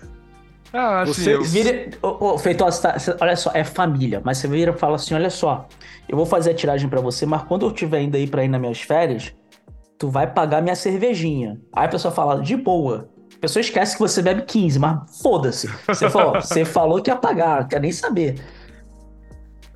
[0.73, 1.44] Ah, assim, você eu...
[1.44, 1.90] vira.
[2.01, 5.28] Oh, oh, Feitosa, tá, olha só, é família, mas você vira e fala assim: olha
[5.28, 5.69] só,
[6.09, 8.48] eu vou fazer a tiragem para você, mas quando eu estiver indo aí pra ir
[8.48, 9.35] nas minhas férias,
[9.98, 11.61] tu vai pagar minha cervejinha.
[11.73, 13.09] Aí a pessoa fala, de boa.
[13.36, 15.69] A pessoa esquece que você bebe 15, mas foda-se.
[15.86, 18.40] Você falou, você falou que ia pagar, quer nem saber.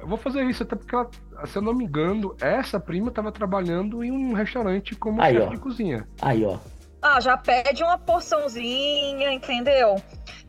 [0.01, 1.11] Eu vou fazer isso, até porque, ela,
[1.47, 5.47] se eu não me engano, essa prima estava trabalhando em um restaurante como aí, chefe
[5.47, 5.51] ó.
[5.51, 6.09] de cozinha.
[6.23, 6.59] Aí, ó.
[7.03, 9.97] Ah, já pede uma porçãozinha, entendeu?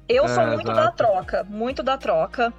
[0.08, 0.76] Eu é, sou muito exato.
[0.76, 2.54] da troca, muito da troca.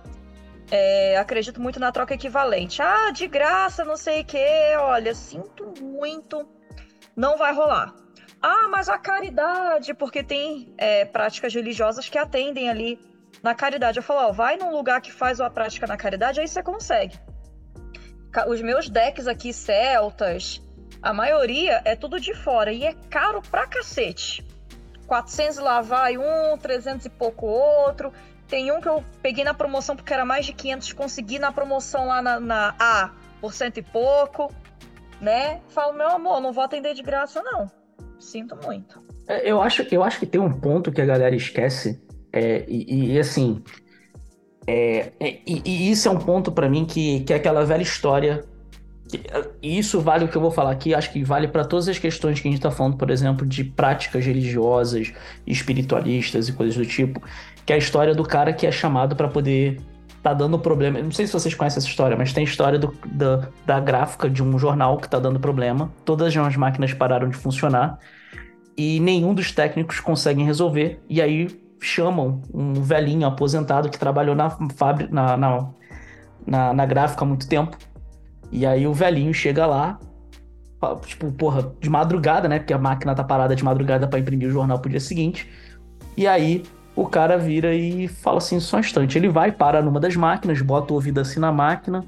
[0.70, 2.80] É, acredito muito na troca equivalente.
[2.80, 4.74] Ah, de graça, não sei o quê.
[4.78, 6.48] Olha, sinto muito.
[7.14, 7.94] Não vai rolar.
[8.40, 12.98] Ah, mas a caridade, porque tem é, práticas religiosas que atendem ali
[13.42, 13.98] na caridade.
[13.98, 17.18] Eu falo, ó, vai num lugar que faz a prática na caridade, aí você consegue.
[18.48, 20.62] Os meus decks aqui, celtas,
[21.02, 24.46] a maioria é tudo de fora e é caro pra cacete.
[25.06, 28.12] 400 lá vai um, 300 e pouco outro.
[28.48, 32.06] Tem um que eu peguei na promoção porque era mais de 500, consegui na promoção
[32.06, 33.10] lá na, na A
[33.40, 34.54] por cento e pouco,
[35.20, 35.60] né?
[35.68, 37.70] Falo, meu amor, não vou atender de graça não.
[38.20, 39.02] Sinto muito.
[39.26, 42.00] É, eu acho, eu acho que tem um ponto que a galera esquece,
[42.32, 43.62] é, e, e, assim.
[44.66, 47.82] É, é, e, e, isso é um ponto para mim que, que é aquela velha
[47.82, 48.44] história.
[49.60, 51.98] e isso vale o que eu vou falar aqui, acho que vale para todas as
[51.98, 55.12] questões que a gente está falando, por exemplo, de práticas religiosas,
[55.46, 57.20] espiritualistas e coisas do tipo,
[57.66, 59.80] que é a história do cara que é chamado para poder
[60.22, 61.02] tá dando problema.
[61.02, 64.30] Não sei se vocês conhecem essa história, mas tem a história do, da, da gráfica
[64.30, 65.92] de um jornal que tá dando problema.
[66.04, 67.98] Todas as máquinas pararam de funcionar
[68.76, 71.02] e nenhum dos técnicos conseguem resolver.
[71.08, 71.48] E aí
[71.82, 75.68] chamam um velhinho aposentado que trabalhou na fábrica, na, na,
[76.46, 77.76] na, na gráfica há muito tempo.
[78.50, 79.98] E aí o velhinho chega lá,
[81.04, 82.58] tipo, porra, de madrugada, né?
[82.58, 85.50] Porque a máquina tá parada de madrugada para imprimir o jornal pro dia seguinte.
[86.16, 86.62] E aí
[86.94, 89.18] o cara vira e fala assim, só um instante.
[89.18, 92.04] Ele vai, para numa das máquinas, bota o ouvido assim na máquina,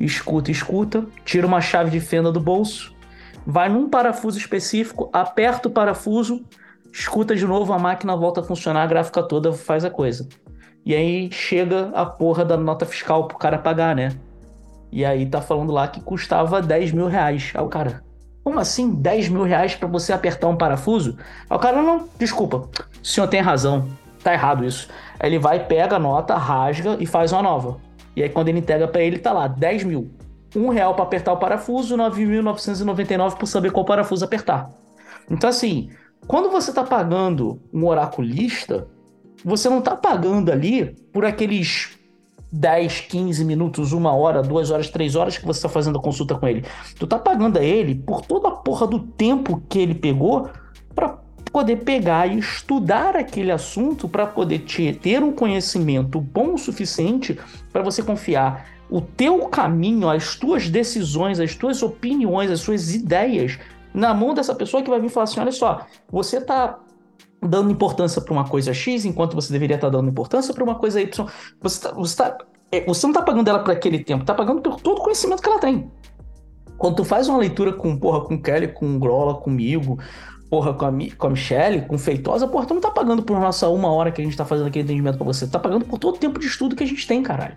[0.00, 2.94] escuta, escuta, tira uma chave de fenda do bolso,
[3.46, 6.44] vai num parafuso específico, aperta o parafuso,
[6.98, 10.28] escuta de novo, a máquina volta a funcionar, a gráfica toda faz a coisa.
[10.84, 14.12] E aí chega a porra da nota fiscal pro cara pagar, né?
[14.92, 17.52] E aí tá falando lá que custava 10 mil reais.
[17.54, 18.02] Aí o cara,
[18.44, 21.16] como assim 10 mil reais pra você apertar um parafuso?
[21.50, 22.68] Aí o cara, não, desculpa,
[23.02, 23.88] o senhor tem razão
[24.24, 24.88] tá errado isso.
[25.20, 27.76] Aí ele vai, pega a nota, rasga e faz uma nova.
[28.16, 30.10] E aí quando ele entrega para ele, tá lá, 10 mil.
[30.56, 34.70] Um real para apertar o parafuso, 9.999 por saber qual parafuso apertar.
[35.30, 35.90] Então assim,
[36.26, 38.86] quando você tá pagando um oraculista,
[39.44, 41.98] você não tá pagando ali por aqueles
[42.50, 46.34] 10, 15 minutos, uma hora, duas horas, três horas que você está fazendo a consulta
[46.36, 46.64] com ele.
[46.98, 50.48] Tu tá pagando a ele por toda a porra do tempo que ele pegou
[50.94, 51.18] para
[51.52, 57.38] poder pegar e estudar aquele assunto para poder te, ter um conhecimento bom o suficiente
[57.72, 63.58] para você confiar o teu caminho, as tuas decisões, as tuas opiniões, as suas ideias
[63.94, 66.80] na mão dessa pessoa que vai vir falar assim: olha só, você está
[67.40, 70.74] dando importância para uma coisa X enquanto você deveria estar tá dando importância para uma
[70.74, 71.26] coisa Y.
[71.62, 72.38] Você, tá, você, tá,
[72.72, 75.40] é, você não está pagando ela por aquele tempo, está pagando por todo o conhecimento
[75.40, 75.90] que ela tem.
[76.76, 79.98] Quando tu faz uma leitura com, porra, com Kelly, com Grola, comigo,
[80.50, 83.68] porra, com a, com a Michelle, com Feitosa, porra, tu não tá pagando por nossa
[83.68, 85.46] uma hora que a gente tá fazendo aquele atendimento pra você.
[85.46, 87.56] Tu tá pagando por todo o tempo de estudo que a gente tem, caralho.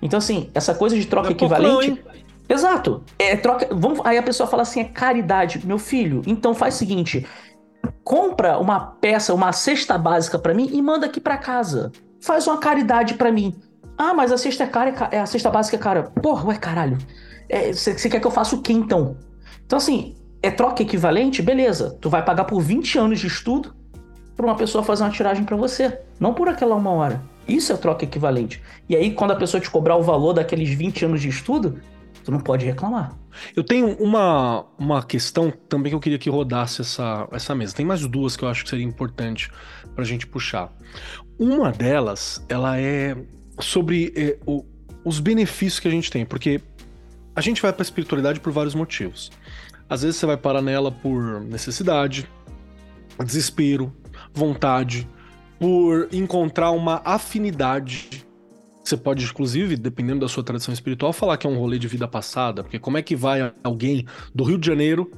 [0.00, 2.02] Então, assim, essa coisa de troca é equivalente.
[2.48, 3.02] Exato.
[3.18, 3.68] É troca.
[3.70, 4.00] Vamos...
[4.04, 5.66] Aí a pessoa fala assim: é caridade.
[5.66, 7.26] Meu filho, então faz o seguinte:
[8.04, 11.92] compra uma peça, uma cesta básica para mim e manda aqui para casa.
[12.20, 13.54] Faz uma caridade para mim.
[13.96, 16.02] Ah, mas a cesta é cara, é a cesta básica é cara.
[16.04, 16.98] Porra, ué, caralho.
[17.72, 19.16] Você é, quer que eu faça o quê então?
[19.64, 21.42] Então, assim, é troca equivalente?
[21.42, 21.96] Beleza.
[22.00, 23.74] Tu vai pagar por 20 anos de estudo
[24.36, 27.22] para uma pessoa fazer uma tiragem para você, não por aquela uma hora.
[27.46, 28.62] Isso é troca equivalente.
[28.88, 31.80] E aí, quando a pessoa te cobrar o valor daqueles 20 anos de estudo,
[32.24, 33.16] tu não pode reclamar.
[33.56, 37.74] Eu tenho uma, uma questão também que eu queria que rodasse essa, essa mesa.
[37.74, 39.50] Tem mais duas que eu acho que seria importante
[39.94, 40.72] pra gente puxar.
[41.38, 43.16] Uma delas, ela é
[43.58, 44.64] sobre é, o,
[45.04, 46.60] os benefícios que a gente tem, porque
[47.34, 49.30] a gente vai pra espiritualidade por vários motivos.
[49.88, 52.28] Às vezes você vai parar nela por necessidade,
[53.24, 53.92] desespero,
[54.32, 55.08] vontade,
[55.58, 58.26] por encontrar uma afinidade
[58.82, 62.08] você pode, inclusive, dependendo da sua tradição espiritual, falar que é um rolê de vida
[62.08, 64.04] passada, porque como é que vai alguém
[64.34, 65.10] do Rio de Janeiro,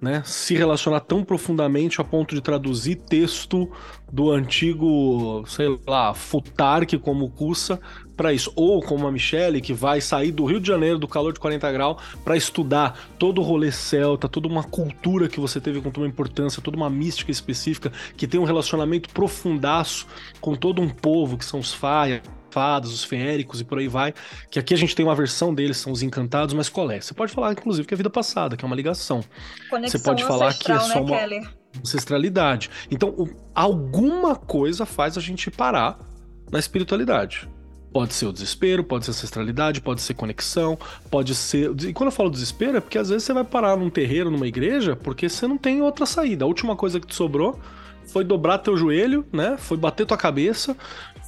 [0.00, 3.70] né, se relacionar tão profundamente a ponto de traduzir texto
[4.10, 7.78] do antigo, sei lá, Futarque como Cussa
[8.16, 11.34] para isso, ou como a Michelle que vai sair do Rio de Janeiro do calor
[11.34, 15.82] de 40 graus para estudar todo o rolê celta, toda uma cultura que você teve
[15.82, 20.06] com toda uma importância, toda uma mística específica que tem um relacionamento profundaço
[20.40, 24.12] com todo um povo que são os Faia, fadas, os feéricos e por aí vai.
[24.50, 27.00] Que aqui a gente tem uma versão deles, são os encantados, mas qual é?
[27.00, 29.22] Você pode falar, inclusive, que é a vida passada, que é uma ligação.
[29.68, 31.50] Conexão Você pode falar que é né, só uma Keller?
[31.78, 32.70] ancestralidade.
[32.90, 35.98] Então, o- alguma coisa faz a gente parar
[36.50, 37.48] na espiritualidade.
[37.92, 40.78] Pode ser o desespero, pode ser ancestralidade, pode ser conexão,
[41.10, 41.72] pode ser.
[41.88, 44.46] E quando eu falo desespero, é porque às vezes você vai parar num terreiro, numa
[44.46, 46.44] igreja, porque você não tem outra saída.
[46.44, 47.58] A última coisa que te sobrou
[48.06, 49.56] foi dobrar teu joelho, né?
[49.58, 50.76] Foi bater tua cabeça,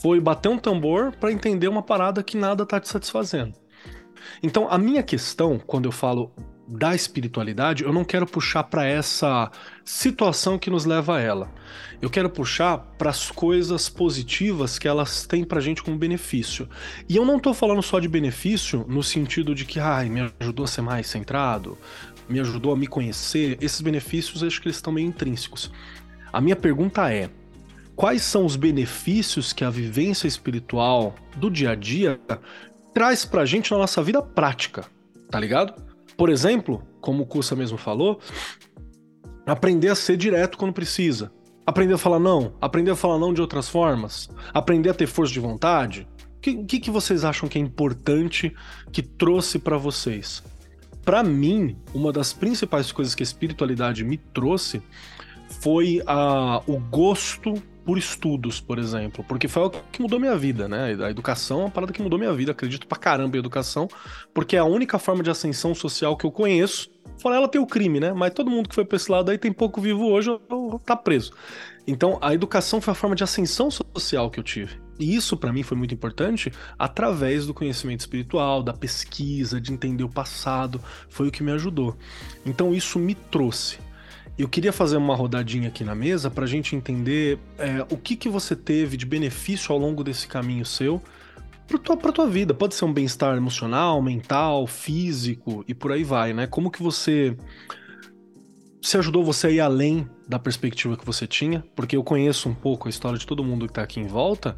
[0.03, 3.55] foi bater um tambor pra entender uma parada que nada tá te satisfazendo.
[4.43, 6.33] Então, a minha questão, quando eu falo
[6.66, 9.51] da espiritualidade, eu não quero puxar pra essa
[9.85, 11.53] situação que nos leva a ela.
[12.01, 16.69] Eu quero puxar para as coisas positivas que elas têm pra gente como benefício.
[17.09, 20.65] E eu não tô falando só de benefício no sentido de que, ai, me ajudou
[20.65, 21.79] a ser mais centrado,
[22.29, 23.57] me ajudou a me conhecer.
[23.61, 25.70] Esses benefícios, acho que eles estão meio intrínsecos.
[26.33, 27.29] A minha pergunta é:
[27.94, 32.20] quais são os benefícios que a vivência espiritual do dia a dia
[32.94, 34.85] traz pra gente na nossa vida prática?
[35.31, 35.74] Tá ligado?
[36.16, 38.20] Por exemplo, como o Kussa mesmo falou,
[39.47, 41.32] aprender a ser direto quando precisa.
[41.64, 45.32] Aprender a falar não, aprender a falar não de outras formas, aprender a ter força
[45.32, 46.09] de vontade.
[46.36, 48.52] O que, que, que vocês acham que é importante
[48.90, 50.43] que trouxe pra vocês?
[51.05, 54.82] Pra mim, uma das principais coisas que a espiritualidade me trouxe
[55.60, 60.68] foi a, o gosto por estudos, por exemplo, porque foi o que mudou minha vida,
[60.68, 60.96] né?
[61.04, 63.88] A educação é uma parada que mudou minha vida, acredito pra caramba em educação,
[64.32, 66.90] porque é a única forma de ascensão social que eu conheço.
[67.18, 68.12] Fora ela tem o crime, né?
[68.12, 70.96] Mas todo mundo que foi pra esse lado aí tem pouco vivo hoje ou- tá
[70.96, 71.32] preso.
[71.86, 74.80] Então, a educação foi a forma de ascensão social que eu tive.
[75.00, 80.04] E isso pra mim foi muito importante através do conhecimento espiritual, da pesquisa, de entender
[80.04, 81.96] o passado, foi o que me ajudou.
[82.46, 83.78] Então, isso me trouxe.
[84.43, 88.28] Eu queria fazer uma rodadinha aqui na mesa pra gente entender é, o que, que
[88.28, 91.01] você teve de benefício ao longo desse caminho seu
[91.69, 92.52] pra tua, pra tua vida.
[92.52, 96.48] Pode ser um bem-estar emocional, mental, físico e por aí vai, né?
[96.48, 97.36] Como que você
[98.82, 102.55] se ajudou você a ir além da perspectiva que você tinha, porque eu conheço um
[102.55, 104.56] pouco a história de todo mundo que tá aqui em volta.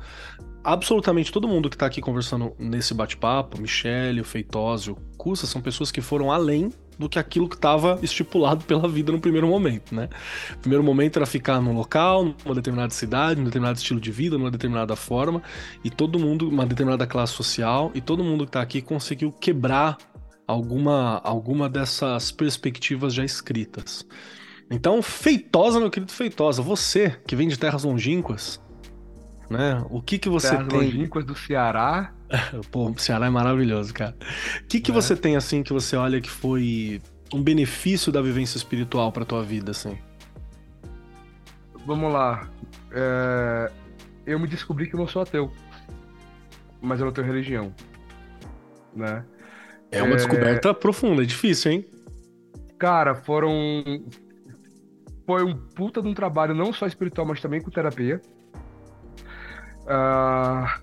[0.65, 5.61] Absolutamente todo mundo que tá aqui conversando nesse bate-papo, Michele, o Feitosa, o Cussa, são
[5.61, 9.95] pessoas que foram além do que aquilo que estava estipulado pela vida no primeiro momento,
[9.95, 10.09] né?
[10.55, 14.39] O primeiro momento era ficar num local, numa determinada cidade, num determinado estilo de vida,
[14.39, 15.43] numa determinada forma,
[15.83, 19.97] e todo mundo, uma determinada classe social, e todo mundo que tá aqui conseguiu quebrar
[20.47, 24.07] alguma, alguma dessas perspectivas já escritas.
[24.71, 28.61] Então, Feitosa, meu querido Feitosa, você que vem de terras longínquas,
[29.49, 29.85] né?
[29.91, 30.79] O que que você Terras tem?
[30.79, 32.13] longínquas do Ceará.
[32.71, 34.17] Pô, o Ceará é maravilhoso, cara.
[34.63, 35.01] O que que Né?
[35.01, 37.01] você tem assim que você olha que foi
[37.33, 39.99] um benefício da vivência espiritual pra tua vida, assim?
[41.87, 42.49] Vamos lá.
[42.93, 43.71] É,
[44.27, 45.53] Eu me descobri que eu não sou ateu.
[46.81, 47.75] Mas eu não tenho religião.
[48.97, 49.25] Né?
[49.91, 50.17] É uma É.
[50.17, 51.87] descoberta profunda, é difícil, hein?
[52.79, 53.53] Cara, foram.
[55.27, 58.21] Foi um puta de um trabalho, não só espiritual, mas também com terapia.
[59.87, 60.79] Ah,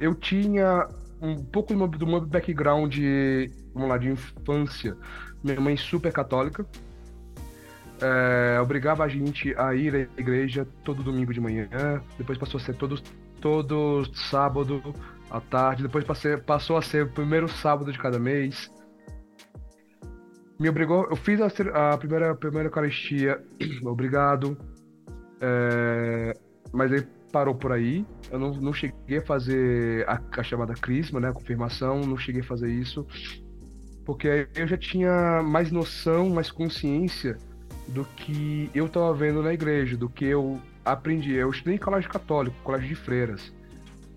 [0.00, 0.88] eu tinha
[1.20, 4.96] um pouco do meu, do meu background, de, vamos lá, de infância.
[5.42, 6.66] Minha mãe super católica.
[8.00, 11.68] É, obrigava a gente a ir à igreja todo domingo de manhã.
[12.18, 13.00] Depois passou a ser todo,
[13.40, 14.94] todo sábado
[15.30, 15.82] à tarde.
[15.82, 18.70] Depois passei- passou a ser o primeiro sábado de cada mês
[20.58, 21.06] me obrigou.
[21.10, 23.42] Eu fiz a, a primeira, a primeira Eucaristia,
[23.84, 24.56] obrigado.
[25.40, 26.32] É,
[26.72, 27.06] mas aí
[27.36, 28.02] parou por aí.
[28.30, 31.28] Eu não, não cheguei a fazer a, a chamada crisma, né?
[31.28, 33.06] A confirmação, não cheguei a fazer isso.
[34.06, 37.36] Porque eu já tinha mais noção, mais consciência
[37.88, 41.34] do que eu estava vendo na igreja, do que eu aprendi.
[41.34, 43.52] Eu estudei em colégio católico, colégio de freiras.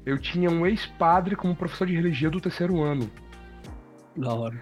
[0.06, 3.12] Eu tinha um ex-padre como professor de religião do terceiro ano.
[4.16, 4.62] Da hora.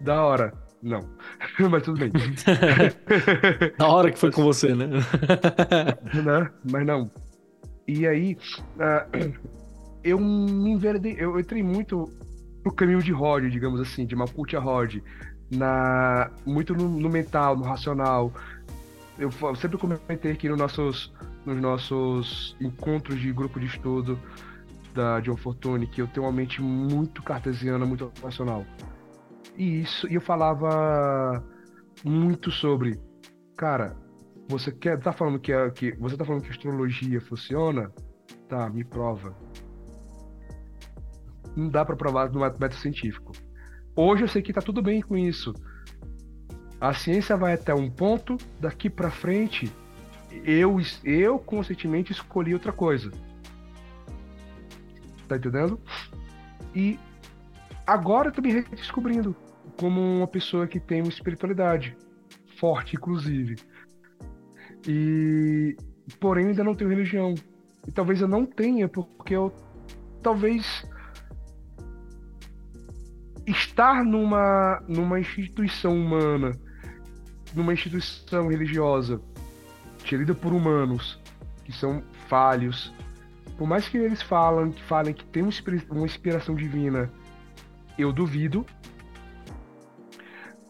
[0.00, 0.54] Da hora.
[0.82, 1.00] Não.
[1.70, 2.10] Mas tudo bem.
[3.78, 4.86] Na hora que foi com você, né?
[6.24, 6.50] né?
[6.64, 7.10] Mas não.
[7.90, 8.38] E aí,
[8.76, 9.34] uh,
[10.04, 12.08] eu me enveredei, eu entrei muito
[12.64, 14.98] no caminho de Rod, digamos assim, de Mapuche a Rod,
[15.50, 18.32] na, muito no, no, mental, no racional.
[19.18, 21.12] Eu sempre comentei aqui nos nossos,
[21.44, 24.16] nos nossos encontros de grupo de estudo
[24.94, 28.64] da John Fortune que eu tenho uma mente muito cartesiana, muito racional.
[29.56, 31.44] E isso, e eu falava
[32.04, 33.00] muito sobre,
[33.56, 33.96] cara,
[34.50, 37.92] você quer, tá falando que, é, que você tá falando que astrologia funciona?
[38.48, 39.34] Tá, me prova.
[41.56, 43.32] Não dá para provar no método científico.
[43.94, 45.54] Hoje eu sei que tá tudo bem com isso.
[46.80, 49.70] A ciência vai até um ponto, daqui para frente
[50.44, 53.10] eu eu conscientemente escolhi outra coisa.
[55.28, 55.78] Tá entendendo?
[56.74, 56.98] E
[57.86, 59.36] agora eu tô me redescobrindo
[59.78, 61.96] como uma pessoa que tem uma espiritualidade
[62.58, 63.56] forte, inclusive.
[64.86, 65.76] E
[66.18, 67.34] porém ainda não tenho religião.
[67.86, 69.52] E talvez eu não tenha porque eu
[70.22, 70.84] talvez
[73.46, 76.52] estar numa numa instituição humana,
[77.54, 79.20] numa instituição religiosa
[80.04, 81.20] gerida por humanos
[81.64, 82.92] que são falhos,
[83.56, 85.42] por mais que eles falam, que falem que tem
[85.90, 87.10] uma inspiração divina,
[87.98, 88.66] eu duvido,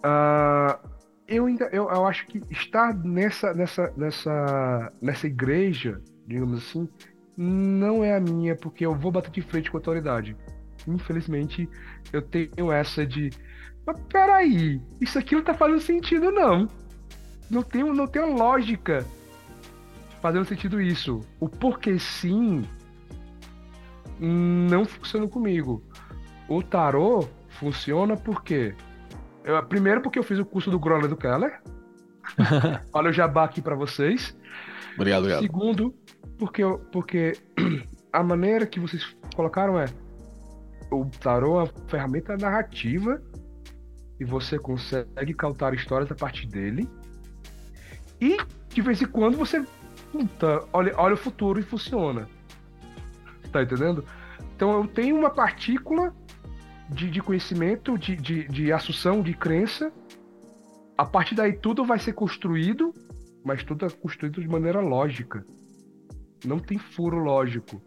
[0.00, 0.89] Uh,
[1.30, 6.88] eu ainda eu, eu acho que estar nessa, nessa, nessa, nessa igreja, digamos assim,
[7.36, 10.36] não é a minha, porque eu vou bater de frente com a autoridade.
[10.86, 11.68] Infelizmente,
[12.12, 13.30] eu tenho essa de.
[13.86, 16.68] Mas peraí, isso aqui não tá fazendo sentido, não.
[17.48, 19.06] Não tem, não tem lógica
[20.20, 21.20] fazendo sentido isso.
[21.38, 22.64] O porquê sim
[24.18, 25.82] não funciona comigo.
[26.48, 28.74] O tarô funciona porque
[29.44, 31.60] eu, primeiro porque eu fiz o curso do Groller do Keller.
[32.92, 34.36] Olha o jabá aqui para vocês.
[34.94, 35.42] Obrigado, obrigado.
[35.42, 35.94] Segundo,
[36.38, 36.62] porque,
[36.92, 37.32] porque
[38.12, 39.86] a maneira que vocês colocaram é
[40.90, 43.22] o tarô é uma ferramenta narrativa
[44.18, 46.88] e você consegue cautar histórias a partir dele.
[48.20, 48.36] E
[48.68, 49.64] de vez em quando você
[50.12, 52.28] puta, olha, olha o futuro e funciona.
[53.52, 54.04] Tá entendendo?
[54.54, 56.14] Então eu tenho uma partícula
[56.90, 59.92] de, de conhecimento, de, de, de assunção, de crença.
[60.98, 62.92] A partir daí tudo vai ser construído,
[63.44, 65.44] mas tudo é construído de maneira lógica.
[66.44, 67.80] Não tem furo lógico.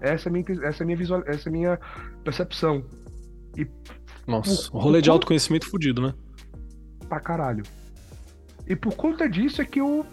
[0.00, 1.80] Essa é a minha, essa é a minha, visual, essa é minha
[2.22, 2.84] percepção.
[3.56, 3.66] E
[4.26, 6.14] Nossa, por, rolê de autoconhecimento fudido, né?
[7.08, 7.64] Pra caralho.
[8.66, 10.04] E por conta disso é que eu.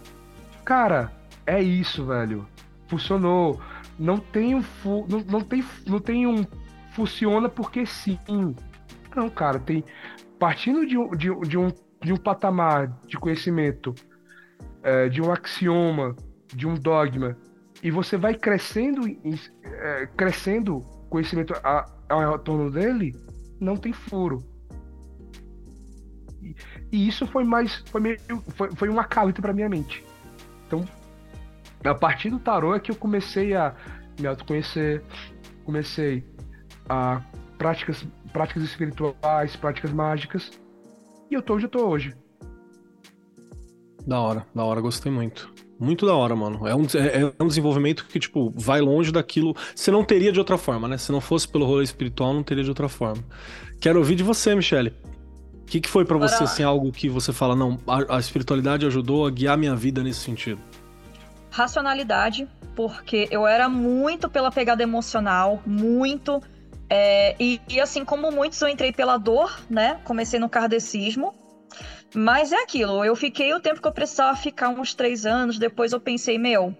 [0.64, 1.12] Cara,
[1.46, 2.46] é isso, velho.
[2.88, 3.60] Funcionou
[3.98, 6.44] não tem um fu não, não tem não tem um
[6.92, 8.18] funciona porque sim.
[9.14, 9.84] Não, cara, tem
[10.38, 11.70] partindo de, de, de um
[12.04, 13.94] de um patamar de conhecimento,
[14.82, 16.14] é, de um axioma,
[16.54, 17.36] de um dogma,
[17.82, 19.02] e você vai crescendo,
[19.64, 21.54] é, crescendo conhecimento
[22.08, 23.16] ao torno dele,
[23.58, 24.44] não tem furo.
[26.42, 26.54] E,
[26.92, 28.18] e isso foi mais, foi meio,
[28.54, 30.04] foi, foi um acalento para minha mente.
[30.66, 30.84] Então,
[31.84, 33.74] a partir do tarô é que eu comecei a
[34.18, 35.02] me autoconhecer,
[35.64, 36.24] comecei
[36.88, 37.20] a
[37.58, 40.50] práticas, práticas espirituais, práticas mágicas,
[41.30, 42.14] e eu tô onde eu tô hoje.
[44.06, 45.52] Da hora, da hora, gostei muito.
[45.80, 46.66] Muito da hora, mano.
[46.68, 49.56] É um, é, é um desenvolvimento que, tipo, vai longe daquilo.
[49.74, 50.96] Você não teria de outra forma, né?
[50.98, 53.22] Se não fosse pelo rolê espiritual, não teria de outra forma.
[53.80, 54.94] Quero ouvir de você, Michele.
[55.62, 58.86] O que, que foi para você, assim, algo que você fala, não, a, a espiritualidade
[58.86, 60.60] ajudou a guiar minha vida nesse sentido?
[61.54, 66.42] Racionalidade, porque eu era muito pela pegada emocional, muito.
[66.90, 70.00] É, e, e, assim como muitos, eu entrei pela dor, né?
[70.04, 71.32] Comecei no kardecismo.
[72.12, 75.58] Mas é aquilo, eu fiquei o tempo que eu precisava ficar, uns três anos.
[75.58, 76.76] Depois eu pensei, meu,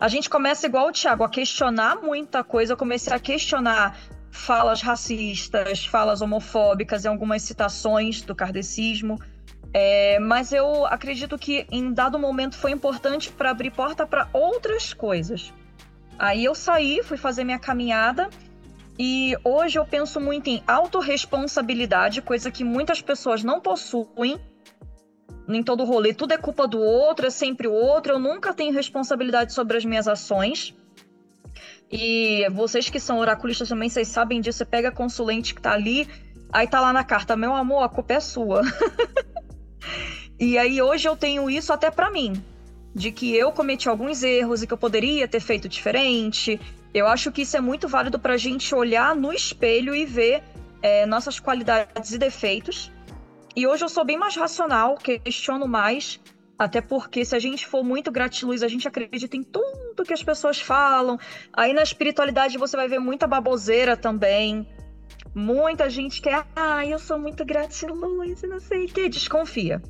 [0.00, 2.72] a gente começa igual o Thiago, a questionar muita coisa.
[2.72, 3.96] Eu comecei a questionar
[4.30, 9.20] falas racistas, falas homofóbicas em algumas citações do kardecismo.
[9.76, 14.94] É, mas eu acredito que em dado momento foi importante para abrir porta para outras
[14.94, 15.52] coisas.
[16.16, 18.30] Aí eu saí, fui fazer minha caminhada
[18.96, 24.38] e hoje eu penso muito em autorresponsabilidade, coisa que muitas pessoas não possuem.
[25.48, 28.12] Em todo rolê, tudo é culpa do outro, é sempre o outro.
[28.12, 30.72] Eu nunca tenho responsabilidade sobre as minhas ações.
[31.90, 34.58] E vocês que são oraculistas também, vocês sabem disso.
[34.58, 36.08] Você pega consulente que tá ali,
[36.52, 38.62] aí tá lá na carta: Meu amor, a culpa é sua.
[40.38, 42.42] E aí hoje eu tenho isso até para mim,
[42.94, 46.60] de que eu cometi alguns erros e que eu poderia ter feito diferente.
[46.92, 50.42] Eu acho que isso é muito válido para a gente olhar no espelho e ver
[50.82, 52.90] é, nossas qualidades e defeitos.
[53.56, 56.20] E hoje eu sou bem mais racional, questiono mais,
[56.58, 60.22] até porque se a gente for muito gratiluz, a gente acredita em tudo que as
[60.22, 61.18] pessoas falam.
[61.52, 64.66] Aí na espiritualidade você vai ver muita baboseira também.
[65.34, 69.82] Muita gente que é, ah, eu sou muito gratiluz não sei o que, desconfia.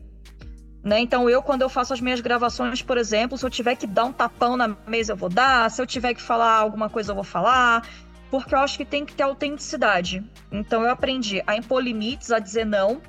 [0.82, 1.00] Né?
[1.00, 4.04] Então eu, quando eu faço as minhas gravações, por exemplo, se eu tiver que dar
[4.04, 5.70] um tapão na mesa, eu vou dar.
[5.70, 7.88] Se eu tiver que falar alguma coisa, eu vou falar.
[8.30, 10.22] Porque eu acho que tem que ter autenticidade.
[10.50, 13.00] Então eu aprendi a impor limites, a dizer não.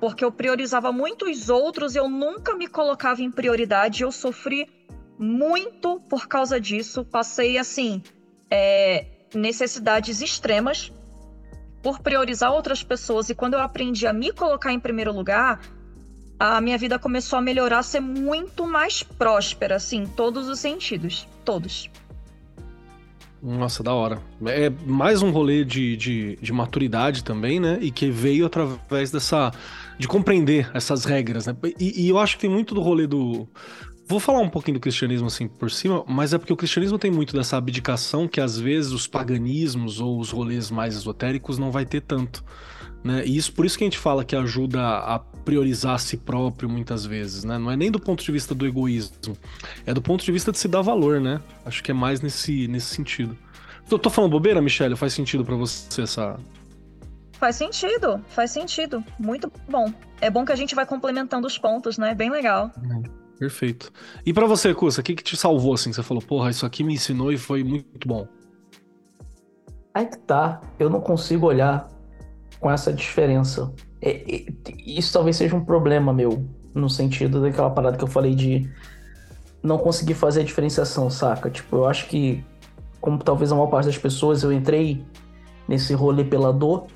[0.00, 4.02] Porque eu priorizava muito os outros, eu nunca me colocava em prioridade.
[4.02, 4.68] Eu sofri
[5.16, 7.04] muito por causa disso.
[7.04, 8.02] Passei, assim,
[8.50, 10.92] é, necessidades extremas
[11.84, 15.60] por priorizar outras pessoas e quando eu aprendi a me colocar em primeiro lugar,
[16.40, 21.28] a minha vida começou a melhorar, a ser muito mais próspera, assim, todos os sentidos,
[21.44, 21.90] todos.
[23.42, 24.22] Nossa, da hora.
[24.46, 27.78] É mais um rolê de, de, de, maturidade também, né?
[27.82, 29.52] E que veio através dessa.
[29.98, 31.54] de compreender essas regras, né?
[31.78, 33.46] E, e eu acho que tem muito do rolê do,
[34.06, 37.10] Vou falar um pouquinho do cristianismo assim por cima, mas é porque o cristianismo tem
[37.10, 41.86] muito dessa abdicação que às vezes os paganismos ou os rolês mais esotéricos não vai
[41.86, 42.44] ter tanto.
[43.02, 43.22] Né?
[43.24, 46.68] E isso por isso que a gente fala que ajuda a priorizar a si próprio
[46.68, 47.58] muitas vezes, né?
[47.58, 49.36] Não é nem do ponto de vista do egoísmo,
[49.84, 51.40] é do ponto de vista de se dar valor, né?
[51.66, 53.36] Acho que é mais nesse, nesse sentido.
[53.88, 54.96] Tô, tô falando bobeira, Michelle?
[54.96, 56.38] Faz sentido para você essa.
[57.32, 59.04] Faz sentido, faz sentido.
[59.18, 59.92] Muito bom.
[60.20, 62.14] É bom que a gente vai complementando os pontos, né?
[62.14, 62.70] Bem legal.
[63.38, 63.92] Perfeito.
[64.24, 65.92] E para você, Cussa, o que, que te salvou assim?
[65.92, 68.26] Você falou, porra, isso aqui me ensinou e foi muito bom.
[69.92, 70.60] Aí que tá.
[70.78, 71.88] Eu não consigo olhar
[72.60, 73.72] com essa diferença.
[74.00, 74.46] É, é,
[74.84, 78.70] isso talvez seja um problema meu, no sentido daquela parada que eu falei de
[79.62, 81.50] não conseguir fazer a diferenciação, saca?
[81.50, 82.44] Tipo, eu acho que,
[83.00, 85.04] como talvez a maior parte das pessoas, eu entrei
[85.66, 86.86] nesse rolê pela dor,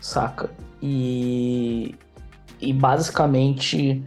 [0.00, 0.50] saca?
[0.80, 1.94] E,
[2.60, 4.02] e basicamente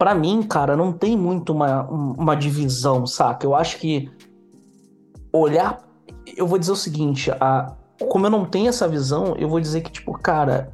[0.00, 3.46] para mim, cara, não tem muito uma, uma divisão, saca?
[3.46, 4.10] Eu acho que
[5.30, 5.78] olhar.
[6.34, 7.76] Eu vou dizer o seguinte, a,
[8.08, 10.72] como eu não tenho essa visão, eu vou dizer que, tipo, cara,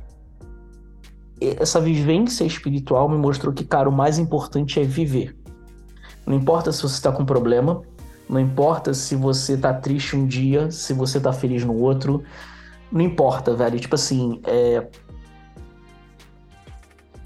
[1.41, 5.37] essa vivência espiritual me mostrou que, cara, o mais importante é viver.
[6.25, 7.83] Não importa se você tá com problema,
[8.29, 12.23] não importa se você tá triste um dia, se você tá feliz no outro,
[12.93, 13.81] não importa, velho.
[13.81, 14.87] Tipo assim, é,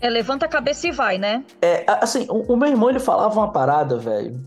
[0.01, 1.45] é, levanta a cabeça e vai, né?
[1.61, 4.41] É, assim, o, o meu irmão, ele falava uma parada, velho.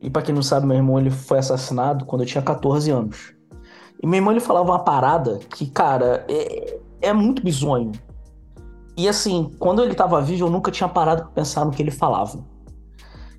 [0.00, 3.32] E para quem não sabe, meu irmão, ele foi assassinado quando eu tinha 14 anos.
[4.02, 7.92] E meu irmão, ele falava uma parada que, cara, é, é muito bizonho.
[8.96, 11.90] E assim, quando ele tava vivo, eu nunca tinha parado pra pensar no que ele
[11.90, 12.38] falava.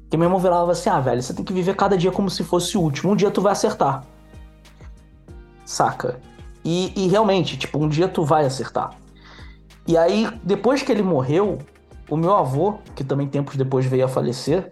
[0.01, 2.43] Porque meu irmão falava assim, ah, velho, você tem que viver cada dia como se
[2.43, 3.11] fosse o último.
[3.11, 4.03] Um dia tu vai acertar.
[5.65, 6.19] Saca?
[6.65, 8.91] E, e realmente, tipo, um dia tu vai acertar.
[9.89, 11.57] E aí, depois que ele morreu,
[12.11, 14.71] o meu avô, que também tempos depois veio a falecer,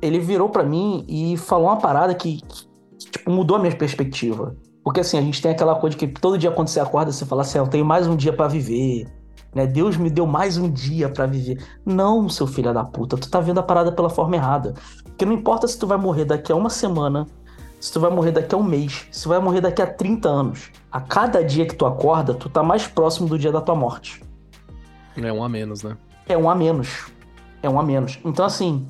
[0.00, 4.54] ele virou para mim e falou uma parada que, que, tipo, mudou a minha perspectiva.
[4.84, 7.42] Porque assim, a gente tem aquela coisa que todo dia quando você acorda, você fala
[7.42, 9.08] assim, ah, eu tenho mais um dia para viver.
[9.52, 9.66] Né?
[9.66, 11.60] Deus me deu mais um dia para viver.
[11.84, 14.72] Não, seu filho da puta, tu tá vendo a parada pela forma errada.
[15.02, 17.26] Porque não importa se tu vai morrer daqui a uma semana,
[17.80, 20.28] se tu vai morrer daqui a um mês, se tu vai morrer daqui a 30
[20.28, 20.70] anos.
[20.92, 24.27] A cada dia que tu acorda, tu tá mais próximo do dia da tua morte.
[25.16, 25.96] É um a menos, né?
[26.28, 27.10] É um a menos.
[27.62, 28.18] É um a menos.
[28.24, 28.86] Então, assim,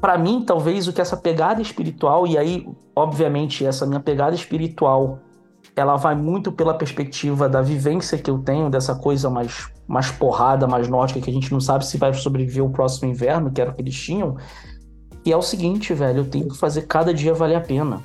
[0.00, 2.66] para mim, talvez o que essa pegada espiritual, e aí,
[2.96, 5.20] obviamente, essa minha pegada espiritual,
[5.76, 10.66] ela vai muito pela perspectiva da vivência que eu tenho, dessa coisa mais, mais porrada,
[10.66, 13.70] mais nórdica, que a gente não sabe se vai sobreviver o próximo inverno, que era
[13.70, 14.36] o que eles tinham.
[15.24, 18.02] E é o seguinte, velho, eu tenho que fazer cada dia valer a pena.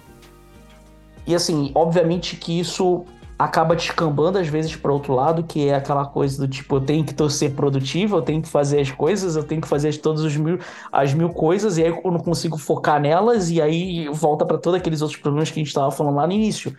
[1.25, 3.05] E assim, obviamente que isso
[3.37, 7.03] acaba descambando às vezes para outro lado, que é aquela coisa do tipo, eu tenho
[7.03, 10.35] que ser produtivo, eu tenho que fazer as coisas, eu tenho que fazer todas os
[10.37, 10.57] mil,
[10.91, 14.79] as mil coisas, e aí eu não consigo focar nelas, e aí volta para todos
[14.79, 16.75] aqueles outros problemas que a gente estava falando lá no início.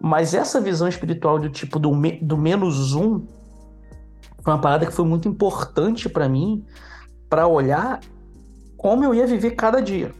[0.00, 3.24] Mas essa visão espiritual do tipo do, me, do menos um
[4.42, 6.64] foi uma parada que foi muito importante para mim
[7.28, 8.00] para olhar
[8.76, 10.12] como eu ia viver cada dia.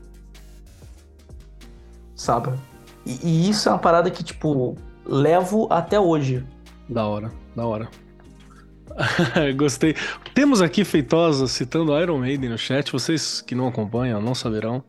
[2.14, 2.52] Sabe?
[3.04, 4.76] E, e isso é uma parada que, tipo,
[5.06, 6.44] levo até hoje.
[6.88, 7.88] Da hora, da hora.
[9.56, 9.94] Gostei.
[10.34, 12.92] Temos aqui Feitosa citando Iron Maiden no chat.
[12.92, 14.82] Vocês que não acompanham não saberão.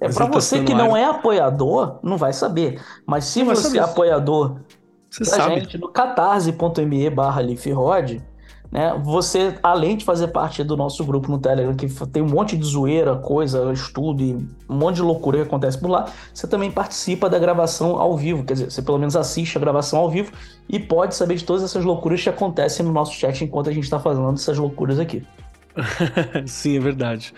[0.00, 2.80] É para tá você que não é apoiador, não vai saber.
[3.04, 4.60] Mas se você é apoiador
[5.10, 5.60] você da sabe.
[5.60, 7.42] gente no catarse.me barra
[8.70, 9.00] né?
[9.02, 12.66] Você, além de fazer parte do nosso grupo no Telegram, que tem um monte de
[12.66, 14.34] zoeira, coisa, estudo e
[14.68, 18.44] um monte de loucura que acontece por lá, você também participa da gravação ao vivo,
[18.44, 20.32] quer dizer, você pelo menos assiste a gravação ao vivo
[20.68, 23.84] e pode saber de todas essas loucuras que acontecem no nosso chat enquanto a gente
[23.84, 25.24] está fazendo essas loucuras aqui.
[26.46, 27.32] Sim, é verdade.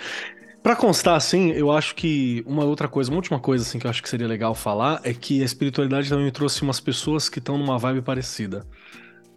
[0.63, 3.91] Para constar, assim, eu acho que uma outra coisa, uma última coisa, assim, que eu
[3.91, 7.39] acho que seria legal falar é que a espiritualidade também me trouxe umas pessoas que
[7.39, 8.67] estão numa vibe parecida.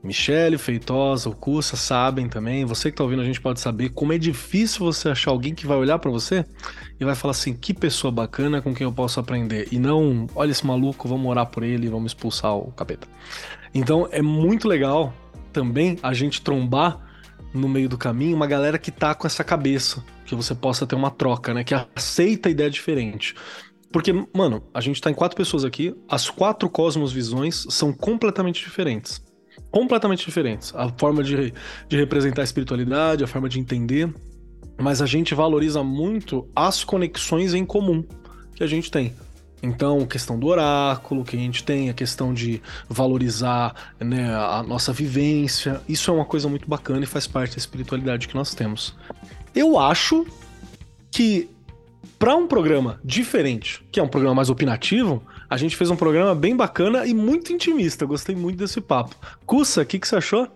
[0.04, 2.66] Michele, Feitosa, o Cursa sabem também.
[2.66, 5.66] Você que tá ouvindo a gente pode saber como é difícil você achar alguém que
[5.66, 6.46] vai olhar para você
[7.00, 9.70] e vai falar assim: que pessoa bacana com quem eu posso aprender.
[9.72, 13.08] E não, olha esse maluco, vamos orar por ele, vamos expulsar o capeta.
[13.74, 15.14] Então é muito legal
[15.54, 17.00] também a gente trombar
[17.54, 20.96] no meio do caminho uma galera que tá com essa cabeça, que você possa ter
[20.96, 21.64] uma troca, né?
[21.64, 23.36] Que aceita a ideia diferente.
[23.90, 28.64] Porque, mano, a gente tá em quatro pessoas aqui, as quatro cosmos visões são completamente
[28.64, 29.22] diferentes
[29.74, 30.72] completamente diferentes.
[30.76, 31.52] A forma de,
[31.90, 34.08] de representar a espiritualidade, a forma de entender.
[34.80, 38.06] Mas a gente valoriza muito as conexões em comum
[38.56, 39.16] que a gente tem.
[39.64, 44.94] Então, questão do oráculo que a gente tem, a questão de valorizar né, a nossa
[44.94, 48.96] vivência, isso é uma coisa muito bacana e faz parte da espiritualidade que nós temos.
[49.56, 50.28] Eu acho
[51.10, 51.50] que
[52.20, 55.24] para um programa diferente, que é um programa mais opinativo,
[55.54, 58.08] a gente fez um programa bem bacana e muito intimista.
[58.08, 59.16] Gostei muito desse papo.
[59.46, 60.48] Cussa, o que, que você achou?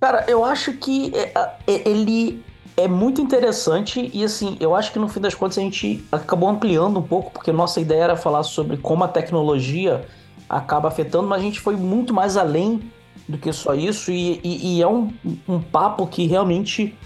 [0.00, 1.32] Cara, eu acho que é,
[1.66, 2.40] é, ele
[2.76, 6.48] é muito interessante e assim, eu acho que no fim das contas a gente acabou
[6.48, 10.06] ampliando um pouco, porque nossa ideia era falar sobre como a tecnologia
[10.48, 12.80] acaba afetando, mas a gente foi muito mais além
[13.28, 15.12] do que só isso e, e, e é um,
[15.48, 16.96] um papo que realmente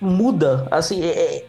[0.00, 1.46] muda, assim, é, é,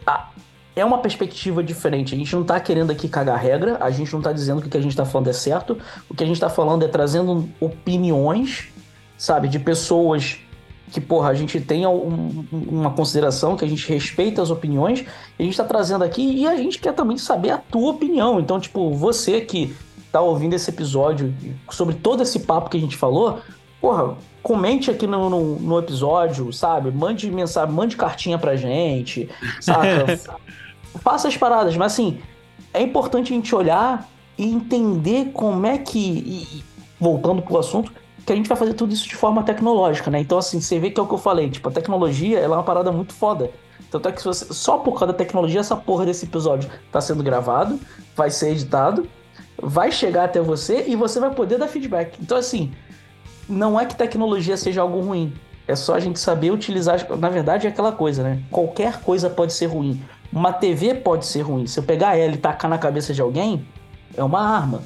[0.75, 2.15] é uma perspectiva diferente.
[2.15, 4.69] A gente não tá querendo aqui cagar regra, a gente não tá dizendo que o
[4.69, 5.77] que a gente tá falando é certo.
[6.09, 8.69] O que a gente tá falando é trazendo opiniões,
[9.17, 10.39] sabe, de pessoas
[10.91, 15.05] que, porra, a gente tem um, uma consideração, que a gente respeita as opiniões,
[15.39, 18.39] a gente tá trazendo aqui e a gente quer também saber a tua opinião.
[18.39, 19.73] Então, tipo, você que
[20.11, 21.33] tá ouvindo esse episódio
[21.69, 23.39] sobre todo esse papo que a gente falou,
[23.81, 26.91] porra, comente aqui no, no, no episódio, sabe?
[26.91, 29.27] Mande mensagem, mande cartinha pra gente,
[29.59, 30.05] saca?
[31.01, 32.19] faça as paradas, mas assim,
[32.73, 36.63] é importante a gente olhar e entender como é que, e,
[36.99, 37.91] voltando pro assunto,
[38.25, 40.19] que a gente vai fazer tudo isso de forma tecnológica, né?
[40.19, 42.57] Então, assim, você vê que é o que eu falei, tipo, a tecnologia, ela é
[42.57, 43.49] uma parada muito foda.
[43.89, 47.23] Tanto é que você, só por causa da tecnologia, essa porra desse episódio tá sendo
[47.23, 47.79] gravado,
[48.15, 49.07] vai ser editado,
[49.61, 52.17] vai chegar até você e você vai poder dar feedback.
[52.21, 52.71] Então, assim,
[53.51, 55.33] não é que tecnologia seja algo ruim.
[55.67, 57.05] É só a gente saber utilizar.
[57.17, 58.41] Na verdade, é aquela coisa, né?
[58.49, 60.01] Qualquer coisa pode ser ruim.
[60.31, 61.67] Uma TV pode ser ruim.
[61.67, 63.65] Se eu pegar ela e tacar na cabeça de alguém,
[64.15, 64.83] é uma arma.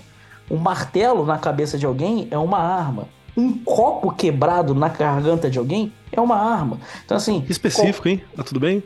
[0.50, 3.08] Um martelo na cabeça de alguém é uma arma.
[3.38, 6.80] Um copo quebrado na garganta de alguém é uma arma.
[7.04, 7.46] Então, assim.
[7.48, 8.24] Específico, hein?
[8.36, 8.84] Tá tudo bem?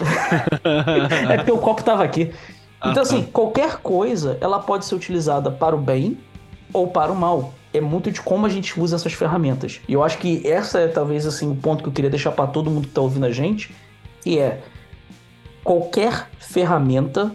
[1.30, 2.32] é porque o copo tava aqui.
[2.80, 3.28] Ah, então, assim, tá.
[3.32, 6.18] qualquer coisa ela pode ser utilizada para o bem
[6.72, 7.52] ou para o mal.
[7.72, 9.80] É muito de como a gente usa essas ferramentas.
[9.86, 12.46] E eu acho que essa é talvez assim o ponto que eu queria deixar para
[12.46, 13.74] todo mundo que está ouvindo a gente,
[14.22, 14.62] que é
[15.62, 17.32] qualquer ferramenta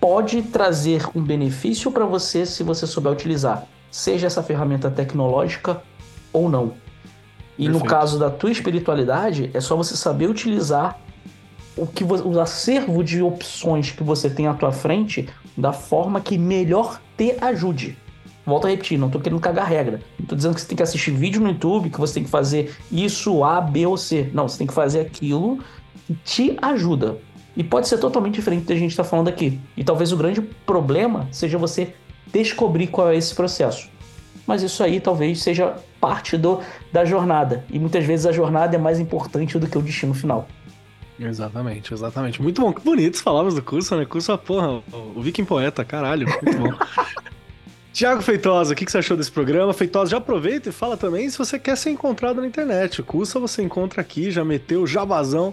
[0.00, 5.82] pode trazer um benefício para você se você souber utilizar, seja essa ferramenta tecnológica
[6.32, 6.74] ou não.
[7.58, 7.84] E Perfeito.
[7.84, 10.98] no caso da tua espiritualidade, é só você saber utilizar
[11.76, 16.36] o que o acervo de opções que você tem à tua frente da forma que
[16.36, 17.96] melhor te ajude.
[18.44, 20.00] Volto a repetir, não tô querendo cagar regra.
[20.18, 22.30] Não tô dizendo que você tem que assistir vídeo no YouTube, que você tem que
[22.30, 24.30] fazer isso, A, B ou C.
[24.34, 25.58] Não, você tem que fazer aquilo
[26.06, 27.18] que te ajuda.
[27.56, 29.60] E pode ser totalmente diferente do que a gente está falando aqui.
[29.76, 31.94] E talvez o grande problema seja você
[32.32, 33.88] descobrir qual é esse processo.
[34.46, 36.60] Mas isso aí talvez seja parte do,
[36.90, 37.64] da jornada.
[37.70, 40.48] E muitas vezes a jornada é mais importante do que o destino final.
[41.20, 42.42] Exatamente, exatamente.
[42.42, 42.72] Muito bom.
[42.72, 44.04] Que bonitos palavras do curso, né?
[44.04, 44.82] Curso, porra,
[45.14, 46.26] o Viking Poeta, caralho.
[46.26, 46.72] Muito bom.
[47.92, 49.72] Tiago Feitosa, o que você achou desse programa?
[49.74, 53.02] Feitosa, já aproveita e fala também se você quer ser encontrado na internet.
[53.02, 55.52] O curso você encontra aqui, já meteu o jabazão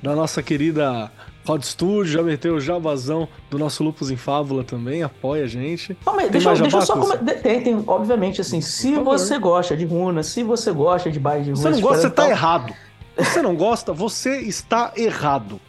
[0.00, 1.10] da nossa querida
[1.44, 5.96] Rod Studio, já meteu o jabazão do nosso Lupus em Fábula também, apoia a gente.
[6.06, 7.34] Não, mas deixa, deixa eu só comentar.
[7.42, 11.50] Tem, tem, obviamente, assim, se você gosta de runa, se você gosta de baile de
[11.50, 11.62] runa...
[11.62, 12.72] Você não gosta, você tá errado.
[13.18, 15.60] Se você não gosta, você está errado.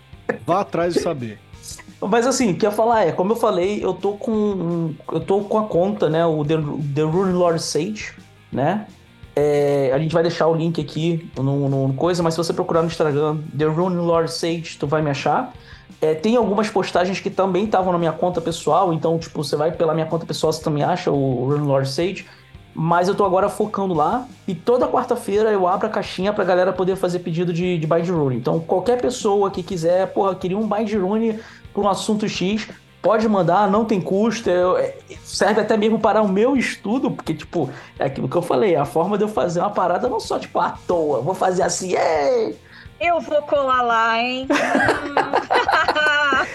[0.45, 1.39] Vá atrás de saber.
[2.01, 4.93] Mas assim, o que eu ia falar é, como eu falei, eu tô com.
[5.11, 6.25] Eu tô com a conta, né?
[6.25, 6.55] O The,
[6.95, 8.13] The Rune Lord Sage,
[8.51, 8.87] né?
[9.35, 12.81] É, a gente vai deixar o link aqui no, no, coisa, mas se você procurar
[12.81, 15.53] no Instagram The Rune Lord Sage, tu vai me achar.
[16.01, 19.71] É, tem algumas postagens que também estavam na minha conta pessoal, então, tipo, você vai
[19.71, 22.25] pela minha conta pessoal, você também acha o Rune Lord Sage.
[22.73, 26.71] Mas eu tô agora focando lá e toda quarta-feira eu abro a caixinha pra galera
[26.71, 28.37] poder fazer pedido de, de bind rune.
[28.37, 31.37] Então, qualquer pessoa que quiser, porra, queria um bind rune
[31.73, 32.67] por um assunto X,
[33.01, 37.69] pode mandar, não tem custo, é, serve até mesmo para o meu estudo, porque, tipo,
[37.97, 40.59] é aquilo que eu falei, a forma de eu fazer uma parada não só, tipo,
[40.59, 42.57] à toa, vou fazer assim, ei!
[42.99, 44.47] Eu vou colar lá, hein?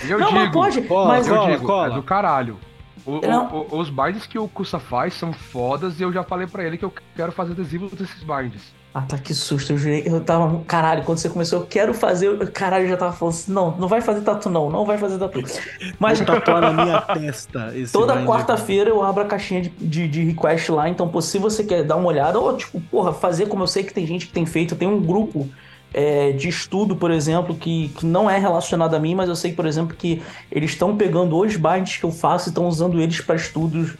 [0.08, 1.86] eu não, digo, mas pode, cola, mas eu cola, digo, cola.
[1.86, 2.58] é do caralho.
[3.04, 6.46] O- o- o- os binds que o Kusa faz são fodas e eu já falei
[6.46, 8.74] pra ele que eu quero fazer adesivo desses binds.
[8.98, 12.28] Ah, tá, que susto, eu jurei, eu tava, caralho, quando você começou, eu quero fazer,
[12.28, 14.96] eu- caralho, eu já tava falando assim, não, não vai fazer tatu não, não vai
[14.96, 15.42] fazer tatu.
[16.00, 20.24] Mas Vou tatuar na minha testa Toda quarta-feira eu abro a caixinha de, de, de
[20.24, 23.64] request lá, então, pô, se você quer dar uma olhada, ou tipo, porra, fazer como
[23.64, 25.46] eu sei que tem gente que tem feito, tem um grupo
[25.92, 29.52] é, de estudo, por exemplo, que, que não é relacionado a mim, mas eu sei,
[29.52, 33.20] por exemplo, que eles estão pegando os binds que eu faço e estão usando eles
[33.20, 33.94] para estudos.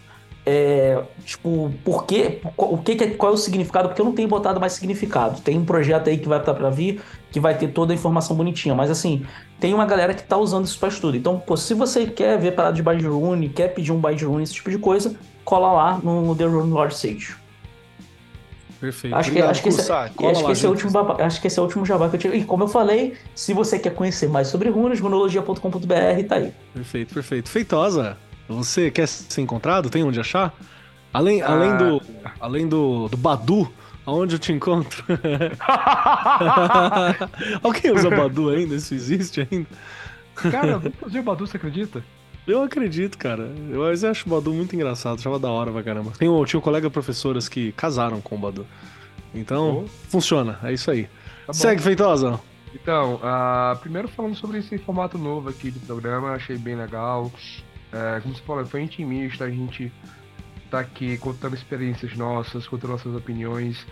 [0.48, 2.40] É, tipo, por quê?
[2.56, 3.88] O que, que é, qual é o significado?
[3.88, 5.40] Porque eu não tenho botado mais significado.
[5.40, 7.02] Tem um projeto aí que vai estar para vir,
[7.32, 9.26] que vai ter toda a informação bonitinha, mas assim,
[9.58, 11.16] tem uma galera que tá usando isso para estudo.
[11.16, 14.44] Então, pô, se você quer ver parada de bind rune, quer pedir um bind rune,
[14.44, 17.34] esse tipo de coisa, cola lá no The Rune Lord Sage.
[18.80, 19.16] Perfeito.
[19.16, 21.46] Acho que, Obrigado, acho, que esse, Cola acho, lá, que esse é último, acho que
[21.46, 22.36] esse é o último jabá que eu tive.
[22.36, 26.52] E como eu falei, se você quer conhecer mais sobre runas, runologia.com.br tá aí.
[26.74, 27.48] Perfeito, perfeito.
[27.48, 28.16] Feitosa,
[28.48, 29.90] você quer ser encontrado?
[29.90, 30.54] Tem onde achar?
[31.12, 31.52] Além, Ah.
[31.52, 32.02] além do,
[32.40, 33.70] além do, do Badu,
[34.04, 35.04] aonde eu te encontro?
[37.62, 38.74] Alguém usa Badu ainda?
[38.74, 39.66] Isso existe ainda?
[40.34, 42.04] Cara, eu nunca usei o Badu, você acredita?
[42.46, 43.50] Eu acredito, cara.
[43.70, 46.12] Eu, mas eu acho o Badu muito engraçado, achava da hora pra caramba.
[46.18, 48.66] Tenho, tinha um colega professoras que casaram com o Badu.
[49.34, 49.88] Então, Oh.
[50.08, 51.08] funciona, é isso aí.
[51.46, 51.52] Tá.
[51.52, 52.38] Segue, Feitosa.
[52.74, 57.32] Então, ah, primeiro falando sobre esse formato novo aqui de programa, achei bem legal.
[57.96, 59.90] É, como você falou, foi intimista, a gente
[60.70, 63.86] tá aqui contando experiências nossas, contando nossas opiniões.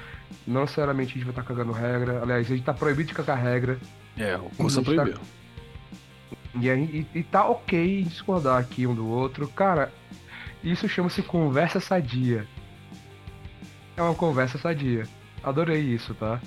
[0.47, 2.21] Não necessariamente a gente vai estar cagando regra.
[2.23, 3.79] Aliás, a gente tá proibido de cagar regra.
[4.17, 5.19] É, o gente tá- proibiu.
[6.61, 9.49] E, a gente- e, e tá ok discordar aqui um do outro.
[9.49, 9.93] Cara,
[10.63, 12.47] isso chama-se conversa sadia.
[13.97, 15.07] É uma conversa sadia.
[15.43, 16.41] Adorei isso, tá?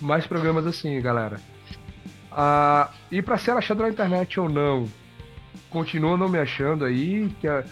[0.00, 1.40] Mais programas assim, galera.
[2.30, 4.86] Ah, e pra ser achado na internet ou não,
[5.76, 7.28] continua não me achando aí.
[7.38, 7.64] Que a-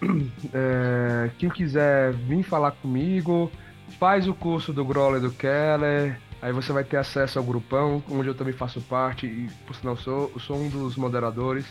[0.52, 3.50] é, quem quiser vir falar comigo,
[3.98, 6.20] faz o curso do Groller e do Keller.
[6.42, 9.96] Aí você vai ter acesso ao grupão, onde eu também faço parte, e por sinal
[9.96, 11.64] sou, sou um dos moderadores.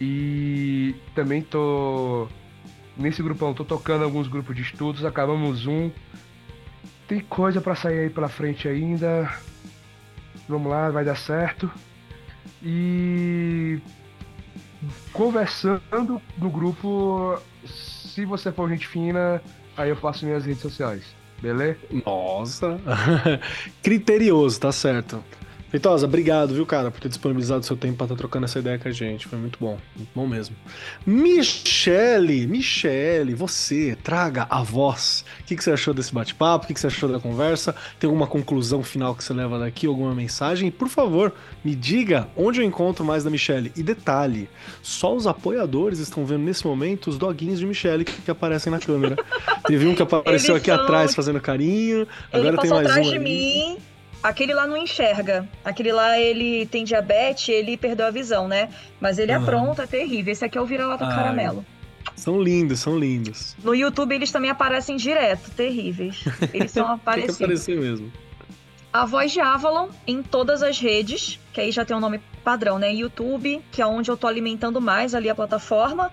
[0.00, 2.26] E também tô
[2.96, 5.90] nesse grupão, tô tocando alguns grupos de estudos, acabamos um.
[7.06, 9.30] Tem coisa pra sair aí pela frente ainda.
[10.48, 11.70] Vamos lá, vai dar certo.
[12.62, 13.78] E
[15.14, 19.40] conversando no grupo, se você for gente fina,
[19.76, 21.04] aí eu passo minhas redes sociais.
[21.40, 21.78] Beleza?
[22.04, 22.78] Nossa.
[23.82, 25.22] Criterioso, tá certo.
[25.74, 28.86] Feitosa, obrigado, viu, cara, por ter disponibilizado seu tempo pra estar trocando essa ideia com
[28.86, 29.26] a gente.
[29.26, 30.54] Foi muito bom, muito bom mesmo.
[31.04, 35.24] Michele, Michele, você, traga a voz.
[35.40, 36.64] O que, que você achou desse bate-papo?
[36.64, 37.74] O que, que você achou da conversa?
[37.98, 39.88] Tem alguma conclusão final que você leva daqui?
[39.88, 40.68] Alguma mensagem?
[40.68, 41.32] E, por favor,
[41.64, 43.72] me diga onde eu encontro mais da Michele.
[43.74, 44.48] E detalhe,
[44.80, 48.78] só os apoiadores estão vendo nesse momento os doguinhos de Michele que, que aparecem na
[48.78, 49.16] câmera.
[49.66, 52.02] Teve um que apareceu Eles aqui são- atrás fazendo carinho.
[52.32, 53.24] Ele Agora tem mais atrás um de ali.
[53.24, 53.78] mim.
[54.24, 55.46] Aquele lá não enxerga.
[55.62, 58.70] Aquele lá, ele tem diabetes, ele perdeu a visão, né?
[58.98, 59.36] Mas ele Ah.
[59.36, 60.32] apronta, é terrível.
[60.32, 61.62] Esse aqui é o vira-lata caramelo.
[62.16, 63.54] São lindos, são lindos.
[63.62, 66.24] No YouTube, eles também aparecem direto, terríveis.
[66.54, 67.36] Eles são Tem que aparecidos.
[67.42, 68.10] aparecer mesmo.
[68.90, 72.78] A voz de Avalon em todas as redes, que aí já tem um nome padrão,
[72.78, 72.94] né?
[72.94, 76.10] YouTube, que é onde eu tô alimentando mais ali a plataforma.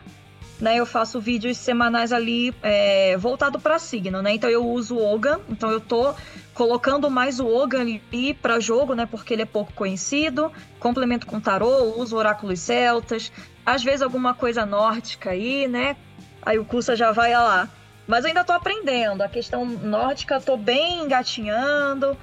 [0.59, 4.35] Né, eu faço vídeos semanais ali é, voltado para signo, né?
[4.35, 6.13] Então eu uso o Ogan, então eu tô
[6.53, 9.06] colocando mais o Ogan ali para jogo, né?
[9.06, 10.52] Porque ele é pouco conhecido.
[10.80, 13.32] Complemento com tarô, uso oráculos celtas,
[13.65, 15.95] às vezes alguma coisa nórdica aí, né?
[16.41, 17.69] Aí o curso já vai lá.
[18.07, 19.22] Mas eu ainda tô aprendendo.
[19.22, 22.18] A questão nórdica tô bem engatinhando.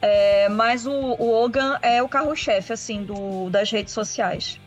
[0.00, 4.60] É, mas o, o Ogan é o carro-chefe, assim, do, das redes sociais.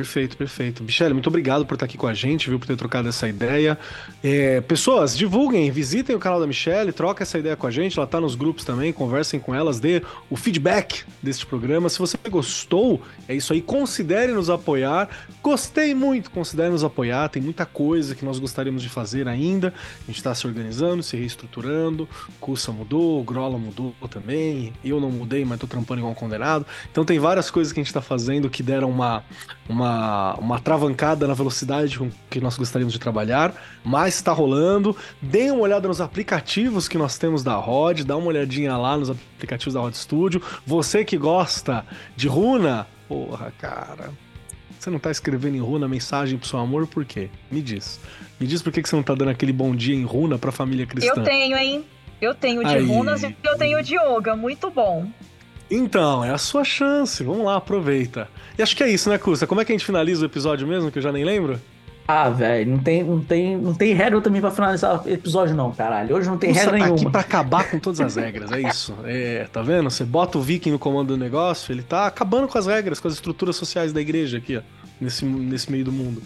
[0.00, 0.82] Perfeito, perfeito.
[0.82, 3.78] Michele, muito obrigado por estar aqui com a gente, viu, por ter trocado essa ideia.
[4.24, 8.06] É, pessoas, divulguem, visitem o canal da Michele, troquem essa ideia com a gente, ela
[8.06, 11.90] tá nos grupos também, conversem com elas, dê o feedback deste programa.
[11.90, 15.06] Se você gostou, é isso aí, considere nos apoiar.
[15.42, 19.68] Gostei muito, considere nos apoiar, tem muita coisa que nós gostaríamos de fazer ainda.
[19.68, 22.08] A gente está se organizando, se reestruturando,
[22.40, 26.64] Cursa mudou, Grola mudou também, eu não mudei, mas tô trampando igual um condenado.
[26.90, 29.22] Então tem várias coisas que a gente tá fazendo que deram uma
[29.70, 33.52] uma, uma, uma travancada na velocidade com que nós gostaríamos de trabalhar,
[33.84, 34.96] mas está rolando.
[35.20, 39.10] Deem uma olhada nos aplicativos que nós temos da Rod, dá uma olhadinha lá nos
[39.10, 40.40] aplicativos da Rod Studio.
[40.64, 41.84] Você que gosta
[42.16, 44.10] de runa, porra, cara.
[44.78, 47.28] Você não tá escrevendo em runa mensagem pro seu amor por quê?
[47.50, 48.00] Me diz.
[48.38, 50.86] Me diz por que você não tá dando aquele bom dia em runa pra família
[50.86, 51.12] cristã.
[51.20, 51.84] Eu tenho, hein?
[52.18, 52.86] Eu tenho de Aí.
[52.86, 55.10] runas e eu tenho de yoga, muito bom.
[55.70, 57.22] Então, é a sua chance.
[57.22, 58.28] Vamos lá, aproveita.
[58.58, 59.46] E acho que é isso, né, Custa?
[59.46, 61.60] Como é que a gente finaliza o episódio mesmo, que eu já nem lembro?
[62.12, 65.70] Ah, velho, não tem, não, tem, não tem regra também pra finalizar o episódio, não,
[65.70, 66.16] caralho.
[66.16, 67.02] Hoje não tem Nossa, regra tá nenhuma.
[67.02, 68.96] aqui pra acabar com todas as regras, é isso.
[69.04, 69.88] É, tá vendo?
[69.88, 73.06] Você bota o viking no comando do negócio, ele tá acabando com as regras, com
[73.06, 74.62] as estruturas sociais da igreja aqui, ó.
[75.00, 76.20] Nesse, nesse meio do mundo.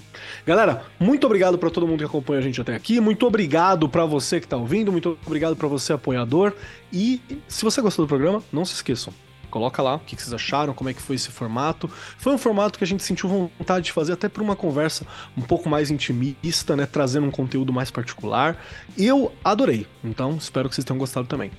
[0.45, 2.99] Galera, muito obrigado para todo mundo que acompanha a gente até aqui.
[2.99, 4.91] Muito obrigado para você que tá ouvindo.
[4.91, 6.53] Muito obrigado para você, apoiador.
[6.93, 9.13] E se você gostou do programa, não se esqueçam
[9.55, 11.89] Coloca lá o que vocês acharam, como é que foi esse formato.
[12.19, 15.07] Foi um formato que a gente sentiu vontade de fazer até por uma conversa
[15.37, 16.87] um pouco mais intimista, né?
[16.87, 18.57] Trazendo um conteúdo mais particular.
[18.99, 19.87] Eu adorei.
[20.03, 21.53] Então, espero que vocês tenham gostado também.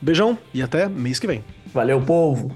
[0.00, 1.44] Beijão e até mês que vem.
[1.66, 2.50] Valeu, povo!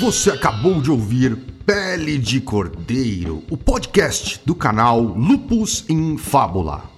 [0.00, 1.34] Você acabou de ouvir
[1.64, 6.97] Pele de Cordeiro, o podcast do canal Lupus em Fábula.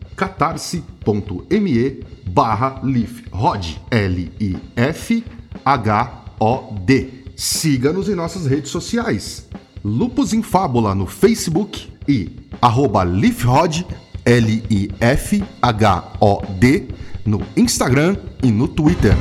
[0.21, 5.23] catarse.me barra lifhod, L-I-F-H-O-D.
[7.35, 9.49] Siga-nos em nossas redes sociais.
[9.83, 12.29] Lupus em Fábula no Facebook e
[12.61, 13.87] arroba lifhod,
[14.23, 15.47] L-I-F-H-O-D,
[17.25, 19.15] no Instagram e no Twitter.